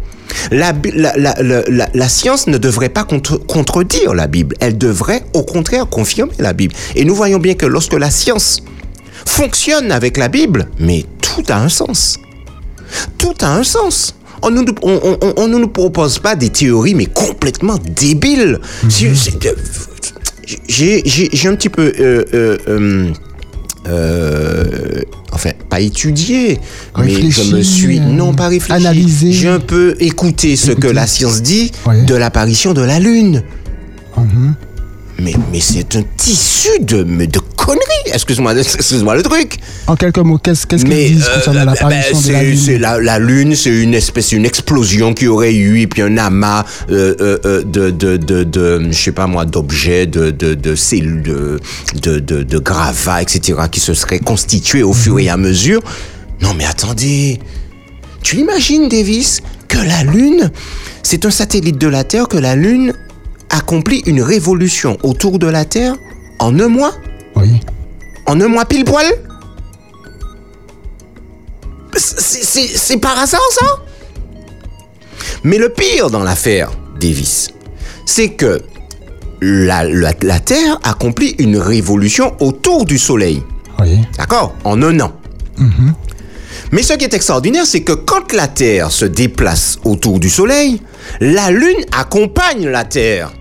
La, 0.51 0.73
Bi- 0.73 0.93
la, 0.95 1.13
la, 1.17 1.35
la, 1.43 1.63
la- 1.69 1.89
la 1.93 2.09
science 2.09 2.47
ne 2.47 2.59
devrait 2.59 2.89
pas 2.89 3.05
contre- 3.05 3.37
contredire 3.47 4.15
la 4.15 4.27
Bible, 4.29 4.57
elle 4.61 4.79
devrait 4.79 5.25
au 5.35 5.43
contraire 5.43 5.87
confirmer 5.89 6.33
la 6.39 6.53
Bible. 6.53 6.75
Et 6.95 7.05
nous 7.05 7.15
voyons 7.15 7.39
bien 7.39 7.55
que 7.55 7.67
lorsque 7.67 7.93
la 7.95 8.11
science 8.11 8.63
fonctionne 9.27 9.91
avec 9.93 10.17
la 10.17 10.29
Bible, 10.29 10.69
mais 10.79 11.05
tout 11.21 11.43
a 11.49 11.57
un 11.57 11.69
sens. 11.69 12.19
Tout 13.19 13.35
a 13.41 13.55
un 13.57 13.63
sens. 13.63 14.15
On 14.43 14.51
ne 14.51 14.61
nous, 14.63 14.75
on, 14.83 15.17
on- 15.23 15.33
on- 15.37 15.49
nous 15.49 15.69
propose 15.69 16.19
pas 16.19 16.35
des 16.35 16.51
théories, 16.51 16.95
mais 16.95 17.07
complètement 17.07 17.79
débiles. 17.97 18.59
Euh, 18.85 19.15
J'ai 20.69 21.49
un 21.49 21.55
petit 21.55 21.69
peu... 21.69 21.93
euh, 22.01 22.25
euh, 22.35 23.13
euh, 23.89 25.01
enfin, 25.33 25.51
pas 25.69 25.81
étudié, 25.81 26.59
mais 26.99 27.31
je 27.31 27.55
me 27.55 27.63
suis... 27.63 28.01
Non, 28.01 28.35
pas 28.35 28.49
réfléchi. 28.49 28.73
analysé. 28.73 29.33
J'ai 29.33 29.49
un 29.49 29.61
peu 29.61 29.95
écouté 30.01 30.57
ce 30.57 30.73
que 30.73 30.89
la 30.89 31.07
science 31.07 31.43
dit 31.43 31.73
de 32.07 32.15
l'apparition 32.15 32.75
de 32.75 32.83
la 32.83 32.99
Lune. 32.99 33.43
Mhm. 34.17 34.55
Mais, 35.19 35.35
mais 35.53 35.61
c'est 35.61 35.95
un 35.95 36.03
tissu 36.17 36.71
de, 36.81 37.03
de 37.05 37.39
conneries. 37.57 37.81
Excuse-moi 38.13 38.55
excuse-moi 38.59 39.15
le 39.15 39.23
truc. 39.23 39.59
En 39.87 39.95
quelques 39.95 40.19
mots, 40.19 40.39
qu'est-ce 40.39 40.67
qu'est-ce 40.67 40.85
qu'ils 40.85 41.15
disent 41.17 41.29
euh, 41.29 41.37
concernant 41.37 41.65
l'apparition 41.67 42.17
bah, 42.19 42.27
de 42.27 42.33
la 42.33 42.39
c'est- 42.39 42.45
Lune? 42.45 42.59
c'est 42.59 42.79
la, 42.79 43.01
la 43.01 43.19
Lune, 43.19 43.55
c'est 43.55 43.71
une 43.71 43.95
espèce, 43.95 44.33
une 44.33 44.47
explosion 44.47 45.13
qui 45.15 45.29
aurait 45.29 45.55
eu, 45.55 45.81
et 45.81 45.87
puis 45.87 46.03
un 46.03 46.17
amas 46.19 46.65
euh, 46.91 47.15
euh, 47.21 47.39
euh, 47.45 47.63
de, 47.63 47.91
de, 47.91 48.17
de, 48.17 48.43
de, 48.43 48.87
je 48.91 48.97
sais 48.97 49.13
pas 49.13 49.27
moi, 49.27 49.45
d'objets, 49.45 50.07
de, 50.07 50.31
de, 50.31 50.55
de 50.55 50.75
cellules, 50.75 51.23
de, 51.23 51.61
de, 52.03 52.19
de, 52.19 52.43
de 52.43 52.59
gravats, 52.59 53.23
etc., 53.23 53.61
qui 53.71 53.81
se 53.81 53.95
seraient 53.95 54.19
constitués 54.19 54.83
au 54.83 54.93
fur 54.95 55.19
et 55.21 55.29
à 55.29 55.37
mesure. 55.37 55.83
Non, 56.41 56.55
mais 56.55 56.65
attendez. 56.65 57.39
Tu 58.23 58.37
imagines, 58.39 58.89
Davis, 58.89 59.41
que 59.69 59.79
la 59.79 60.05
Lune, 60.05 60.51
c'est 61.03 61.27
un 61.27 61.31
satellite 61.31 61.79
de 61.79 61.87
la 61.89 62.03
Terre, 62.03 62.29
que 62.29 62.39
la 62.39 62.57
Lune 62.57 62.93
accomplit 63.53 64.03
une 64.07 64.21
révolution 64.23 64.99
autour 65.05 65.39
de 65.39 65.47
la 65.47 65.65
Terre 65.65 65.95
en 66.41 66.59
un 66.59 66.69
mois? 66.69 66.93
Oui. 67.37 67.61
En 68.27 68.41
un 68.41 68.49
mois 68.49 68.65
pile 68.65 68.85
poil? 68.85 69.07
C'est- 71.97 72.97
par 72.99 73.19
hasard, 73.19 73.41
ça? 73.53 73.67
Mais 75.45 75.59
le 75.59 75.69
pire 75.69 76.11
dans 76.11 76.23
l'affaire 76.23 76.71
Davis, 77.01 77.49
c'est 78.07 78.31
que 78.31 78.63
la, 79.41 79.85
la- 79.85 80.13
la 80.23 80.41
Terre 80.41 80.79
accomplit 80.85 81.35
une 81.39 81.57
révolution 81.59 82.35
autour 82.41 82.85
du 82.85 82.99
Soleil. 82.99 83.43
Oui. 83.81 83.99
D'accord? 84.17 84.55
En 84.65 84.81
un 84.83 85.01
an. 85.01 85.13
Mais 86.71 86.83
ce 86.83 86.95
qui 86.95 87.05
est 87.05 87.13
extraordinaire, 87.15 87.67
c'est 87.67 87.83
que 87.83 87.93
quand 87.93 88.33
la 88.33 88.49
Terre 88.49 88.91
se 88.91 89.05
déplace 89.05 89.79
autour 89.85 90.19
du 90.19 90.31
Soleil, 90.31 90.81
la 91.21 91.51
Lune 91.51 91.85
accompagne 91.97 92.67
la 92.69 92.85
Terre. 92.85 93.33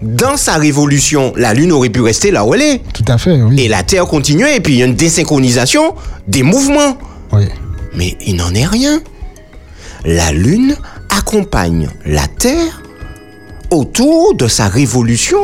Dans 0.00 0.36
sa 0.36 0.54
révolution, 0.54 1.32
la 1.36 1.54
Lune 1.54 1.72
aurait 1.72 1.88
pu 1.88 2.00
rester 2.00 2.30
là 2.30 2.44
où 2.44 2.54
elle 2.54 2.62
est. 2.62 2.82
Tout 2.92 3.04
à 3.08 3.18
fait, 3.18 3.42
oui. 3.42 3.60
Et 3.60 3.68
la 3.68 3.82
Terre 3.82 4.06
continuait, 4.06 4.56
et 4.56 4.60
puis 4.60 4.74
il 4.74 4.78
y 4.78 4.82
a 4.82 4.86
une 4.86 4.94
désynchronisation 4.94 5.94
des 6.28 6.42
mouvements. 6.44 6.96
Oui. 7.32 7.46
Mais 7.94 8.16
il 8.24 8.36
n'en 8.36 8.54
est 8.54 8.66
rien. 8.66 9.00
La 10.04 10.32
Lune 10.32 10.76
accompagne 11.10 11.88
la 12.06 12.28
Terre 12.28 12.82
autour 13.70 14.34
de 14.34 14.46
sa 14.46 14.68
révolution, 14.68 15.38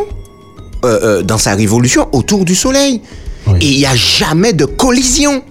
euh, 0.85 1.01
euh, 1.03 1.23
dans 1.23 1.39
sa 1.39 1.55
révolution 1.55 2.09
autour 2.13 2.45
du 2.45 2.55
Soleil. 2.55 3.03
Oui. 3.49 3.59
Et 3.61 3.67
il 3.67 3.79
n'y 3.79 3.87
a 3.87 3.97
jamais 3.97 4.53
de 4.53 4.67
collision. 4.67 5.43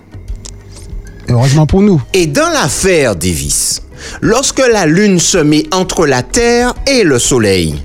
Heureusement 1.27 1.65
pour 1.65 1.81
nous. 1.81 2.01
Et 2.13 2.25
dans 2.25 2.49
l'affaire 2.49 3.15
Davis, 3.17 3.81
lorsque 4.21 4.65
la 4.65 4.85
Lune 4.85 5.19
se 5.19 5.37
met 5.37 5.65
entre 5.73 6.05
la 6.05 6.23
Terre 6.23 6.73
et 6.87 7.03
le 7.03 7.19
Soleil, 7.19 7.75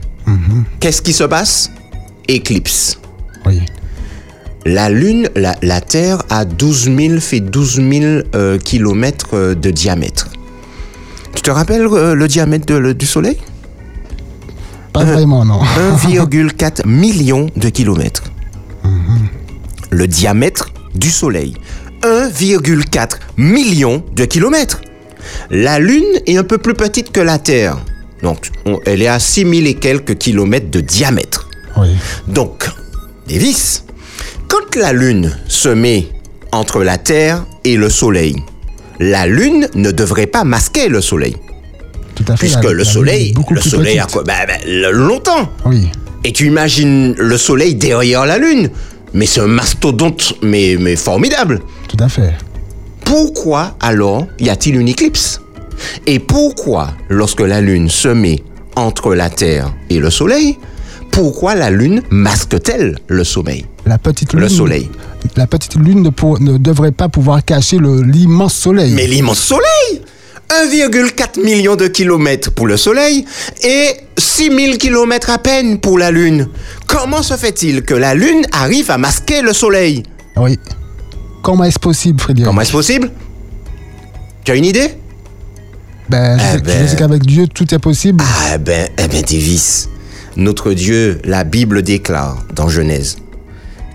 qu'est-ce 0.80 1.02
qui 1.02 1.12
se 1.12 1.24
passe? 1.24 1.70
Éclipse. 2.26 2.98
Oui. 3.46 3.62
La 4.66 4.90
Lune, 4.90 5.28
la, 5.34 5.56
la 5.62 5.80
Terre 5.80 6.22
a 6.30 6.44
12 6.44 6.90
000, 6.96 7.20
fait 7.20 7.40
12 7.40 7.76
000 7.76 7.86
euh, 8.34 8.58
kilomètres 8.58 9.28
euh, 9.34 9.54
de 9.54 9.70
diamètre. 9.70 10.28
Tu 11.34 11.42
te 11.42 11.50
rappelles 11.50 11.86
euh, 11.90 12.14
le 12.14 12.28
diamètre 12.28 12.66
de- 12.66 12.74
le- 12.74 12.94
du 12.94 13.06
Soleil? 13.06 13.38
Pas 14.92 15.04
vraiment, 15.04 15.44
non. 15.44 15.60
1,4 16.06 16.86
million 16.86 17.46
de 17.56 17.68
kilomètres. 17.68 18.24
Le 19.90 20.06
diamètre 20.06 20.70
du 20.94 21.10
Soleil. 21.10 21.54
1,4 22.02 23.08
million 23.38 24.02
de 24.14 24.24
kilomètres. 24.26 24.80
La 25.50 25.78
Lune 25.78 26.04
est 26.26 26.36
un 26.36 26.44
peu 26.44 26.58
plus 26.58 26.74
petite 26.74 27.10
que 27.10 27.20
la 27.20 27.38
Terre. 27.38 27.78
Donc, 28.22 28.50
on- 28.66 28.80
elle 28.86 29.02
est 29.02 29.06
à 29.08 29.18
6 29.18 29.42
000 29.48 29.66
et 29.66 29.74
quelques 29.74 30.16
kilomètres 30.18 30.70
de 30.70 30.80
diamètre. 30.80 31.48
Oui. 31.76 31.88
Donc, 32.26 32.68
Davis, 33.28 33.84
quand 34.48 34.74
la 34.76 34.92
Lune 34.92 35.36
se 35.46 35.68
met 35.68 36.08
entre 36.52 36.82
la 36.82 36.98
Terre 36.98 37.44
et 37.64 37.76
le 37.76 37.90
Soleil, 37.90 38.36
la 38.98 39.26
Lune 39.26 39.68
ne 39.74 39.90
devrait 39.92 40.26
pas 40.26 40.44
masquer 40.44 40.88
le 40.88 41.00
Soleil. 41.00 41.36
Tout 42.14 42.24
à 42.26 42.36
fait. 42.36 42.46
Puisque 42.46 42.64
la- 42.64 42.72
le 42.72 42.78
la 42.78 42.84
Soleil, 42.84 43.34
le 43.50 43.60
Soleil 43.60 43.98
a 44.00 44.06
quoi? 44.06 44.24
Ben, 44.24 44.34
ben, 44.46 44.58
le- 44.66 44.90
longtemps. 44.90 45.48
Oui. 45.66 45.88
Et 46.24 46.32
tu 46.32 46.46
imagines 46.48 47.14
le 47.16 47.36
Soleil 47.38 47.76
derrière 47.76 48.26
la 48.26 48.38
Lune? 48.38 48.70
Mais 49.14 49.24
c'est 49.26 49.40
un 49.40 49.46
mastodonte, 49.46 50.34
mais, 50.42 50.76
mais 50.80 50.96
formidable. 50.96 51.60
Tout 51.88 51.96
à 52.00 52.08
fait. 52.08 52.34
Pourquoi 53.04 53.76
alors 53.80 54.26
y 54.40 54.50
a-t-il 54.50 54.76
une 54.76 54.88
éclipse? 54.88 55.40
Et 56.06 56.18
pourquoi, 56.18 56.88
lorsque 57.08 57.40
la 57.40 57.60
Lune 57.60 57.88
se 57.88 58.08
met 58.08 58.42
entre 58.76 59.14
la 59.14 59.30
Terre 59.30 59.74
et 59.90 59.98
le 59.98 60.10
Soleil, 60.10 60.58
pourquoi 61.10 61.54
la 61.54 61.70
Lune 61.70 62.02
masque-t-elle 62.10 62.98
le 63.08 63.24
sommeil? 63.24 63.64
La 63.86 63.98
petite 63.98 64.32
lune. 64.34 64.42
Le 64.42 64.48
soleil. 64.48 64.90
La 65.36 65.46
petite 65.46 65.74
lune 65.76 66.02
ne, 66.02 66.10
pour- 66.10 66.40
ne 66.40 66.58
devrait 66.58 66.92
pas 66.92 67.08
pouvoir 67.08 67.44
cacher 67.44 67.78
le- 67.78 68.02
l'immense 68.02 68.54
soleil. 68.54 68.92
Mais 68.94 69.06
l'immense 69.06 69.38
Soleil 69.40 70.02
1,4 70.50 71.40
million 71.42 71.74
de 71.76 71.88
kilomètres 71.88 72.50
pour 72.52 72.66
le 72.66 72.76
Soleil 72.76 73.24
et 73.64 73.88
6000 74.16 74.78
kilomètres 74.78 75.30
à 75.30 75.38
peine 75.38 75.78
pour 75.80 75.98
la 75.98 76.10
Lune. 76.10 76.48
Comment 76.86 77.22
se 77.22 77.34
fait-il 77.36 77.82
que 77.82 77.94
la 77.94 78.14
Lune 78.14 78.44
arrive 78.52 78.90
à 78.90 78.98
masquer 78.98 79.40
le 79.42 79.52
Soleil? 79.52 80.02
Oui. 80.36 80.58
Comment 81.42 81.64
est-ce 81.64 81.78
possible, 81.78 82.20
Frédéric? 82.20 82.46
Comment 82.46 82.60
est-ce 82.60 82.72
possible? 82.72 83.10
Tu 84.44 84.52
as 84.52 84.56
une 84.56 84.64
idée? 84.66 84.88
Ben, 86.08 86.38
je, 86.38 86.44
Eh 86.44 86.52
sais, 86.52 86.58
ben. 86.62 86.82
je 86.82 86.86
sais 86.90 86.96
qu'avec 86.96 87.22
Dieu, 87.26 87.46
tout 87.46 87.74
est 87.74 87.78
possible. 87.78 88.22
Ah 88.50 88.58
ben, 88.58 88.88
eh 88.98 89.08
ben 89.08 89.22
Davis, 89.22 89.88
notre 90.36 90.72
Dieu, 90.72 91.20
la 91.24 91.44
Bible 91.44 91.82
déclare 91.82 92.44
dans 92.54 92.68
Genèse 92.68 93.16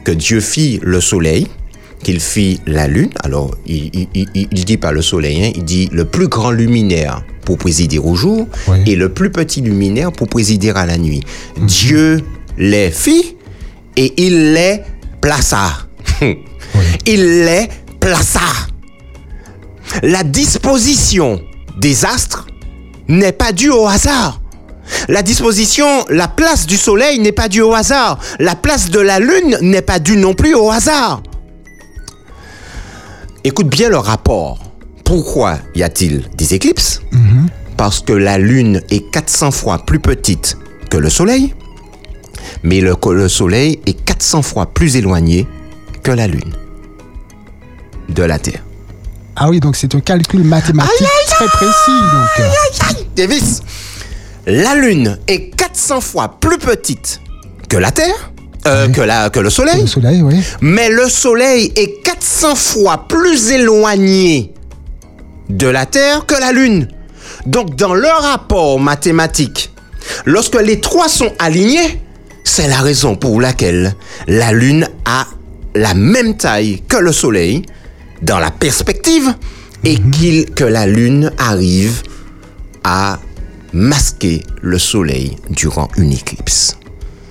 que 0.03 0.11
Dieu 0.11 0.39
fit 0.41 0.80
le 0.84 0.99
soleil, 0.99 1.47
qu'il 2.03 2.20
fit 2.20 2.59
la 2.68 2.88
lune. 2.88 3.09
Alors, 3.24 3.55
il, 3.66 3.89
il, 3.93 4.07
il, 4.14 4.47
il 4.51 4.66
dit 4.66 4.78
pas 4.78 4.91
le 4.91 5.01
soleil, 5.01 5.43
hein, 5.45 5.51
il 5.55 5.64
dit 5.64 5.89
le 5.93 6.05
plus 6.05 6.28
grand 6.28 6.51
luminaire 6.51 7.24
pour 7.45 7.57
présider 7.57 7.97
au 7.99 8.14
jour 8.16 8.47
Oui. 8.68 8.80
et 8.86 8.95
le 8.95 9.09
plus 9.09 9.30
petit 9.30 9.61
luminaire 9.61 10.11
pour 10.11 10.28
présider 10.28 10.72
à 10.72 10.86
la 10.86 10.97
nuit. 10.97 11.22
Dieu 11.61 12.20
les 12.57 12.91
fit 12.91 13.36
et 13.95 14.14
il 14.18 14.53
les 14.53 14.82
plaça. 15.22 15.88
Il 17.05 17.43
les 17.45 17.68
plaça. 17.99 18.39
La 20.01 20.24
disposition 20.24 21.39
des 21.78 22.05
astres 22.05 22.47
n'est 23.07 23.32
pas 23.32 23.51
due 23.51 23.69
au 23.71 23.88
hasard. 23.88 24.39
La 25.07 25.21
disposition, 25.21 25.86
la 26.09 26.28
place 26.28 26.65
du 26.67 26.78
soleil 26.78 27.19
n'est 27.19 27.32
pas 27.32 27.47
due 27.47 27.61
au 27.61 27.74
hasard. 27.74 28.19
La 28.39 28.55
place 28.55 28.89
de 28.89 28.99
la 28.99 29.19
lune 29.19 29.57
n'est 29.61 29.82
pas 29.82 29.99
due 29.99 30.17
non 30.17 30.34
plus 30.34 30.55
au 30.55 30.69
hasard. 30.71 31.24
Écoute 33.43 33.67
bien 33.67 33.89
le 33.89 33.97
rapport. 33.97 34.59
Pourquoi 35.03 35.59
y 35.76 35.84
a-t-il 35.84 36.30
des 36.38 36.53
éclipses? 36.53 37.01
Parce 37.78 37.99
que 37.99 38.13
la 38.13 38.38
lune 38.38 38.82
est 38.89 39.09
400 39.11 39.51
fois 39.51 39.80
plus 39.86 39.99
petite 39.99 40.57
que 40.89 40.97
le 40.97 41.09
soleil, 41.09 41.53
mais 42.63 42.80
le, 42.82 42.95
le 43.11 43.28
soleil 43.28 43.80
est 43.86 43.93
400 44.05 44.41
fois 44.43 44.67
plus 44.67 44.95
éloigné 44.95 45.47
que 46.03 46.11
la 46.11 46.28
lune 46.28 46.53
de 48.09 48.24
la 48.24 48.39
Terre. 48.39 48.63
Ah 49.36 49.49
oui, 49.49 49.59
donc 49.59 49.75
c'est 49.75 49.93
un 49.95 49.99
calcul 49.99 50.43
mathématique 50.43 51.07
très 51.27 51.47
précis. 51.47 51.71
Donc, 51.88 52.39
euh, 52.39 53.03
Davis, 53.15 53.61
la 54.45 54.75
Lune 54.75 55.17
est 55.27 55.49
400 55.55 56.01
fois 56.01 56.38
plus 56.39 56.57
petite 56.57 57.19
que 57.67 57.77
la 57.77 57.91
Terre, 57.91 58.31
euh, 58.67 58.88
que, 58.89 59.01
la, 59.01 59.29
que 59.29 59.39
le 59.39 59.49
Soleil, 59.49 59.81
le 59.81 59.88
soleil, 59.88 60.21
oui. 60.21 60.41
mais 60.61 60.89
le 60.89 61.09
Soleil 61.09 61.73
est 61.75 62.03
400 62.03 62.55
fois 62.55 63.07
plus 63.07 63.51
éloigné 63.51 64.53
de 65.49 65.67
la 65.67 65.86
Terre 65.86 66.25
que 66.25 66.36
la 66.39 66.51
Lune. 66.51 66.88
Donc, 67.47 67.75
dans 67.75 67.93
leur 67.95 68.21
rapport 68.21 68.79
mathématique, 68.79 69.71
lorsque 70.25 70.61
les 70.61 70.79
trois 70.79 71.09
sont 71.09 71.31
alignés, 71.39 71.99
c'est 72.43 72.67
la 72.67 72.77
raison 72.77 73.15
pour 73.15 73.41
laquelle 73.41 73.95
la 74.27 74.51
Lune 74.51 74.88
a 75.05 75.25
la 75.75 75.93
même 75.95 76.38
taille 76.38 76.84
que 76.88 76.97
le 76.97 77.11
Soleil 77.11 77.63
dans 78.24 78.39
la 78.39 78.51
perspective 78.51 79.34
et 79.84 79.97
qu'il, 79.99 80.45
que 80.51 80.63
la 80.63 80.88
Lune 80.88 81.32
arrive 81.38 82.01
à 82.84 83.19
masquer 83.74 84.43
le 84.61 84.78
Soleil 84.80 85.36
durant 85.49 85.89
une 85.97 86.11
éclipse. 86.13 86.78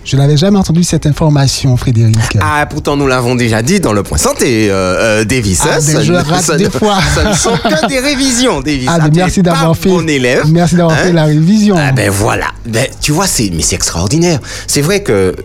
Je 0.04 0.16
n'avais 0.16 0.36
jamais 0.36 0.58
entendu 0.58 0.82
cette 0.82 1.06
information, 1.06 1.76
Frédéric. 1.76 2.36
Ah, 2.40 2.66
pourtant 2.68 2.96
nous 2.96 3.06
l'avons 3.06 3.36
déjà 3.36 3.62
dit 3.62 3.78
dans 3.78 3.92
le 3.92 4.02
point 4.02 4.18
santé, 4.18 4.68
euh, 4.68 5.20
euh, 5.20 5.24
Davis. 5.24 5.60
Ah, 5.62 5.80
ça 5.80 6.02
je 6.02 6.12
ne- 6.12 6.18
rate 6.28 6.42
ça 6.42 6.56
des 6.56 6.68
fois. 6.68 6.98
Ça 7.14 7.28
ne 7.30 7.34
sont 7.34 7.56
que 7.56 7.86
des 7.86 8.00
révisions, 8.00 8.60
Davis. 8.60 8.88
Ah, 8.88 8.94
Ah, 9.00 9.04
mais 9.04 9.10
tu 9.10 9.16
merci 9.18 9.42
d'avoir 9.42 9.76
fait, 9.76 9.88
bon 9.88 10.08
élève. 10.08 10.42
merci 10.50 10.74
d'avoir 10.74 10.98
hein. 10.98 11.04
fait 11.04 11.12
la 11.12 11.24
révision. 11.26 11.76
Ah 11.78 11.92
ben 11.92 12.10
voilà. 12.10 12.46
Ben, 12.66 12.86
tu 13.00 13.12
vois, 13.12 13.28
c'est 13.28 13.50
mais 13.54 13.62
c'est 13.62 13.76
extraordinaire. 13.76 14.40
C'est 14.66 14.80
vrai 14.82 15.04
que 15.04 15.36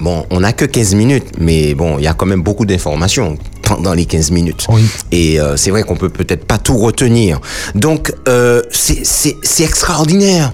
bon, 0.00 0.26
on 0.30 0.40
n'a 0.40 0.52
que 0.52 0.64
15 0.64 0.94
minutes, 0.94 1.26
mais 1.38 1.74
bon, 1.74 1.98
il 1.98 2.04
y 2.04 2.08
a 2.08 2.14
quand 2.14 2.26
même 2.26 2.42
beaucoup 2.42 2.66
d'informations 2.66 3.36
pendant 3.62 3.94
les 3.94 4.04
15 4.04 4.30
minutes. 4.30 4.66
Oui. 4.68 4.84
Et 5.12 5.40
euh, 5.40 5.56
c'est 5.56 5.70
vrai 5.70 5.82
qu'on 5.82 5.96
peut 5.96 6.08
peut-être 6.08 6.44
pas 6.44 6.58
tout 6.58 6.76
retenir. 6.76 7.40
Donc 7.74 8.12
euh, 8.28 8.62
c'est 8.72 9.36
extraordinaire, 9.60 10.52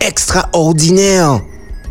extraordinaire, 0.00 1.40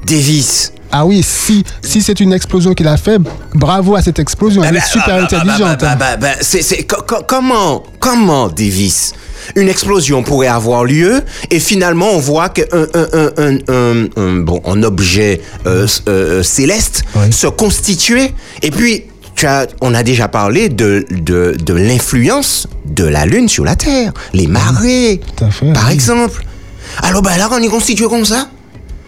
Davis. 0.06 0.74
Ah 0.92 1.06
oui, 1.06 1.24
si, 1.24 1.64
si 1.84 2.02
c'est 2.02 2.20
une 2.20 2.34
explosion 2.34 2.74
qu'il 2.74 2.88
a 2.88 2.98
fait, 2.98 3.22
bravo 3.54 3.96
à 3.96 4.02
cette 4.02 4.18
explosion. 4.18 4.64
Elle 4.64 4.78
est 4.78 4.86
super 4.86 5.18
bah, 5.18 5.24
intelligente. 5.24 5.80
bah, 6.00 7.22
comment, 7.28 7.84
comment, 8.00 8.48
Davis, 8.48 9.14
une 9.56 9.70
explosion 9.70 10.24
pourrait 10.24 10.47
avoir 10.47 10.84
lieu 10.86 11.22
et 11.50 11.60
finalement 11.60 12.10
on 12.12 12.20
voit 12.20 12.50
qu'un 12.50 12.64
un, 12.72 12.88
un, 12.93 13.32
un, 13.38 13.58
un, 13.68 14.08
un- 14.18 14.36
bon, 14.41 14.62
un 14.66 14.84
objet 14.84 15.41
euh, 15.66 15.86
s- 15.86 16.04
euh, 16.08 16.43
céleste 16.43 17.04
Oui. 17.16 17.32
se 17.32 17.47
constituer 17.47 18.32
et 18.62 18.72
puis 18.72 19.04
tu 19.36 19.45
as, 19.47 19.68
on 19.82 19.93
a 19.93 20.04
déjà 20.04 20.28
parlé 20.28 20.68
de, 20.70 21.06
de, 21.12 21.56
de 21.60 21.74
l'influence 21.74 22.68
de 22.86 23.06
la 23.06 23.26
Lune 23.26 23.47
sur 23.47 23.64
la 23.64 23.76
Terre, 23.76 24.12
les 24.34 24.47
marées, 24.47 25.22
Tout 25.38 25.45
à 25.45 25.50
fait, 25.52 25.72
par 25.74 25.88
oui. 25.88 25.93
exemple. 25.93 26.43
Alors 27.04 27.22
ben 27.22 27.38
là, 27.38 27.47
on 27.52 27.62
est 27.64 27.68
constitué 27.70 28.06
comme 28.08 28.26
ça? 28.26 28.50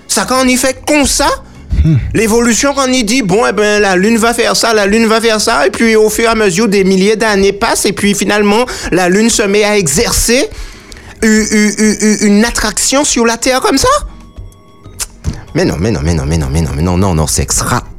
Ça, 0.08 0.26
quand 0.28 0.42
on 0.44 0.48
y 0.48 0.56
fait 0.56 0.78
comme 0.88 1.06
ça, 1.06 1.28
L'évolution, 2.14 2.74
quand 2.74 2.88
il 2.88 3.04
dit, 3.04 3.22
bon, 3.22 3.46
eh 3.48 3.54
ben, 3.54 3.82
la 3.82 3.96
Lune 3.96 4.18
va 4.18 4.34
faire 4.34 4.56
ça, 4.56 4.74
la 4.74 4.86
Lune 4.86 5.08
va 5.08 5.22
faire 5.22 5.42
ça, 5.42 5.66
et 5.68 5.70
puis 5.70 5.96
au 5.96 6.10
fur 6.10 6.26
et 6.26 6.28
à 6.28 6.36
mesure, 6.36 6.68
des 6.68 6.84
milliers 6.84 7.16
d'années 7.16 7.54
passent, 7.54 7.86
et 7.86 7.94
puis 7.94 8.14
finalement, 8.14 8.66
la 8.92 9.10
Lune 9.10 9.30
se 9.30 9.44
met 9.44 9.64
à 9.64 9.78
exercer 9.78 10.50
une 11.24 12.44
attraction 12.46 13.04
sur 13.04 13.26
la 13.26 13.38
Terre 13.38 13.62
comme 13.62 13.78
ça 13.78 13.88
mais 15.54 15.66
non, 15.66 15.76
mais 15.80 15.91
non, 15.91 15.99
mais 16.04 16.14
non, 16.14 16.24
mais 16.26 16.38
non, 16.38 16.47
mais 16.52 16.62
non, 16.62 16.70
mais 16.76 16.82
non, 16.82 16.97
non, 16.97 17.14
non, 17.14 17.28
c'est 17.28 17.43
extraordinaire. 17.43 17.91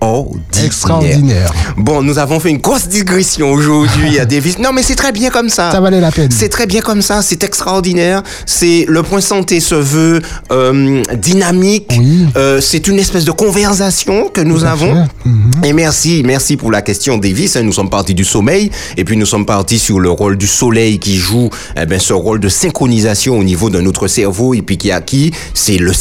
Extraordinaire. 0.64 1.52
Bon, 1.76 2.02
nous 2.02 2.18
avons 2.18 2.40
fait 2.40 2.50
une 2.50 2.58
grosse 2.58 2.88
digression 2.88 3.50
aujourd'hui 3.50 4.18
à 4.18 4.24
Davis. 4.24 4.58
Non, 4.58 4.72
mais 4.72 4.82
c'est 4.82 4.94
très 4.94 5.12
bien 5.12 5.30
comme 5.30 5.48
ça. 5.48 5.70
Ça 5.70 5.80
valait 5.80 6.00
la 6.00 6.10
peine. 6.10 6.30
C'est 6.30 6.48
très 6.48 6.66
bien 6.66 6.80
comme 6.80 7.02
ça, 7.02 7.22
c'est 7.22 7.44
extraordinaire. 7.44 8.22
C'est 8.46 8.84
le 8.88 9.02
point 9.02 9.20
santé 9.20 9.60
se 9.60 9.74
veut 9.74 10.22
euh, 10.50 11.02
dynamique. 11.14 11.92
Oui. 11.98 12.26
Euh, 12.36 12.60
c'est 12.60 12.88
une 12.88 12.98
espèce 12.98 13.24
de 13.24 13.32
conversation 13.32 14.28
que 14.28 14.40
nous 14.40 14.60
Tout 14.60 14.66
avons. 14.66 15.06
Mhm. 15.24 15.50
Et 15.64 15.72
merci, 15.72 16.22
merci 16.24 16.56
pour 16.56 16.70
la 16.70 16.82
question, 16.82 17.18
Davis. 17.18 17.56
Nous 17.56 17.72
sommes 17.72 17.90
partis 17.90 18.14
du 18.14 18.24
sommeil 18.24 18.70
et 18.96 19.04
puis 19.04 19.16
nous 19.16 19.26
sommes 19.26 19.46
partis 19.46 19.78
sur 19.78 20.00
le 20.00 20.10
rôle 20.10 20.36
du 20.36 20.46
soleil 20.46 20.98
qui 20.98 21.16
joue 21.16 21.50
eh 21.80 21.86
ben, 21.86 21.98
ce 21.98 22.12
rôle 22.12 22.40
de 22.40 22.48
synchronisation 22.48 23.38
au 23.38 23.44
niveau 23.44 23.70
de 23.70 23.80
notre 23.80 24.08
cerveau 24.08 24.54
et 24.54 24.62
puis 24.62 24.78
qui 24.78 24.90
a 24.90 25.00
qui 25.00 25.32
c'est 25.54 25.78
le, 25.78 25.92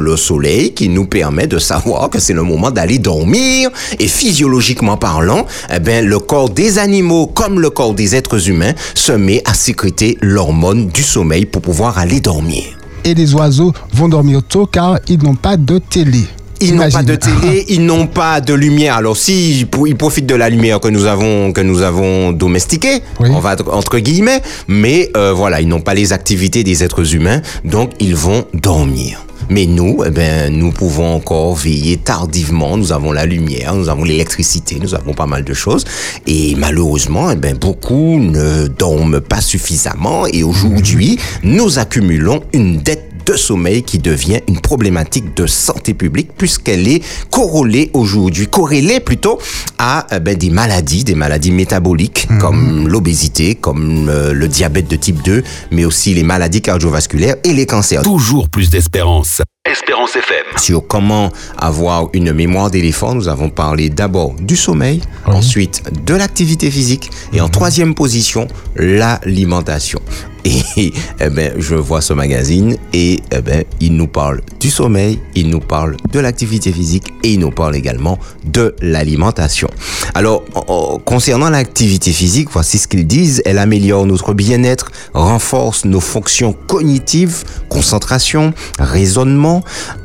le 0.00 0.16
soleil 0.16 0.72
qui 0.72 0.88
nous 0.88 0.99
permet 1.06 1.46
de 1.46 1.58
savoir 1.58 2.10
que 2.10 2.18
c'est 2.18 2.32
le 2.32 2.42
moment 2.42 2.70
d'aller 2.70 2.98
dormir 2.98 3.70
et 3.98 4.08
physiologiquement 4.08 4.96
parlant, 4.96 5.46
eh 5.74 5.78
ben, 5.78 6.04
le 6.06 6.18
corps 6.18 6.50
des 6.50 6.78
animaux 6.78 7.26
comme 7.26 7.60
le 7.60 7.70
corps 7.70 7.94
des 7.94 8.14
êtres 8.14 8.48
humains 8.48 8.72
se 8.94 9.12
met 9.12 9.42
à 9.44 9.54
sécréter 9.54 10.18
l'hormone 10.20 10.88
du 10.88 11.02
sommeil 11.02 11.46
pour 11.46 11.62
pouvoir 11.62 11.98
aller 11.98 12.20
dormir. 12.20 12.64
Et 13.04 13.14
les 13.14 13.34
oiseaux 13.34 13.72
vont 13.94 14.08
dormir 14.08 14.40
tôt 14.46 14.66
car 14.66 14.98
ils 15.08 15.22
n'ont 15.22 15.34
pas 15.34 15.56
de 15.56 15.78
télé. 15.78 16.24
Ils 16.62 16.74
n'ont 16.74 16.90
pas 16.90 17.02
de 17.02 17.14
télé, 17.14 17.64
ils 17.70 17.84
n'ont 17.84 18.06
pas 18.06 18.42
de 18.42 18.52
lumière. 18.52 18.96
Alors 18.96 19.16
si 19.16 19.60
ils 19.60 19.96
profitent 19.96 20.26
de 20.26 20.34
la 20.34 20.50
lumière 20.50 20.78
que 20.78 20.88
nous 20.88 21.06
avons 21.06 21.52
que 21.54 21.62
nous 21.62 21.80
avons 21.80 22.32
domestiquée, 22.32 23.00
Oui. 23.18 23.30
on 23.32 23.40
va 23.40 23.56
entre 23.72 23.98
guillemets, 23.98 24.42
mais 24.68 25.10
euh, 25.16 25.32
voilà, 25.32 25.62
ils 25.62 25.68
n'ont 25.68 25.80
pas 25.80 25.94
les 25.94 26.12
activités 26.12 26.62
des 26.62 26.84
êtres 26.84 27.14
humains, 27.14 27.40
donc 27.64 27.92
ils 27.98 28.14
vont 28.14 28.44
dormir. 28.52 29.24
Mais 29.50 29.66
nous, 29.66 30.04
eh 30.06 30.10
ben, 30.10 30.56
nous 30.56 30.70
pouvons 30.70 31.14
encore 31.14 31.56
veiller 31.56 31.96
tardivement. 31.96 32.76
Nous 32.76 32.92
avons 32.92 33.10
la 33.10 33.26
lumière, 33.26 33.74
nous 33.74 33.88
avons 33.88 34.04
l'électricité, 34.04 34.78
nous 34.80 34.94
avons 34.94 35.12
pas 35.12 35.26
mal 35.26 35.42
de 35.42 35.52
choses. 35.52 35.84
Et 36.26 36.54
malheureusement, 36.54 37.32
eh 37.32 37.36
ben, 37.36 37.56
beaucoup 37.56 38.20
ne 38.20 38.68
dorment 38.68 39.20
pas 39.20 39.40
suffisamment. 39.40 40.26
Et 40.28 40.44
aujourd'hui, 40.44 41.18
nous 41.42 41.80
accumulons 41.80 42.42
une 42.52 42.78
dette 42.78 43.09
de 43.26 43.36
sommeil 43.36 43.82
qui 43.82 43.98
devient 43.98 44.40
une 44.48 44.60
problématique 44.60 45.36
de 45.36 45.46
santé 45.46 45.94
publique 45.94 46.30
puisqu'elle 46.36 46.88
est 46.88 47.02
corrélée 47.30 47.90
aujourd'hui, 47.94 48.46
corrélée 48.46 49.00
plutôt 49.00 49.38
à 49.78 50.06
euh, 50.12 50.18
ben, 50.18 50.36
des 50.36 50.50
maladies, 50.50 51.04
des 51.04 51.14
maladies 51.14 51.52
métaboliques 51.52 52.28
comme 52.40 52.88
l'obésité, 52.88 53.54
comme 53.54 54.08
euh, 54.08 54.32
le 54.32 54.48
diabète 54.48 54.88
de 54.88 54.96
type 54.96 55.22
2, 55.22 55.42
mais 55.70 55.84
aussi 55.84 56.14
les 56.14 56.22
maladies 56.22 56.62
cardiovasculaires 56.62 57.36
et 57.44 57.52
les 57.52 57.66
cancers. 57.66 58.02
Toujours 58.02 58.48
plus 58.48 58.70
d'espérance. 58.70 59.42
Espérance 59.70 60.16
FM. 60.16 60.58
Sur 60.58 60.86
comment 60.86 61.28
avoir 61.58 62.08
une 62.14 62.32
mémoire 62.32 62.70
d'éléphant, 62.70 63.14
nous 63.14 63.28
avons 63.28 63.50
parlé 63.50 63.90
d'abord 63.90 64.32
du 64.40 64.56
sommeil, 64.56 65.02
Oui. 65.28 65.34
ensuite 65.34 65.82
de 66.06 66.14
l'activité 66.14 66.70
physique 66.70 67.10
et 67.34 67.42
en 67.42 67.50
troisième 67.50 67.94
position, 67.94 68.48
l'alimentation. 68.74 70.00
Et 70.46 70.90
eh 71.20 71.28
ben, 71.28 71.52
je 71.58 71.74
vois 71.74 72.00
ce 72.00 72.14
magazine 72.14 72.78
et 72.94 73.20
eh 73.30 73.42
ben, 73.42 73.62
il 73.78 73.92
nous 73.94 74.06
parle 74.06 74.40
du 74.58 74.70
sommeil, 74.70 75.20
il 75.34 75.50
nous 75.50 75.60
parle 75.60 75.98
de 76.10 76.18
l'activité 76.18 76.72
physique 76.72 77.12
et 77.22 77.34
il 77.34 77.40
nous 77.40 77.50
parle 77.50 77.76
également 77.76 78.18
de 78.46 78.74
l'alimentation. 78.80 79.68
Alors, 80.14 80.42
en- 80.54 80.64
en- 80.94 80.98
concernant 80.98 81.50
l'activité 81.50 82.10
physique, 82.12 82.48
voici 82.50 82.78
ce 82.78 82.88
qu'ils 82.88 83.06
disent. 83.06 83.42
Elle 83.44 83.58
améliore 83.58 84.06
notre 84.06 84.32
bien-être, 84.32 84.90
renforce 85.12 85.84
nos 85.84 86.00
fonctions 86.00 86.54
cognitives, 86.54 87.44
concentration, 87.68 88.54
raisonnement, 88.78 89.49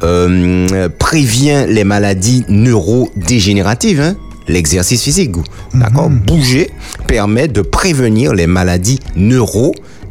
euh, 0.03 0.89
prévient 0.99 1.65
les 1.67 1.83
maladies 1.83 2.45
neurodégénératives. 2.49 4.01
Hein 4.01 4.15
L'exercice 4.47 5.01
physique, 5.01 5.31
d'accord 5.73 6.09
Bouger 6.09 6.69
permet 7.07 7.47
de 7.47 7.61
prévenir 7.61 8.33
les 8.35 8.45
maladies 8.45 8.99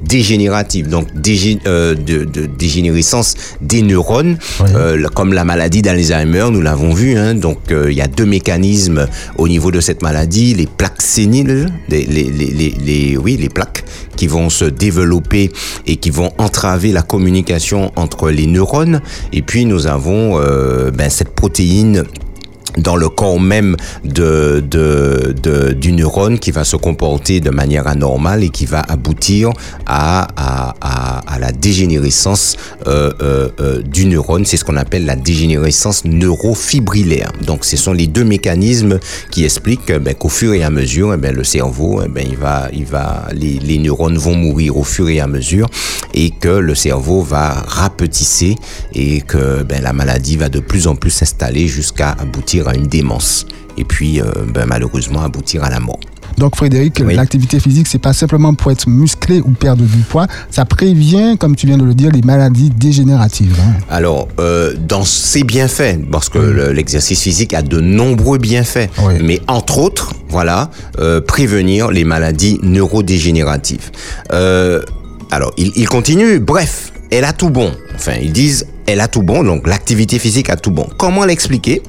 neurodégénératives, 0.05 0.89
donc 0.89 1.09
dégé- 1.15 1.59
euh, 1.67 1.95
de, 1.95 2.25
de 2.25 2.47
dégénérescence 2.47 3.35
des 3.61 3.83
neurones, 3.83 4.39
Oui. 4.61 4.67
euh, 4.75 5.09
comme 5.15 5.33
la 5.33 5.45
maladie 5.45 5.83
d'Alzheimer, 5.83 6.47
nous 6.51 6.61
l'avons 6.61 6.93
vu. 6.95 7.17
Hein, 7.17 7.35
donc 7.35 7.59
euh, 7.71 7.91
il 7.91 7.97
y 7.97 8.01
a 8.01 8.07
deux 8.07 8.27
mécanismes 8.27 9.07
au 9.39 9.49
niveau 9.49 9.71
de 9.71 9.81
cette 9.81 10.03
maladie 10.03 10.55
les 10.55 10.67
plaques 10.67 11.03
séniles, 11.03 11.69
les, 11.89 12.05
les, 12.05 12.25
les, 12.25 12.51
les, 12.51 12.75
les- 12.85 13.17
oui, 13.17 13.37
les 13.41 13.49
plaques 13.49 13.85
qui 14.17 14.27
vont 14.27 14.49
se 14.51 14.65
développer 14.65 15.51
et 15.87 15.97
qui 15.97 16.11
vont 16.11 16.31
entraver 16.39 16.93
la 16.93 17.03
communication 17.03 17.91
entre 17.97 18.31
les 18.31 18.47
neurones. 18.47 19.01
Et 19.33 19.43
puis 19.43 19.65
nous 19.67 19.87
avons 19.87 20.39
euh, 20.41 20.91
ben, 20.91 21.11
cette 21.11 21.35
protéine 21.35 22.05
dans 22.77 22.97
le 22.97 23.09
corps 23.09 23.41
même 23.41 23.77
de, 24.05 24.63
de, 24.69 25.35
de- 25.43 25.73
du 25.73 25.93
neurone 25.93 26.39
qui 26.39 26.51
va 26.51 26.65
se 26.65 26.77
comporter 26.77 27.41
de 27.41 27.51
manière 27.51 27.87
anormale 27.87 28.43
et 28.45 28.49
qui 28.51 28.67
va 28.67 28.81
aboutir 28.81 29.51
à, 29.87 30.27
à, 30.37 30.75
à, 30.81 31.35
à 31.35 31.39
la 31.39 31.53
dégénérescence 31.53 32.57
euh, 32.87 33.13
euh, 33.23 33.49
euh, 33.61 33.83
du 33.83 34.07
neurone. 34.07 34.45
C'est 34.45 34.57
ce 34.57 34.65
qu'on 34.65 34.77
appelle 34.77 35.05
la 35.07 35.17
dégénérescence 35.17 36.05
neurofibrillaire. 36.05 37.31
Donc, 37.47 37.65
ce 37.65 37.77
sont 37.77 37.93
les 37.93 38.07
deux 38.07 38.25
mécanismes 38.25 38.99
qui 39.31 39.45
expliquent 39.45 39.91
euh, 39.91 39.99
ben, 39.99 40.15
qu'au 40.15 40.29
fur 40.29 40.53
et 40.55 40.63
à 40.65 40.71
mesure, 40.71 41.15
eh 41.15 41.17
ben, 41.17 41.35
le 41.35 41.45
cerveau, 41.45 42.03
eh 42.05 42.09
ben, 42.09 42.27
il 42.29 42.37
va, 42.37 42.69
il 42.73 42.85
va, 42.85 43.29
les, 43.33 43.59
les 43.59 43.79
neurones 43.79 44.19
vont 44.19 44.35
mourir 44.35 44.77
au 44.77 44.85
fur 44.85 45.09
et 45.09 45.21
à 45.21 45.27
mesure 45.27 45.69
et 46.13 46.31
que 46.31 46.49
le 46.49 46.75
cerveau 46.75 47.23
va 47.23 47.51
rapetisser 47.67 48.57
et 48.95 49.21
que 49.21 49.63
ben, 49.63 49.83
la 49.83 49.93
maladie 49.93 50.37
va 50.37 50.49
de 50.49 50.61
plus 50.61 50.87
en 50.87 50.97
plus 50.97 51.11
s'installer 51.11 51.69
jusqu'à 51.69 52.11
aboutir 52.13 52.64
à 52.69 52.75
une 52.75 52.87
démence 52.87 53.47
et 53.77 53.85
puis 53.85 54.21
euh, 54.21 54.25
ben, 54.53 54.67
malheureusement 54.67 55.23
aboutir 55.23 55.65
à 55.65 55.71
la 55.71 55.81
mort. 55.81 55.99
Donc 56.39 56.57
Frédéric, 56.57 57.01
Oui. 57.05 57.15
l'activité 57.15 57.61
physique, 57.61 57.87
c'est 57.87 57.99
pas 58.01 58.13
simplement 58.13 58.55
pour 58.55 58.73
être 58.73 58.89
musclé 58.89 59.41
ou 59.41 59.51
perdre 59.51 59.85
du 59.85 59.99
poids, 60.03 60.27
ça 60.51 60.65
prévient, 60.65 61.37
comme 61.39 61.55
tu 61.55 61.67
viens 61.69 61.79
de 61.79 61.85
le 61.85 61.95
dire, 61.95 62.11
les 62.11 62.23
maladies 62.23 62.71
dégénératives. 62.71 63.55
hein. 63.61 63.81
Alors, 63.89 64.27
euh, 64.41 64.75
dans 64.89 65.05
ses 65.05 65.45
bienfaits, 65.45 66.01
parce 66.11 66.29
que 66.29 66.39
le- 66.39 66.73
l'exercice 66.73 67.21
physique 67.21 67.55
a 67.55 67.63
de 67.63 67.81
nombreux 67.81 68.39
bienfaits, 68.39 68.91
Oui. 69.07 69.15
mais 69.23 69.41
entre 69.47 69.79
autres, 69.79 70.13
voilà, 70.29 70.71
euh, 70.99 71.21
prévenir 71.21 71.93
les 71.93 72.03
maladies 72.05 72.59
neurodégénératives. 72.63 73.91
Alors, 75.31 75.53
il, 75.57 75.73
il 75.77 75.89
continue, 75.89 76.39
bref, 76.41 76.93
elle 77.11 77.25
a 77.25 77.33
tout 77.33 77.51
bon. 77.51 77.71
Enfin, 77.95 78.15
ils 78.21 78.33
disent, 78.33 78.67
elle 78.87 79.01
a 79.01 79.09
tout 79.09 79.23
bon, 79.23 79.43
donc 79.43 79.67
l'activité 79.67 80.19
physique 80.19 80.51
a 80.51 80.57
tout 80.57 80.71
bon. 80.71 80.87
Comment 80.99 81.25
l'expliquer? 81.25 81.83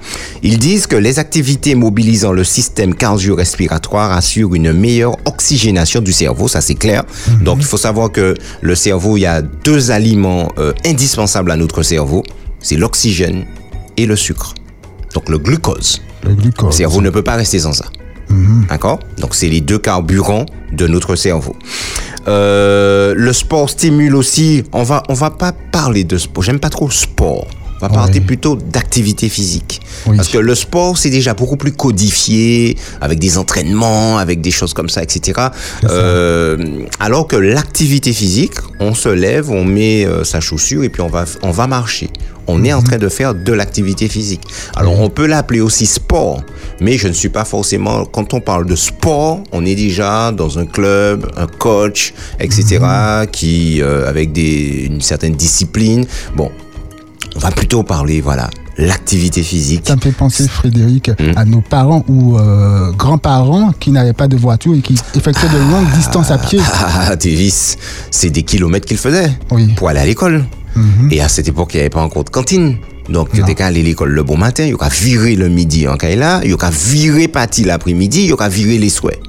Ils 0.44 0.58
disent 0.58 0.88
que 0.88 0.96
les 0.96 1.20
activités 1.20 1.76
mobilisant 1.76 2.32
le 2.32 2.44
système 2.44 2.96
cardio-respiratoire 2.96 4.12
assurent 4.12 4.56
une 4.56 4.72
meilleure 4.72 5.18
oxygénation 5.26 6.02
du 6.02 6.14
cerveau, 6.14 6.48
ça 6.48 6.62
c'est 6.62 6.76
clair. 6.76 7.04
Donc, 7.42 7.58
il 7.60 7.66
faut 7.66 7.78
savoir 7.78 8.12
que 8.12 8.36
le 8.62 8.76
cerveau, 8.76 9.18
il 9.18 9.22
y 9.22 9.26
a 9.26 9.42
deux 9.42 9.92
aliments 9.92 10.50
euh, 10.58 10.74
indispensables 10.86 11.52
à 11.52 11.58
notre 11.58 11.84
cerveau, 11.84 12.24
c'est 12.60 12.78
l'oxygène 12.78 13.46
et 13.98 14.06
le 14.06 14.16
sucre. 14.16 14.54
Donc, 15.14 15.30
le 15.30 15.38
glucose. 15.38 16.02
Le 16.24 16.34
glucose. 16.34 16.68
Le 16.68 16.72
cerveau 16.72 17.02
ne 17.02 17.10
peut 17.10 17.24
pas 17.24 17.36
rester 17.36 17.60
sans 17.60 17.74
ça. 17.74 17.86
D'accord? 18.70 19.00
Donc, 19.20 19.36
c'est 19.36 19.50
les 19.50 19.62
deux 19.62 19.78
carburants 19.78 20.46
de 20.74 20.88
notre 20.88 21.16
cerveau. 21.16 21.56
Euh, 22.28 23.14
le 23.16 23.34
sport 23.34 23.70
stimule 23.70 24.16
aussi. 24.16 24.64
On 24.74 24.84
va, 24.84 25.04
on 25.10 25.14
va 25.14 25.30
pas 25.32 25.52
parler 25.52 26.04
de 26.04 26.18
sport. 26.18 26.44
J'aime 26.44 26.60
pas 26.60 26.70
trop 26.70 26.90
sport. 26.90 27.48
On 27.82 27.88
va 27.88 27.94
parler 27.94 28.22
plutôt 28.22 28.56
d'activité 28.56 29.28
physique. 29.28 29.82
Oui. 30.08 30.16
Parce 30.16 30.30
que 30.30 30.38
le 30.38 30.56
sport, 30.56 30.98
c'est 30.98 31.10
déjà 31.10 31.34
beaucoup 31.34 31.58
plus 31.58 31.74
codifié, 31.74 32.78
avec 33.02 33.20
des 33.20 33.38
entraînements, 33.38 34.18
avec 34.18 34.40
des 34.42 34.52
choses 34.52 34.74
comme 34.74 34.90
ça, 34.90 35.04
etc. 35.04 35.50
Euh, 35.84 36.86
alors 37.00 37.28
que 37.28 37.36
l'activité 37.36 38.14
physique, 38.14 38.54
on 38.80 38.94
se 38.94 39.10
lève, 39.10 39.50
on 39.50 39.66
met 39.66 40.06
euh, 40.06 40.24
sa 40.24 40.40
chaussure 40.40 40.84
et 40.84 40.90
puis 40.90 41.02
on 41.02 41.10
va, 41.10 41.26
on 41.44 41.52
va 41.52 41.68
marcher. 41.68 42.10
On 42.48 42.64
est 42.64 42.74
en 42.74 42.84
train 42.84 42.98
de 42.98 43.10
faire 43.10 43.34
de 43.34 43.54
l'activité 43.54 44.08
physique. 44.08 44.42
Alors, 44.76 45.00
on 45.00 45.10
peut 45.10 45.26
l'appeler 45.26 45.62
aussi 45.62 45.88
sport, 45.88 46.44
mais 46.80 46.98
je 46.98 47.08
ne 47.08 47.14
suis 47.14 47.30
pas 47.30 47.44
forcément. 47.44 48.06
Quand 48.06 48.34
on 48.34 48.40
parle 48.40 48.68
de 48.68 48.76
sport, 48.76 49.42
on 49.52 49.66
est 49.66 49.76
déjà 49.76 50.32
dans 50.32 50.60
un 50.60 50.66
club, 50.66 51.32
un 51.38 51.48
coach, 51.48 52.14
etc., 52.40 52.80
qui 53.32 53.82
euh, 53.82 54.08
avec 54.08 54.32
des, 54.32 54.86
une 54.86 55.02
certaine 55.02 55.34
discipline. 55.34 56.06
Bon, 56.36 56.52
on 57.36 57.40
va 57.40 57.52
plutôt 57.52 57.84
parler, 57.84 58.22
voilà, 58.22 58.50
l'activité 58.78 59.44
physique. 59.44 59.84
Ça 59.86 59.96
me 59.96 60.02
fait 60.02 60.12
penser, 60.12 60.48
Frédéric, 60.48 61.10
Hmm. 61.20 61.38
à 61.38 61.46
nos 61.46 61.62
parents 61.62 62.04
ou 62.08 62.38
euh, 62.38 62.92
grands-parents 62.92 63.74
qui 63.80 63.92
n'avaient 63.92 64.14
pas 64.14 64.28
de 64.28 64.38
voiture 64.38 64.74
et 64.76 64.82
qui 64.82 64.96
effectuaient 65.16 65.50
de 65.50 65.58
longues 65.72 65.90
distances 65.96 66.32
à 66.32 66.38
pied. 66.38 66.60
Ah, 66.74 67.16
Davis, 67.16 67.78
c'est 68.12 68.30
des 68.30 68.44
kilomètres 68.44 68.86
qu'il 68.88 68.98
faisait 68.98 69.32
Oui. 69.52 69.74
pour 69.76 69.90
aller 69.90 70.00
à 70.00 70.06
l'école. 70.06 70.46
Mhm. 70.76 71.10
Et 71.12 71.22
à 71.22 71.30
cette 71.30 71.48
époque, 71.48 71.74
il 71.74 71.78
n'y 71.78 71.82
avait 71.82 71.90
pas 71.90 72.02
encore 72.02 72.24
de 72.24 72.30
cantine. 72.30 72.78
Donc, 73.10 73.30
tu 73.32 73.44
qu'à 73.54 73.68
aller 73.68 73.82
à 73.82 73.84
l'école 73.84 74.10
le 74.10 74.24
bon 74.24 74.36
matin, 74.36 74.64
il 74.66 74.76
qu'à 74.78 74.90
virer 74.90 75.36
le 75.36 75.48
midi 75.48 75.88
en 75.88 75.96
là, 76.02 76.42
il 76.44 76.58
qu'à 76.58 76.72
virer 76.72 77.28
partie 77.28 77.64
l'après-midi, 77.64 78.26
il 78.26 78.36
qu'à 78.36 78.50
virer 78.50 78.78
les 78.80 78.90
souhaits. 78.90 79.20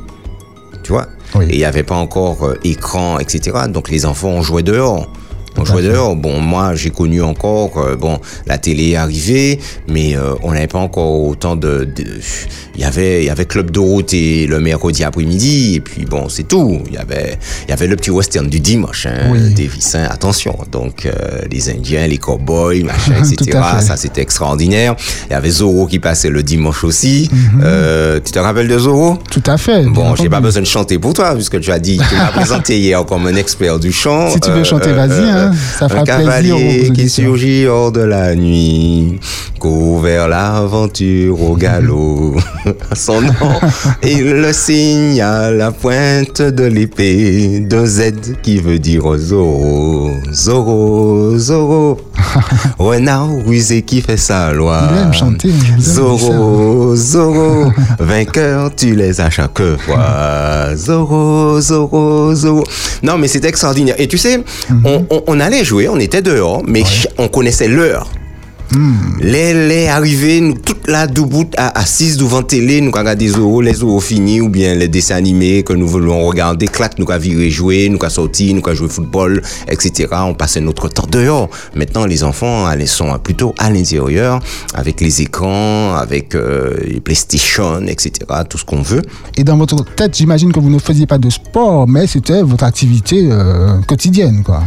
Tu 0.82 0.92
vois? 0.92 1.06
Oui. 1.34 1.44
Et 1.50 1.54
il 1.54 1.58
n'y 1.58 1.64
avait 1.64 1.82
pas 1.82 1.96
encore 1.96 2.44
euh, 2.44 2.54
écran, 2.64 3.18
etc. 3.18 3.56
Donc, 3.68 3.90
les 3.90 4.06
enfants 4.06 4.28
ont 4.28 4.42
joué 4.42 4.62
dehors. 4.62 5.12
On 5.58 5.64
jouait 5.64 5.82
dehors. 5.82 6.16
Bon, 6.16 6.40
moi, 6.40 6.74
j'ai 6.74 6.90
connu 6.90 7.22
encore, 7.22 7.78
euh, 7.78 7.96
bon, 7.96 8.18
la 8.46 8.58
télé 8.58 8.90
est 8.90 8.96
arrivée, 8.96 9.58
mais 9.88 10.16
euh, 10.16 10.34
on 10.42 10.52
n'avait 10.52 10.66
pas 10.66 10.78
encore 10.78 11.22
autant 11.24 11.56
de, 11.56 11.84
de- 11.84 12.04
il 12.74 12.82
y 12.82 12.84
avait, 12.84 13.22
il 13.22 13.26
y 13.26 13.30
avait 13.30 13.46
Club 13.46 13.70
Dorothée 13.70 14.46
le 14.46 14.60
mercredi 14.60 15.02
après-midi, 15.02 15.76
et 15.76 15.80
puis 15.80 16.04
bon, 16.04 16.28
c'est 16.28 16.46
tout. 16.46 16.80
Il 16.88 16.94
y 16.94 16.98
avait, 16.98 17.38
il 17.66 17.70
y 17.70 17.72
avait 17.72 17.86
le 17.86 17.96
petit 17.96 18.10
western 18.10 18.48
du 18.48 18.60
dimanche, 18.60 19.06
hein, 19.06 19.30
Oui. 19.30 19.54
Davis, 19.54 19.94
hein, 19.94 20.06
attention. 20.10 20.56
Donc, 20.70 21.06
euh, 21.06 21.12
les 21.50 21.70
Indiens, 21.70 22.06
les 22.06 22.18
cowboys, 22.18 22.82
machin, 22.84 23.14
etc. 23.32 23.58
Ça, 23.80 23.96
c'était 23.96 24.20
extraordinaire. 24.20 24.94
Il 25.28 25.32
y 25.32 25.36
avait 25.36 25.50
Zorro 25.50 25.86
qui 25.86 25.98
passait 25.98 26.28
le 26.28 26.42
dimanche 26.42 26.84
aussi. 26.84 27.30
Mhm. 27.32 27.60
Euh, 27.64 28.20
tu 28.22 28.32
te 28.32 28.38
rappelles 28.38 28.68
de 28.68 28.78
Zorro? 28.78 29.18
Tout 29.30 29.42
à 29.46 29.56
fait. 29.56 29.84
Bon, 29.84 30.14
j'ai 30.16 30.28
pas 30.28 30.40
besoin 30.40 30.60
de 30.62 30.66
chanter 30.66 30.98
pour 30.98 31.14
toi, 31.14 31.34
puisque 31.34 31.58
tu 31.60 31.70
as 31.72 31.78
dit, 31.78 31.98
tu 32.08 32.14
m'as 32.14 32.26
présenté 32.32 32.78
hier 32.78 33.04
comme 33.06 33.26
un 33.26 33.36
expert 33.36 33.78
du 33.78 33.92
chant. 33.92 34.28
Si 34.30 34.40
tu 34.40 34.50
veux 34.50 34.64
chanter, 34.64 34.92
vas-y, 34.92 35.28
hein. 35.30 35.45
Ça 35.78 35.86
un 35.90 36.04
cavalier 36.04 36.90
qui 36.94 37.08
surgit 37.08 37.66
hors 37.66 37.92
de 37.92 38.00
la 38.00 38.34
nuit, 38.34 39.18
court 39.58 40.00
vers 40.00 40.28
l'aventure 40.28 41.40
au 41.42 41.56
galop. 41.56 42.36
Son 42.94 43.20
nom, 43.20 43.32
il 44.02 44.24
le 44.32 44.52
signe 44.52 45.20
à 45.20 45.50
la 45.50 45.70
pointe 45.72 46.42
de 46.42 46.64
l'épée, 46.64 47.60
de 47.60 47.84
Z 47.86 48.12
qui 48.42 48.58
veut 48.58 48.78
dire 48.78 49.04
Zorro, 49.18 50.10
Zorro, 50.32 51.36
Zorro. 51.38 52.00
Renard 52.78 53.28
rusé 53.46 53.82
qui 53.82 54.00
fait 54.00 54.16
sa 54.16 54.52
loi. 54.52 54.88
Il 54.92 54.98
aime 54.98 55.12
chanter, 55.12 55.50
Zorro, 55.78 56.94
Zorro, 56.96 57.70
vainqueur, 57.98 58.74
tu 58.74 58.94
les 58.94 59.20
as 59.20 59.30
chaque 59.30 59.62
fois. 59.78 60.74
Zorro, 60.74 61.60
Zorro, 61.60 62.34
Zorro. 62.34 62.64
Non, 63.02 63.18
mais 63.18 63.28
c'était 63.28 63.48
extraordinaire. 63.48 63.94
Et 63.98 64.08
tu 64.08 64.18
sais, 64.18 64.38
Mhm. 64.70 64.82
on, 64.84 65.06
on- 65.26 65.35
on 65.36 65.40
allait 65.40 65.64
jouer, 65.64 65.86
on 65.86 65.98
était 65.98 66.22
dehors, 66.22 66.62
mais 66.66 66.82
on 67.18 67.28
connaissait 67.28 67.68
l'heure. 67.68 68.10
Hmm. 68.72 69.18
Les, 69.20 69.68
les 69.68 69.86
arrivés, 69.88 70.40
nous, 70.40 70.54
toute 70.54 70.88
là, 70.88 71.06
debout, 71.06 71.48
à, 71.56 71.78
assises 71.78 72.16
devant 72.16 72.42
télé, 72.42 72.80
nous 72.80 72.90
regardons 72.90 73.18
des 73.18 73.28
euros, 73.28 73.60
les 73.60 73.74
euros 73.74 74.00
finis, 74.00 74.40
ou 74.40 74.48
bien 74.48 74.74
les 74.74 74.88
dessins 74.88 75.14
animés 75.14 75.62
que 75.62 75.72
nous 75.72 75.86
voulons 75.86 76.26
regarder, 76.26 76.66
clac, 76.66 76.98
nous 76.98 77.10
avons 77.10 77.20
viré 77.20 77.50
jouer, 77.50 77.88
nous 77.88 77.98
avons 78.00 78.10
sorti, 78.10 78.52
nous 78.54 78.62
avons 78.64 78.74
joué 78.74 78.86
au 78.86 78.90
football, 78.90 79.42
etc. 79.68 80.08
On 80.12 80.34
passait 80.34 80.60
notre 80.60 80.88
temps 80.88 81.06
dehors. 81.10 81.48
Maintenant, 81.74 82.06
les 82.06 82.24
enfants, 82.24 82.70
elles 82.70 82.88
sont 82.88 83.16
plutôt 83.18 83.54
à 83.58 83.70
l'intérieur, 83.70 84.40
avec 84.74 85.00
les 85.00 85.22
écrans, 85.22 85.94
avec 85.94 86.34
euh, 86.34 86.76
les 86.84 87.00
PlayStation, 87.00 87.80
etc., 87.86 88.10
tout 88.48 88.58
ce 88.58 88.64
qu'on 88.64 88.82
veut. 88.82 89.02
Et 89.36 89.44
dans 89.44 89.56
votre 89.56 89.84
tête, 89.84 90.16
j'imagine 90.16 90.52
que 90.52 90.60
vous 90.60 90.70
ne 90.70 90.78
faisiez 90.78 91.06
pas 91.06 91.18
de 91.18 91.30
sport, 91.30 91.86
mais 91.88 92.06
c'était 92.06 92.42
votre 92.42 92.64
activité 92.64 93.28
euh, 93.30 93.80
quotidienne, 93.86 94.42
quoi. 94.44 94.62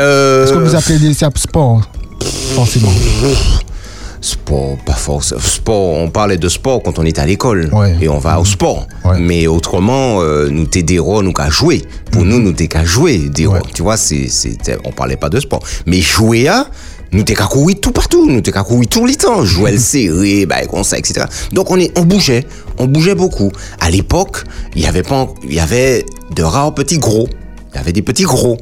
Euh, 0.00 0.44
Est-ce 0.44 0.52
que 0.52 0.58
vous 0.58 0.74
appelez 0.74 1.14
ça 1.14 1.30
sport? 1.36 1.82
Forcément. 2.54 2.92
Sport, 4.20 4.76
pas 4.84 4.94
forcément. 4.94 5.40
Sport, 5.40 5.94
on 5.94 6.08
parlait 6.08 6.38
de 6.38 6.48
sport 6.48 6.82
quand 6.82 6.98
on 6.98 7.04
est 7.04 7.18
à 7.18 7.26
l'école. 7.26 7.68
Ouais. 7.72 7.96
Et 8.00 8.08
on 8.08 8.18
va 8.18 8.40
au 8.40 8.44
sport. 8.44 8.86
Ouais. 9.04 9.18
Mais 9.20 9.46
autrement, 9.46 10.20
euh, 10.20 10.48
nous 10.50 10.66
t'aiderons, 10.66 11.22
nous 11.22 11.32
qu'à 11.32 11.50
jouer. 11.50 11.84
Pour 12.10 12.24
nous, 12.24 12.40
nous 12.40 12.52
t'es 12.52 12.66
qu'à 12.66 12.84
jouer, 12.84 13.18
des 13.18 13.46
Ouais. 13.46 13.60
Tu 13.74 13.82
vois, 13.82 13.96
c'est, 13.96 14.28
on 14.84 14.90
parlait 14.92 15.16
pas 15.16 15.28
de 15.28 15.38
sport. 15.38 15.62
Mais 15.86 16.00
jouer 16.00 16.48
à, 16.48 16.66
nous 17.12 17.22
t'es 17.22 17.34
qu'à 17.34 17.44
courir 17.44 17.76
tout 17.80 17.92
partout. 17.92 18.28
Nous 18.28 18.40
t'es 18.40 18.52
qu'à 18.52 18.64
courir 18.64 18.88
tout 18.88 19.06
le 19.06 19.14
temps. 19.14 19.44
Jouer 19.44 19.72
le 19.72 19.78
serré, 19.78 20.46
bah, 20.46 20.56
ça, 20.82 20.98
etc. 20.98 21.26
Donc 21.52 21.70
on 21.70 21.78
est, 21.78 21.96
on 21.98 22.02
bougeait. 22.02 22.44
On 22.78 22.86
bougeait 22.86 23.14
beaucoup. 23.14 23.52
À 23.80 23.90
l'époque, 23.90 24.44
il 24.74 24.82
y 24.82 24.86
avait 24.86 25.02
pas, 25.02 25.28
il 25.44 25.54
y 25.54 25.60
avait 25.60 26.04
de 26.34 26.42
rares 26.42 26.74
petits 26.74 26.98
gros. 26.98 27.28
Il 27.76 27.80
y 27.80 27.82
avait 27.82 27.92
des 27.92 28.00
petits 28.00 28.22
gros. 28.22 28.56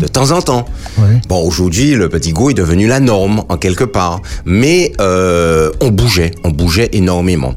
De 0.00 0.06
temps 0.06 0.30
en 0.30 0.40
temps. 0.40 0.64
Ouais. 0.96 1.20
Bon, 1.28 1.46
aujourd'hui, 1.46 1.94
le 1.94 2.08
petit 2.08 2.32
go 2.32 2.48
est 2.48 2.54
devenu 2.54 2.86
la 2.86 2.98
norme, 2.98 3.42
en 3.50 3.58
quelque 3.58 3.84
part. 3.84 4.22
Mais 4.46 4.92
euh, 5.02 5.70
on 5.82 5.90
bougeait, 5.90 6.30
on 6.44 6.50
bougeait 6.50 6.88
énormément. 6.92 7.54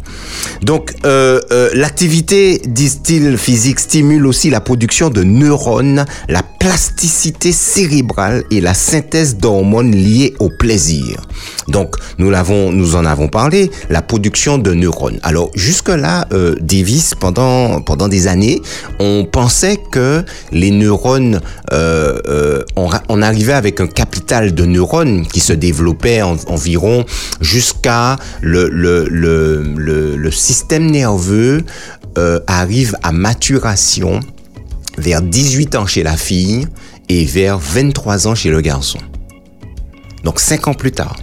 Donc, 0.64 0.96
euh, 1.06 1.40
euh, 1.52 1.70
l'activité, 1.74 2.62
disent-ils, 2.68 3.38
physique 3.38 3.80
stimule 3.80 4.28
aussi 4.28 4.50
la 4.50 4.60
production 4.60 5.10
de 5.10 5.24
neurones, 5.24 6.04
la 6.28 6.44
plasticité 6.44 7.54
cérébrale 7.54 8.44
et 8.52 8.60
la 8.60 8.74
synthèse 8.74 9.38
d'hormones 9.38 9.96
liées 9.96 10.34
au 10.40 10.50
plaisir. 10.50 11.22
Donc, 11.70 11.96
nous 12.18 12.30
l'avons, 12.30 12.74
nous 12.74 12.98
en 12.98 13.06
avons 13.06 13.30
parlé, 13.30 13.72
la 13.90 14.02
production 14.02 14.58
de 14.58 14.74
neurones. 14.74 15.20
Alors, 15.24 15.52
jusque-là, 15.56 16.28
Davis, 16.60 17.14
pendant, 17.18 17.80
pendant 17.82 18.10
des 18.10 18.28
années, 18.28 18.62
on 19.00 19.26
pensait 19.32 19.78
que 19.92 20.26
les 20.52 20.72
neurones, 20.72 20.97
euh, 21.06 21.40
euh, 21.72 22.64
on, 22.76 23.22
arrivait 23.22 23.54
avec 23.54 23.80
un 23.80 23.88
capital 23.88 24.54
de 24.54 24.66
neurones 24.66 25.26
qui 25.28 25.40
se 25.40 25.54
développait 25.54 26.22
en- 26.22 26.38
environ 26.48 27.06
jusqu'à 27.42 28.18
le, 28.42 28.70
le, 28.70 29.08
le, 29.10 30.16
le, 30.16 30.32
système 30.32 30.90
nerveux 30.90 31.64
euh, 32.18 32.40
arrive 32.48 32.96
à 33.04 33.12
maturation 33.12 34.20
vers 34.98 35.22
18 35.22 35.76
ans 35.76 35.86
chez 35.86 36.04
la 36.04 36.18
fille 36.18 36.68
et 37.10 37.26
vers 37.26 37.58
23 37.58 38.28
ans 38.28 38.36
chez 38.36 38.50
le 38.50 38.62
garçon. 38.62 39.00
Donc 40.24 40.40
5 40.40 40.68
ans 40.68 40.74
plus 40.74 40.92
tard. 40.92 41.16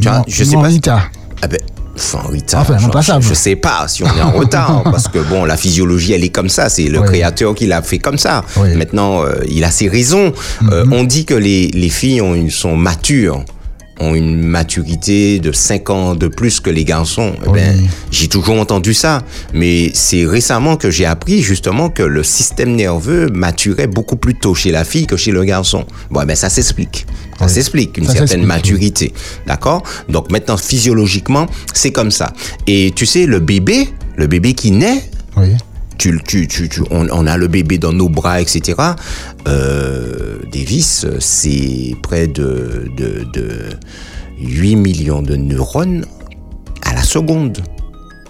Tu 0.00 0.08
vois, 0.08 0.18
Non, 0.18 0.24
je 0.28 0.44
sais 0.44 0.54
non, 0.54 0.62
pas. 0.62 0.68
Rita. 0.68 1.02
Ah 1.42 1.48
ben, 1.48 1.58
enfin, 1.96 2.20
en 2.24 2.28
retard. 2.32 2.60
Enfin, 2.60 3.20
je, 3.20 3.28
je 3.28 3.34
sais 3.34 3.56
pas 3.56 3.86
si 3.88 4.02
on 4.04 4.06
est 4.06 4.22
en 4.22 4.32
retard, 4.38 4.82
parce 4.84 5.08
que 5.08 5.18
bon, 5.18 5.44
la 5.44 5.56
physiologie, 5.56 6.12
elle 6.12 6.24
est 6.24 6.28
comme 6.30 6.48
ça. 6.48 6.68
C'est 6.68 6.84
le 6.84 7.00
Oui. 7.00 7.06
créateur 7.06 7.54
qui 7.54 7.66
l'a 7.66 7.82
fait 7.82 7.98
comme 7.98 8.18
ça. 8.18 8.44
Oui. 8.56 8.70
Mhm. 8.70 8.78
Maintenant, 8.78 9.22
euh, 9.24 9.32
il 9.48 9.64
a 9.64 9.70
ses 9.70 9.88
raisons. 9.88 10.32
Euh, 10.70 10.84
on 10.90 11.04
dit 11.04 11.24
que 11.24 11.34
les, 11.34 11.68
les 11.68 11.88
filles 11.90 12.20
ont 12.20 12.34
une, 12.34 12.50
sont 12.50 12.76
matures 12.76 13.44
ont 14.00 14.14
une 14.14 14.42
maturité 14.42 15.38
de 15.38 15.52
5 15.52 15.90
ans 15.90 16.14
de 16.14 16.26
plus 16.28 16.60
que 16.60 16.70
les 16.70 16.84
garçons. 16.84 17.34
Eh 17.46 17.50
ben, 17.50 17.76
Oui. 17.78 17.88
j'ai 18.10 18.28
toujours 18.28 18.58
entendu 18.58 18.94
ça, 18.94 19.22
mais 19.52 19.90
c'est 19.94 20.24
récemment 20.26 20.76
que 20.76 20.90
j'ai 20.90 21.04
appris 21.06 21.42
justement 21.42 21.90
que 21.90 22.02
le 22.02 22.22
système 22.22 22.74
nerveux 22.74 23.28
maturait 23.28 23.86
beaucoup 23.86 24.16
plus 24.16 24.34
tôt 24.34 24.54
chez 24.54 24.70
la 24.72 24.84
fille 24.84 25.06
que 25.06 25.16
chez 25.16 25.30
le 25.30 25.44
garçon. 25.44 25.84
Bon, 26.10 26.24
ben 26.24 26.34
ça 26.34 26.48
s'explique. 26.48 27.06
Ça 27.38 27.46
Oui. 27.46 27.50
s'explique, 27.52 27.98
une 27.98 28.06
Ça 28.06 28.12
certaine 28.14 28.44
maturité. 28.44 29.12
D'accord? 29.46 29.82
Donc 30.08 30.30
maintenant, 30.30 30.56
physiologiquement, 30.56 31.46
c'est 31.74 31.92
comme 31.92 32.10
ça. 32.10 32.32
Et 32.66 32.92
tu 32.96 33.06
sais, 33.06 33.26
le 33.26 33.40
bébé, 33.40 33.88
le 34.16 34.26
bébé 34.26 34.54
qui 34.54 34.70
naît, 34.70 35.02
Oui. 35.36 35.48
Tu, 36.02 36.20
tu, 36.26 36.48
tu, 36.48 36.68
tu- 36.68 36.82
on, 36.90 37.06
on 37.12 37.26
a 37.28 37.36
le 37.36 37.46
bébé 37.46 37.78
dans 37.78 37.92
nos 37.92 38.08
bras, 38.08 38.40
etc. 38.40 38.74
Euh, 39.46 40.38
Davis, 40.52 41.06
c'est 41.20 41.94
près 42.02 42.26
de, 42.26 42.88
de, 42.96 43.24
de 43.32 43.70
8 44.38 44.76
millions 44.76 45.22
de 45.22 45.36
neurones 45.36 46.04
à 46.82 46.92
la 46.94 47.02
seconde. 47.02 47.58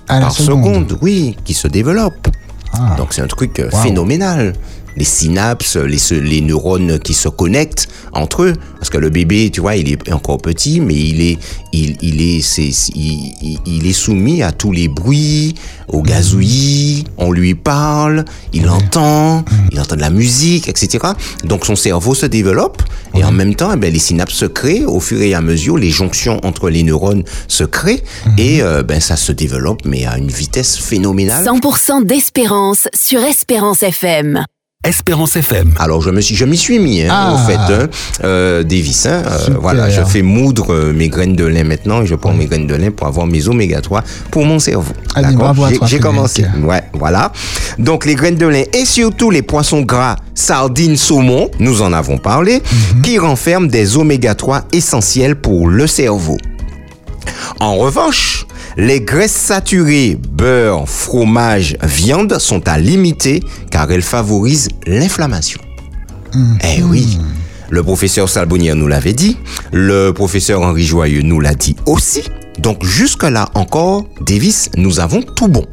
À 0.08 0.16
la 0.16 0.26
Par 0.26 0.32
seconde. 0.32 0.64
seconde. 0.90 0.98
oui, 1.00 1.36
qui 1.44 1.54
se 1.54 1.68
développent. 1.68 2.28
Ah. 2.74 2.94
Donc 2.98 3.12
c'est 3.14 3.22
un 3.22 3.26
truc 3.26 3.58
euh, 3.58 3.70
Wow. 3.72 3.78
phénoménal. 3.80 4.52
Les 4.96 5.04
synapses, 5.04 5.76
les, 5.76 5.98
les 6.20 6.40
neurones 6.40 6.98
qui 6.98 7.14
se 7.14 7.28
connectent 7.28 7.88
entre 8.12 8.42
eux. 8.42 8.52
Parce 8.78 8.90
que 8.90 8.98
le 8.98 9.10
bébé, 9.10 9.50
tu 9.52 9.60
vois, 9.60 9.76
il 9.76 9.90
est 9.92 10.12
encore 10.12 10.38
petit, 10.38 10.80
mais 10.80 10.94
il 10.94 11.20
est, 11.20 11.38
il, 11.72 11.96
il 12.02 12.20
est, 12.20 12.42
c'est, 12.42 12.70
il, 12.94 13.32
il- 13.66 13.86
est 13.86 13.92
soumis 13.92 14.42
à 14.42 14.50
tous 14.52 14.72
les 14.72 14.88
bruits, 14.88 15.54
au 15.88 16.02
gazouillis, 16.02 17.04
on 17.18 17.30
lui 17.30 17.54
parle, 17.54 18.24
il 18.52 18.68
entend, 18.68 19.44
il 19.70 19.78
entend 19.80 19.96
de 19.96 20.00
la 20.00 20.10
musique, 20.10 20.68
etc. 20.68 20.98
Donc 21.44 21.64
son 21.66 21.76
cerveau 21.76 22.14
se 22.14 22.26
développe 22.26 22.82
et 23.14 23.22
en 23.24 23.32
même 23.32 23.54
temps, 23.54 23.70
eh 23.72 23.76
ben, 23.76 23.92
les 23.92 23.98
synapses 23.98 24.34
se 24.34 24.46
créent 24.46 24.84
au 24.84 24.98
fur 25.00 25.20
et 25.20 25.34
à 25.34 25.40
mesure, 25.40 25.76
les 25.78 25.90
jonctions 25.90 26.40
entre 26.44 26.68
les 26.70 26.82
neurones 26.82 27.22
se 27.48 27.64
créent 27.64 28.02
et 28.38 28.62
euh, 28.62 28.82
ben, 28.82 29.00
ça 29.00 29.16
se 29.16 29.32
développe, 29.32 29.82
mais 29.84 30.06
à 30.06 30.18
une 30.18 30.28
vitesse 30.30 30.76
phénoménale. 30.78 31.44
100% 31.46 32.04
d'espérance 32.04 32.88
sur 32.94 33.20
Espérance 33.22 33.82
FM. 33.82 34.44
Espérance 34.84 35.36
FM. 35.36 35.74
Alors 35.78 36.02
je 36.02 36.10
me 36.10 36.20
suis, 36.20 36.34
je 36.34 36.44
m'y 36.44 36.56
suis 36.56 36.80
mis 36.80 37.02
hein, 37.02 37.08
Ah. 37.12 37.32
au 37.34 37.38
fait, 37.46 37.54
hein, 37.72 37.88
euh, 38.24 38.64
Davis. 38.64 39.06
Hein, 39.06 39.22
euh, 39.24 39.54
voilà, 39.60 39.88
je 39.88 40.02
fais 40.02 40.22
moudre 40.22 40.74
euh, 40.74 40.92
mes 40.92 41.08
graines 41.08 41.36
de 41.36 41.44
lin 41.44 41.62
maintenant 41.62 42.02
et 42.02 42.06
je 42.06 42.16
prends 42.16 42.32
mes 42.32 42.46
graines 42.46 42.66
de 42.66 42.74
lin 42.74 42.90
pour 42.90 43.06
avoir 43.06 43.26
mes 43.28 43.46
oméga 43.46 43.80
3 43.80 44.02
pour 44.32 44.44
mon 44.44 44.58
cerveau. 44.58 44.92
À 45.14 45.22
J'ai- 45.86 46.00
commencé. 46.00 46.44
Ouais, 46.64 46.82
voilà. 46.94 47.30
Donc 47.78 48.04
les 48.04 48.16
graines 48.16 48.34
de 48.34 48.46
lin 48.46 48.64
et 48.72 48.84
surtout 48.84 49.30
les 49.30 49.42
poissons 49.42 49.82
gras, 49.82 50.16
sardines, 50.34 50.96
saumon, 50.96 51.48
nous 51.60 51.80
en 51.80 51.92
avons 51.92 52.18
parlé, 52.18 52.60
Mhm. 52.96 53.02
qui 53.02 53.18
renferment 53.20 53.68
des 53.68 53.96
oméga 53.96 54.34
3 54.34 54.64
essentiels 54.72 55.36
pour 55.36 55.68
le 55.68 55.86
cerveau. 55.86 56.38
En 57.60 57.76
revanche, 57.76 58.46
les 58.76 59.00
graisses 59.00 59.32
saturées, 59.32 60.18
beurre, 60.30 60.88
fromage, 60.88 61.76
viande 61.82 62.38
sont 62.38 62.66
à 62.68 62.78
limiter 62.78 63.42
car 63.70 63.90
elles 63.90 64.02
favorisent 64.02 64.68
l'inflammation. 64.86 65.60
Eh 66.64 66.82
oui, 66.82 67.18
Le 67.70 67.82
professeur 67.82 68.28
Salbonière 68.28 68.76
nous 68.76 68.88
l'avait 68.88 69.12
dit. 69.12 69.36
Le 69.72 70.12
professeur 70.12 70.62
Henri 70.62 70.82
Joyeux 70.84 71.22
nous 71.22 71.40
l'a 71.40 71.54
dit 71.54 71.76
aussi. 71.86 72.22
Donc 72.58 72.84
jusque-là 72.84 73.48
encore, 73.54 74.04
Davis, 74.20 74.70
nous 74.76 75.00
avons 75.00 75.22
tout 75.22 75.48
bon. 75.48 75.66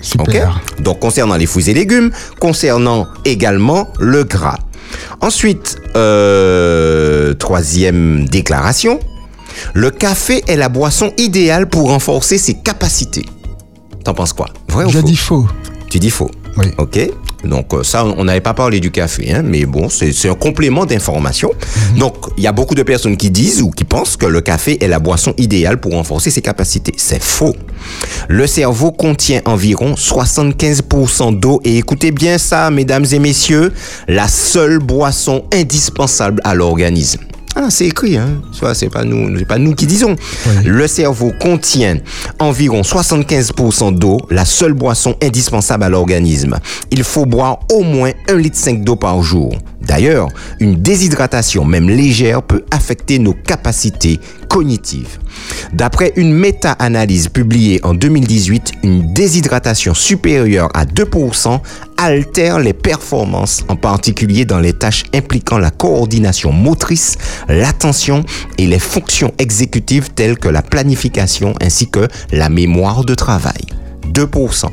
Super. 0.00 0.60
Donc 0.80 1.00
concernant 1.00 1.36
les 1.36 1.46
fruits 1.46 1.70
et 1.70 1.74
légumes, 1.74 2.10
concernant 2.40 3.08
également 3.24 3.88
le 3.98 4.24
gras. 4.24 4.58
Ensuite, 5.20 5.76
euh, 5.96 7.34
troisième 7.34 8.26
déclaration, 8.28 9.00
le 9.74 9.90
café 9.90 10.42
est 10.46 10.56
la 10.56 10.68
boisson 10.68 11.12
idéale 11.18 11.68
pour 11.68 11.88
renforcer 11.90 12.38
ses 12.38 12.54
capacités. 12.54 13.24
T'en 14.04 14.14
penses 14.14 14.32
quoi? 14.32 14.48
Vrai 14.68 14.84
ou 14.84 14.88
Je 14.90 14.98
faux? 15.00 15.06
dis 15.06 15.16
faux. 15.16 15.46
Tu 15.90 15.98
dis 15.98 16.10
faux? 16.10 16.30
Oui. 16.56 16.66
Ok. 16.78 16.98
Donc 17.44 17.72
euh, 17.72 17.84
ça, 17.84 18.04
on 18.04 18.24
n'avait 18.24 18.40
pas 18.40 18.52
parlé 18.52 18.80
du 18.80 18.90
café, 18.90 19.32
hein, 19.32 19.42
mais 19.44 19.64
bon, 19.64 19.88
c'est 19.88 20.10
c'est 20.12 20.28
un 20.28 20.34
complément 20.34 20.84
d'information. 20.86 21.52
Donc 21.96 22.14
il 22.36 22.42
y 22.42 22.48
a 22.48 22.52
beaucoup 22.52 22.74
de 22.74 22.82
personnes 22.82 23.16
qui 23.16 23.30
disent 23.30 23.62
ou 23.62 23.70
qui 23.70 23.84
pensent 23.84 24.16
que 24.16 24.26
le 24.26 24.40
café 24.40 24.82
est 24.82 24.88
la 24.88 24.98
boisson 24.98 25.34
idéale 25.38 25.78
pour 25.78 25.92
renforcer 25.92 26.30
ses 26.32 26.42
capacités. 26.42 26.92
C'est 26.96 27.22
faux. 27.22 27.54
Le 28.28 28.46
cerveau 28.48 28.90
contient 28.90 29.40
environ 29.44 29.94
75% 29.94 31.38
d'eau 31.38 31.60
et 31.64 31.78
écoutez 31.78 32.10
bien 32.10 32.38
ça, 32.38 32.70
mesdames 32.70 33.06
et 33.12 33.18
messieurs, 33.20 33.72
la 34.08 34.26
seule 34.26 34.78
boisson 34.80 35.44
indispensable 35.52 36.40
à 36.44 36.54
l'organisme. 36.56 37.20
Ah, 37.60 37.70
c'est 37.70 37.86
écrit, 37.86 38.16
hein. 38.16 38.40
C'est 38.72 38.88
pas 38.88 39.02
nous, 39.02 39.36
c'est 39.36 39.44
pas 39.44 39.58
nous 39.58 39.74
qui 39.74 39.86
disons. 39.86 40.14
Le 40.64 40.86
cerveau 40.86 41.32
contient 41.40 41.98
environ 42.38 42.82
75% 42.82 43.98
d'eau, 43.98 44.18
la 44.30 44.44
seule 44.44 44.74
boisson 44.74 45.16
indispensable 45.20 45.82
à 45.82 45.88
l'organisme. 45.88 46.60
Il 46.92 47.02
faut 47.02 47.26
boire 47.26 47.58
au 47.72 47.82
moins 47.82 48.12
1,5 48.28 48.36
litre 48.36 48.84
d'eau 48.84 48.94
par 48.94 49.24
jour. 49.24 49.52
D'ailleurs, 49.80 50.28
une 50.60 50.76
déshydratation, 50.76 51.64
même 51.64 51.88
légère, 51.88 52.42
peut 52.42 52.64
affecter 52.70 53.18
nos 53.18 53.32
capacités 53.32 54.20
cognitives. 54.48 55.18
D'après 55.72 56.12
une 56.16 56.32
méta-analyse 56.32 57.28
publiée 57.28 57.80
en 57.84 57.94
2018, 57.94 58.72
une 58.82 59.12
déshydratation 59.12 59.94
supérieure 59.94 60.68
à 60.74 60.84
2% 60.84 61.60
altère 61.96 62.58
les 62.58 62.72
performances, 62.72 63.64
en 63.68 63.76
particulier 63.76 64.44
dans 64.44 64.58
les 64.60 64.72
tâches 64.72 65.04
impliquant 65.14 65.58
la 65.58 65.70
coordination 65.70 66.52
motrice, 66.52 67.16
l'attention 67.48 68.24
et 68.56 68.66
les 68.66 68.78
fonctions 68.78 69.32
exécutives 69.38 70.10
telles 70.14 70.38
que 70.38 70.48
la 70.48 70.62
planification 70.62 71.54
ainsi 71.60 71.88
que 71.90 72.08
la 72.32 72.48
mémoire 72.48 73.04
de 73.04 73.14
travail. 73.14 73.62
2%. 74.12 74.70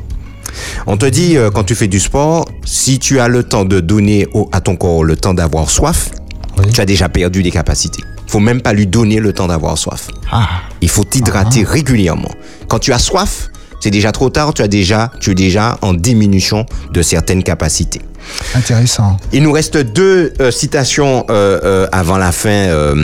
On 0.86 0.96
te 0.96 1.04
dit, 1.06 1.36
euh, 1.36 1.50
quand 1.50 1.64
tu 1.64 1.74
fais 1.74 1.88
du 1.88 2.00
sport, 2.00 2.46
si 2.64 2.98
tu 2.98 3.20
as 3.20 3.28
le 3.28 3.42
temps 3.42 3.64
de 3.66 3.80
donner 3.80 4.26
au- 4.32 4.48
à 4.52 4.60
ton 4.62 4.76
corps 4.76 5.04
le 5.04 5.14
temps 5.16 5.34
d'avoir 5.34 5.68
soif, 5.70 6.10
Oui. 6.58 6.64
tu 6.72 6.80
as 6.80 6.86
déjà 6.86 7.08
perdu 7.10 7.42
des 7.42 7.50
capacités. 7.50 8.02
Faut 8.26 8.40
même 8.40 8.60
pas 8.60 8.72
lui 8.72 8.86
donner 8.86 9.18
le 9.20 9.32
temps 9.32 9.46
d'avoir 9.46 9.76
soif. 9.78 10.08
Ah, 10.32 10.48
Il 10.80 10.88
faut 10.88 11.04
t'hydrater 11.04 11.64
régulièrement. 11.64 12.30
Quand 12.68 12.78
tu 12.78 12.92
as 12.92 12.98
soif, 12.98 13.50
c'est 13.80 13.90
déjà 13.90 14.10
trop 14.12 14.30
tard, 14.30 14.52
tu 14.54 14.62
as 14.62 14.68
déjà, 14.68 15.10
tu 15.20 15.30
es 15.30 15.34
déjà 15.34 15.78
en 15.82 15.94
diminution 15.94 16.66
de 16.92 17.02
certaines 17.02 17.42
capacités. 17.42 18.00
intéressant. 18.54 19.16
Il 19.32 19.42
nous 19.44 19.52
reste 19.52 19.76
deux 19.76 20.32
euh, 20.40 20.50
citations 20.50 21.24
euh, 21.30 21.60
euh, 21.62 21.86
avant 21.92 22.18
la 22.18 22.32
fin 22.32 22.94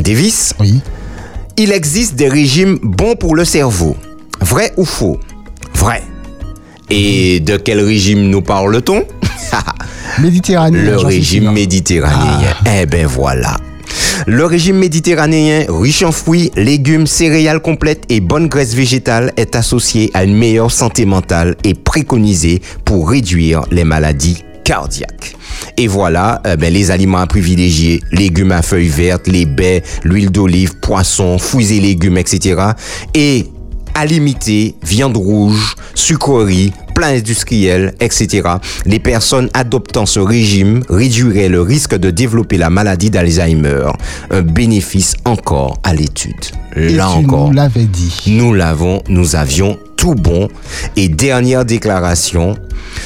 Davis. 0.00 0.54
Oui. 0.58 0.80
Il 1.58 1.70
existe 1.70 2.14
des 2.16 2.28
régimes 2.28 2.78
bons 2.82 3.14
pour 3.14 3.36
le 3.36 3.44
cerveau. 3.44 3.96
Vrai 4.40 4.72
ou 4.76 4.84
faux? 4.84 5.20
Vrai. 5.74 6.02
Et 6.90 7.40
de 7.40 7.56
quel 7.56 7.80
régime 7.80 8.28
nous 8.28 8.42
parle-t-on? 8.42 9.04
Méditerranée. 10.20 10.82
Le 10.82 10.96
régime 10.96 11.52
méditerranéen. 11.52 12.54
Eh 12.66 12.86
ben 12.86 13.06
voilà. 13.06 13.56
Le 14.26 14.44
régime 14.44 14.78
méditerranéen, 14.78 15.66
riche 15.68 16.02
en 16.02 16.12
fruits, 16.12 16.50
légumes, 16.56 17.06
céréales 17.06 17.60
complètes 17.60 18.04
et 18.08 18.20
bonne 18.20 18.48
graisse 18.48 18.74
végétale, 18.74 19.32
est 19.36 19.56
associé 19.56 20.10
à 20.14 20.24
une 20.24 20.36
meilleure 20.36 20.70
santé 20.70 21.04
mentale 21.06 21.56
et 21.64 21.74
préconisé 21.74 22.62
pour 22.84 23.10
réduire 23.10 23.62
les 23.70 23.84
maladies 23.84 24.44
cardiaques. 24.64 25.34
Et 25.76 25.86
voilà, 25.86 26.40
eh 26.44 26.56
ben, 26.56 26.72
les 26.72 26.90
aliments 26.90 27.18
à 27.18 27.26
privilégier, 27.26 28.00
légumes 28.12 28.52
à 28.52 28.62
feuilles 28.62 28.88
vertes, 28.88 29.26
les 29.26 29.46
baies, 29.46 29.82
l'huile 30.04 30.30
d'olive, 30.30 30.78
poissons, 30.80 31.38
fruits 31.38 31.76
et 31.76 31.80
légumes, 31.80 32.18
etc. 32.18 32.60
Et 33.14 33.46
à 33.94 34.06
limiter 34.06 34.74
viande 34.82 35.16
rouge, 35.16 35.76
sucreries, 35.94 36.72
plats 36.94 37.08
industriels, 37.08 37.94
etc. 38.00 38.42
Les 38.86 38.98
personnes 38.98 39.48
adoptant 39.54 40.06
ce 40.06 40.20
régime 40.20 40.82
réduiraient 40.88 41.48
le 41.48 41.60
risque 41.62 41.94
de 41.96 42.10
développer 42.10 42.58
la 42.58 42.70
maladie 42.70 43.10
d'Alzheimer. 43.10 43.84
Un 44.30 44.42
bénéfice 44.42 45.14
encore 45.24 45.78
à 45.82 45.94
l'étude. 45.94 46.34
Et 46.76 46.90
Là 46.90 47.08
tu 47.12 47.24
encore. 47.24 47.48
nous 47.48 47.54
l'avais 47.54 47.84
dit. 47.84 48.14
Nous 48.26 48.52
l'avons, 48.54 49.02
nous 49.08 49.36
avions 49.36 49.78
tout 50.02 50.16
bon. 50.16 50.48
Et 50.96 51.08
dernière 51.08 51.64
déclaration, 51.64 52.56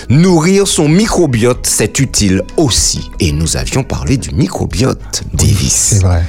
nourrir 0.09 0.67
son 0.67 0.89
microbiote, 0.89 1.67
c'est 1.67 2.01
utile 2.01 2.41
aussi. 2.57 3.11
Et 3.21 3.33
nous 3.33 3.59
avions 3.59 3.83
parlé 3.83 4.17
du 4.17 4.31
microbiote, 4.31 5.23
Davis. 5.35 5.73
C'est 5.73 5.99
vrai. 6.03 6.23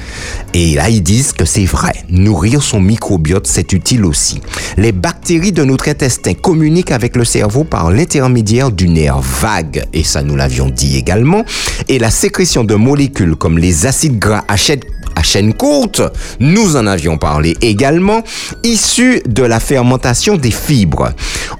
Et 0.52 0.74
là, 0.74 0.90
ils 0.90 1.02
disent 1.02 1.32
que 1.32 1.46
c'est 1.46 1.64
vrai. 1.64 1.94
Nourrir 2.10 2.62
son 2.62 2.80
microbiote, 2.80 3.46
c'est 3.46 3.72
utile 3.72 4.04
aussi. 4.04 4.42
Les 4.76 4.92
bactéries 4.92 5.52
de 5.52 5.64
notre 5.64 5.88
intestin 5.88 6.34
communiquent 6.34 6.92
avec 6.92 7.16
le 7.16 7.24
cerveau 7.24 7.64
par 7.64 7.90
l'intermédiaire 7.90 8.70
du 8.70 8.90
nerf 8.90 9.20
vague. 9.20 9.86
Et 9.94 10.04
ça, 10.04 10.22
nous 10.22 10.36
l'avions 10.36 10.68
dit 10.68 10.98
également. 10.98 11.44
Et 11.88 11.98
la 11.98 12.10
sécrétion 12.10 12.62
de 12.62 12.74
molécules 12.74 13.36
comme 13.36 13.56
les 13.56 13.86
acides 13.86 14.18
gras 14.18 14.44
chaîne 14.56 14.80
chaîne 15.22 15.54
courte, 15.54 16.02
nous 16.40 16.76
en 16.76 16.86
avions 16.86 17.18
parlé 17.18 17.56
également, 17.60 18.22
issus 18.64 19.22
de 19.26 19.42
la 19.42 19.60
fermentation 19.60 20.36
des 20.36 20.50
fibres. 20.50 21.10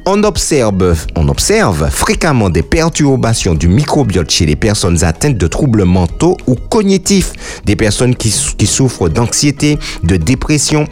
On 0.06 0.22
observe, 0.24 0.96
on 1.16 1.28
observe 1.28 1.90
fréquemment 1.90 2.50
des 2.50 2.62
perturbations 2.62 3.54
du 3.54 3.68
microbiote 3.68 4.30
chez 4.30 4.46
les 4.46 4.56
personnes 4.56 5.04
atteintes 5.04 5.36
de 5.38 5.46
troubles 5.46 5.84
mentaux 5.84 6.36
ou 6.46 6.54
cognitifs, 6.54 7.32
des 7.64 7.76
personnes 7.76 8.14
qui, 8.14 8.34
qui 8.56 8.66
souffrent 8.66 9.08
d'anxiété, 9.08 9.78
de 10.02 10.16
dépression, 10.16 10.86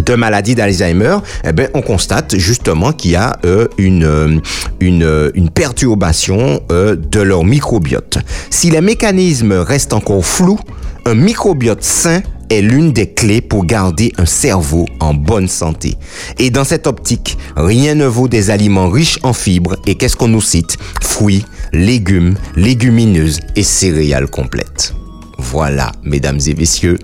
de 0.00 0.14
maladie 0.14 0.54
d'Alzheimer, 0.54 1.18
eh 1.44 1.52
ben, 1.52 1.68
on 1.74 1.82
constate 1.82 2.36
justement 2.38 2.92
qu'il 2.92 3.12
y 3.12 3.16
a 3.16 3.36
euh, 3.44 3.66
une, 3.78 4.04
euh, 4.04 4.38
euh, 4.82 5.30
une 5.34 5.50
perturbation 5.50 6.60
de 6.70 7.20
leur 7.20 7.44
microbiote. 7.44 8.18
Si 8.50 8.70
les 8.70 8.80
mécanismes 8.80 9.52
restent 9.52 9.92
encore 9.92 10.24
flous, 10.24 10.58
un 11.04 11.14
microbiote 11.14 11.82
sain 11.82 12.22
est 12.50 12.60
l'une 12.60 12.92
des 12.92 13.12
clés 13.12 13.40
pour 13.40 13.64
garder 13.64 14.12
un 14.18 14.26
cerveau 14.26 14.86
en 15.00 15.14
bonne 15.14 15.48
santé. 15.48 15.96
Et 16.38 16.50
dans 16.50 16.64
cette 16.64 16.86
optique, 16.86 17.38
rien 17.56 17.94
ne 17.94 18.06
vaut 18.06 18.28
des 18.28 18.50
aliments 18.50 18.88
riches 18.88 19.18
en 19.22 19.32
fibres 19.32 19.76
et 19.86 19.94
qu'est-ce 19.94 20.16
qu'on 20.16 20.28
nous 20.28 20.42
cite? 20.42 20.76
Fruits, 21.00 21.44
légumes, 21.72 22.34
légumineuses 22.56 23.40
et 23.56 23.62
céréales 23.62 24.28
complètes. 24.28 24.94
Voilà, 25.38 25.92
mesdames 26.04 26.38
et 26.46 26.54
messieurs, 26.54 26.98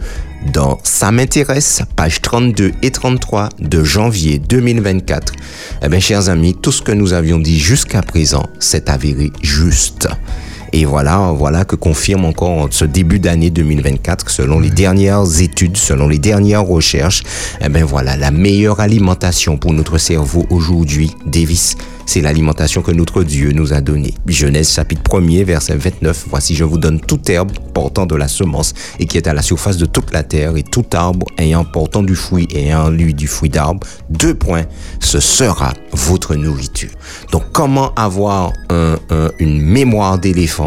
dans 0.47 0.79
Ça 0.83 1.11
m'intéresse, 1.11 1.83
page 1.97 2.21
32 2.21 2.73
et 2.83 2.91
33 2.91 3.49
de 3.59 3.85
janvier 3.85 4.39
2024. 4.39 5.33
Eh 5.83 5.89
bien, 5.89 6.01
chers 6.01 6.29
amis, 6.29 6.55
tout 6.55 6.73
ce 6.73 6.83
que 6.83 6.93
nous 6.93 7.13
avions 7.13 7.39
dit 7.39 7.59
jusqu'à 7.59 8.03
présent 8.03 8.45
s'est 8.59 8.91
avéré 8.91 9.31
juste. 9.43 10.09
Et 10.73 10.85
voilà, 10.85 11.33
voilà 11.37 11.65
que 11.65 11.77
confirme 11.77 12.25
encore 12.25 12.69
ce 12.71 12.85
début 12.85 13.19
d'année 13.19 13.51
2024, 13.51 14.25
que 14.25 14.31
selon 14.33 14.61
les 14.61 14.71
dernières 14.71 15.41
études, 15.41 15.77
selon 15.77 16.09
les 16.09 16.19
dernières 16.19 16.65
recherches, 16.65 17.23
eh 17.65 17.69
ben 17.69 17.85
voilà, 17.85 18.17
la 18.17 18.31
meilleure 18.31 18.81
alimentation 18.81 19.57
pour 19.57 19.73
notre 19.73 19.99
cerveau 19.99 20.47
aujourd'hui, 20.51 21.11
Davis, 21.27 21.77
c'est 22.07 22.21
l'alimentation 22.23 22.81
que 22.81 22.91
notre 22.91 23.23
Dieu 23.23 23.53
nous 23.53 23.75
a 23.75 23.83
donnée. 23.83 24.15
Genèse 24.27 24.73
chapitre 24.73 25.03
1er, 25.03 25.45
verset 25.45 25.77
29. 25.77 26.25
Voici, 26.31 26.55
je 26.55 26.65
vous 26.65 26.79
donne 26.79 27.01
toute 27.01 27.29
herbe 27.29 27.53
portant 27.75 28.07
de 28.07 28.15
la 28.17 28.29
semence 28.29 28.73
et 28.99 29.05
qui 29.07 29.19
est 29.19 29.27
à 29.27 29.35
la 29.35 29.43
surface 29.43 29.77
de 29.77 29.85
toute 29.85 30.13
la 30.15 30.23
terre 30.23 30.57
et 30.57 30.63
tout 30.63 30.87
arbre 30.95 31.27
ayant 31.37 31.65
portant 31.67 32.03
du 32.03 32.15
fruit 32.15 32.49
et 32.55 32.69
ayant 32.69 32.89
lui 32.89 33.13
du 33.13 33.27
fruit 33.27 33.51
d'arbre. 33.51 33.87
Deux 34.09 34.35
points, 34.35 34.65
ce 35.01 35.21
sera 35.21 35.75
votre 35.93 36.35
nourriture. 36.35 36.89
Donc, 37.31 37.43
comment 37.53 37.93
avoir 37.95 38.53
un- 38.71 38.97
un- 39.11 39.31
une 39.39 39.61
mémoire 39.61 40.19
d'éléphant 40.19 40.58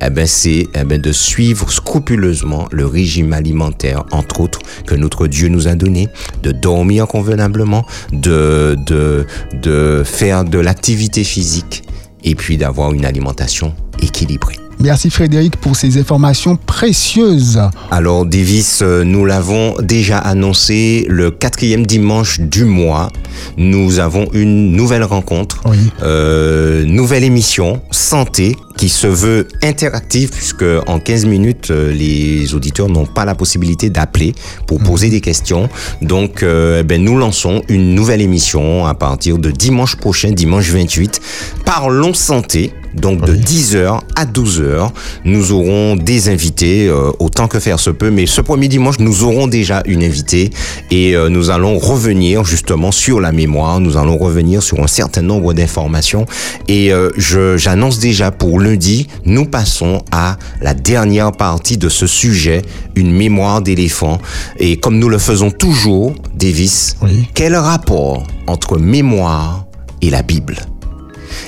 Eh 0.00 0.10
ben, 0.10 0.26
c'est 0.26 0.66
eh 0.74 0.84
ben, 0.84 1.00
de 1.00 1.12
suivre 1.12 1.70
scrupuleusement 1.70 2.68
le 2.70 2.86
régime 2.86 3.32
alimentaire, 3.32 4.04
entre 4.12 4.40
autres, 4.40 4.60
que 4.86 4.94
notre 4.94 5.26
Dieu 5.26 5.48
nous 5.48 5.68
a 5.68 5.74
donné, 5.74 6.08
de 6.42 6.52
dormir 6.52 7.06
convenablement, 7.06 7.84
de, 8.12 8.76
de, 8.86 9.26
de 9.62 10.02
faire 10.04 10.44
de 10.44 10.58
l'activité 10.58 11.24
physique 11.24 11.82
et 12.24 12.34
puis 12.34 12.56
d'avoir 12.56 12.92
une 12.92 13.04
alimentation 13.04 13.74
équilibrée. 14.00 14.61
Merci 14.82 15.10
Frédéric 15.10 15.56
pour 15.58 15.76
ces 15.76 15.96
informations 15.96 16.56
précieuses. 16.56 17.60
Alors 17.92 18.26
Davis, 18.26 18.80
euh, 18.82 19.04
nous 19.04 19.24
l'avons 19.24 19.76
déjà 19.80 20.18
annoncé 20.18 21.06
le 21.08 21.30
quatrième 21.30 21.86
dimanche 21.86 22.40
du 22.40 22.64
mois. 22.64 23.08
Nous 23.56 24.00
avons 24.00 24.26
une 24.32 24.72
nouvelle 24.72 25.04
rencontre, 25.04 25.60
Oui. 25.66 25.78
euh, 26.02 26.84
nouvelle 26.84 27.22
émission 27.22 27.80
santé 27.92 28.56
qui 28.76 28.88
se 28.88 29.06
veut 29.06 29.46
interactive 29.62 30.30
puisque 30.30 30.64
en 30.88 30.98
15 30.98 31.26
minutes 31.26 31.70
euh, 31.70 31.92
les 31.92 32.52
auditeurs 32.54 32.88
n'ont 32.88 33.06
pas 33.06 33.24
la 33.24 33.36
possibilité 33.36 33.88
d'appeler 33.88 34.34
pour 34.66 34.80
poser 34.80 35.10
des 35.10 35.20
questions. 35.20 35.68
Donc 36.00 36.42
euh, 36.42 36.80
eh 36.80 36.82
ben, 36.82 37.02
nous 37.02 37.16
lançons 37.16 37.62
une 37.68 37.94
nouvelle 37.94 38.20
émission 38.20 38.84
à 38.86 38.94
partir 38.94 39.38
de 39.38 39.52
dimanche 39.52 39.94
prochain, 39.94 40.32
dimanche 40.32 40.70
28. 40.70 41.20
Parlons 41.64 42.14
santé. 42.14 42.72
Donc 42.94 43.24
de 43.24 43.34
10h 43.34 44.00
à 44.16 44.24
12h, 44.26 44.90
nous 45.24 45.52
aurons 45.52 45.96
des 45.96 46.28
invités 46.28 46.88
euh, 46.88 47.10
autant 47.18 47.48
que 47.48 47.58
faire 47.58 47.80
se 47.80 47.90
peut. 47.90 48.10
Mais 48.10 48.26
ce 48.26 48.40
premier 48.40 48.68
dimanche, 48.68 48.98
nous 48.98 49.24
aurons 49.24 49.46
déjà 49.46 49.82
une 49.86 50.02
invitée 50.02 50.50
et 50.90 51.16
euh, 51.16 51.28
nous 51.28 51.50
allons 51.50 51.78
revenir 51.78 52.44
justement 52.44 52.92
sur 52.92 53.20
la 53.20 53.32
mémoire. 53.32 53.80
Nous 53.80 53.96
allons 53.96 54.18
revenir 54.18 54.62
sur 54.62 54.80
un 54.80 54.86
certain 54.86 55.22
nombre 55.22 55.54
d'informations. 55.54 56.26
Et 56.68 56.92
euh, 56.92 57.10
je- 57.16 57.56
j'annonce 57.56 57.98
déjà 57.98 58.30
pour 58.30 58.60
lundi, 58.60 59.08
nous 59.24 59.46
passons 59.46 60.02
à 60.10 60.36
la 60.60 60.74
dernière 60.74 61.32
partie 61.32 61.78
de 61.78 61.88
ce 61.88 62.06
sujet, 62.06 62.62
une 62.94 63.12
mémoire 63.12 63.62
d'éléphant. 63.62 64.18
Et 64.58 64.76
comme 64.76 64.98
nous 64.98 65.08
le 65.08 65.18
faisons 65.18 65.50
toujours, 65.50 66.14
Davis, 66.34 66.96
Oui. 67.02 67.26
quel 67.34 67.56
rapport 67.56 68.26
entre 68.46 68.78
mémoire 68.78 69.64
et 70.02 70.10
la 70.10 70.22
Bible? 70.22 70.56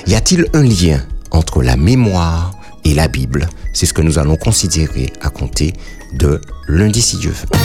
Y 0.07 0.15
a-t-il 0.15 0.45
un 0.53 0.63
lien? 0.63 1.01
Entre 1.35 1.61
la 1.61 1.75
mémoire 1.77 2.51
et 2.83 2.93
la 2.93 3.07
Bible 3.07 3.47
C'est 3.73 3.85
ce 3.85 3.93
que 3.93 4.01
nous 4.01 4.19
allons 4.19 4.37
considérer 4.37 5.11
à 5.21 5.29
compter 5.29 5.73
de 6.13 6.39
lundi 6.67 7.01
si 7.01 7.17
Dieu 7.17 7.31
veut. 7.31 7.59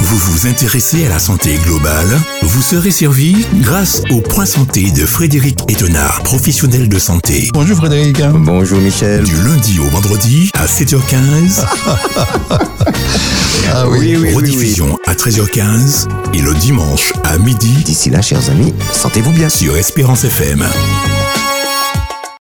Vous 0.00 0.18
vous 0.18 0.46
intéressez 0.46 1.04
à 1.06 1.08
la 1.08 1.18
santé 1.18 1.58
globale? 1.64 2.06
Vous 2.42 2.62
serez 2.62 2.90
servi 2.90 3.44
grâce 3.54 4.02
au 4.10 4.20
point 4.20 4.46
santé 4.46 4.90
de 4.92 5.04
Frédéric 5.04 5.58
Étonnard, 5.68 6.22
professionnel 6.22 6.88
de 6.88 6.98
santé. 6.98 7.50
Bonjour 7.54 7.76
Frédéric. 7.78 8.22
Bonjour 8.34 8.78
Michel. 8.78 9.24
Du 9.24 9.34
lundi 9.42 9.78
au 9.80 9.88
vendredi 9.90 10.50
à 10.54 10.66
7h15, 10.66 11.64
Ah 13.72 13.88
oui. 13.88 14.16
rediffusion 14.34 14.98
à 15.06 15.14
13h15 15.14 16.06
et 16.34 16.40
le 16.40 16.54
dimanche 16.54 17.12
à 17.24 17.36
midi 17.38 17.74
D'ici 17.84 18.10
là, 18.10 18.22
chers 18.22 18.48
amis, 18.50 18.72
sentez-vous 18.92 19.32
bien. 19.32 19.48
sur 19.48 19.76
Espérance 19.76 20.24
FM. 20.24 20.64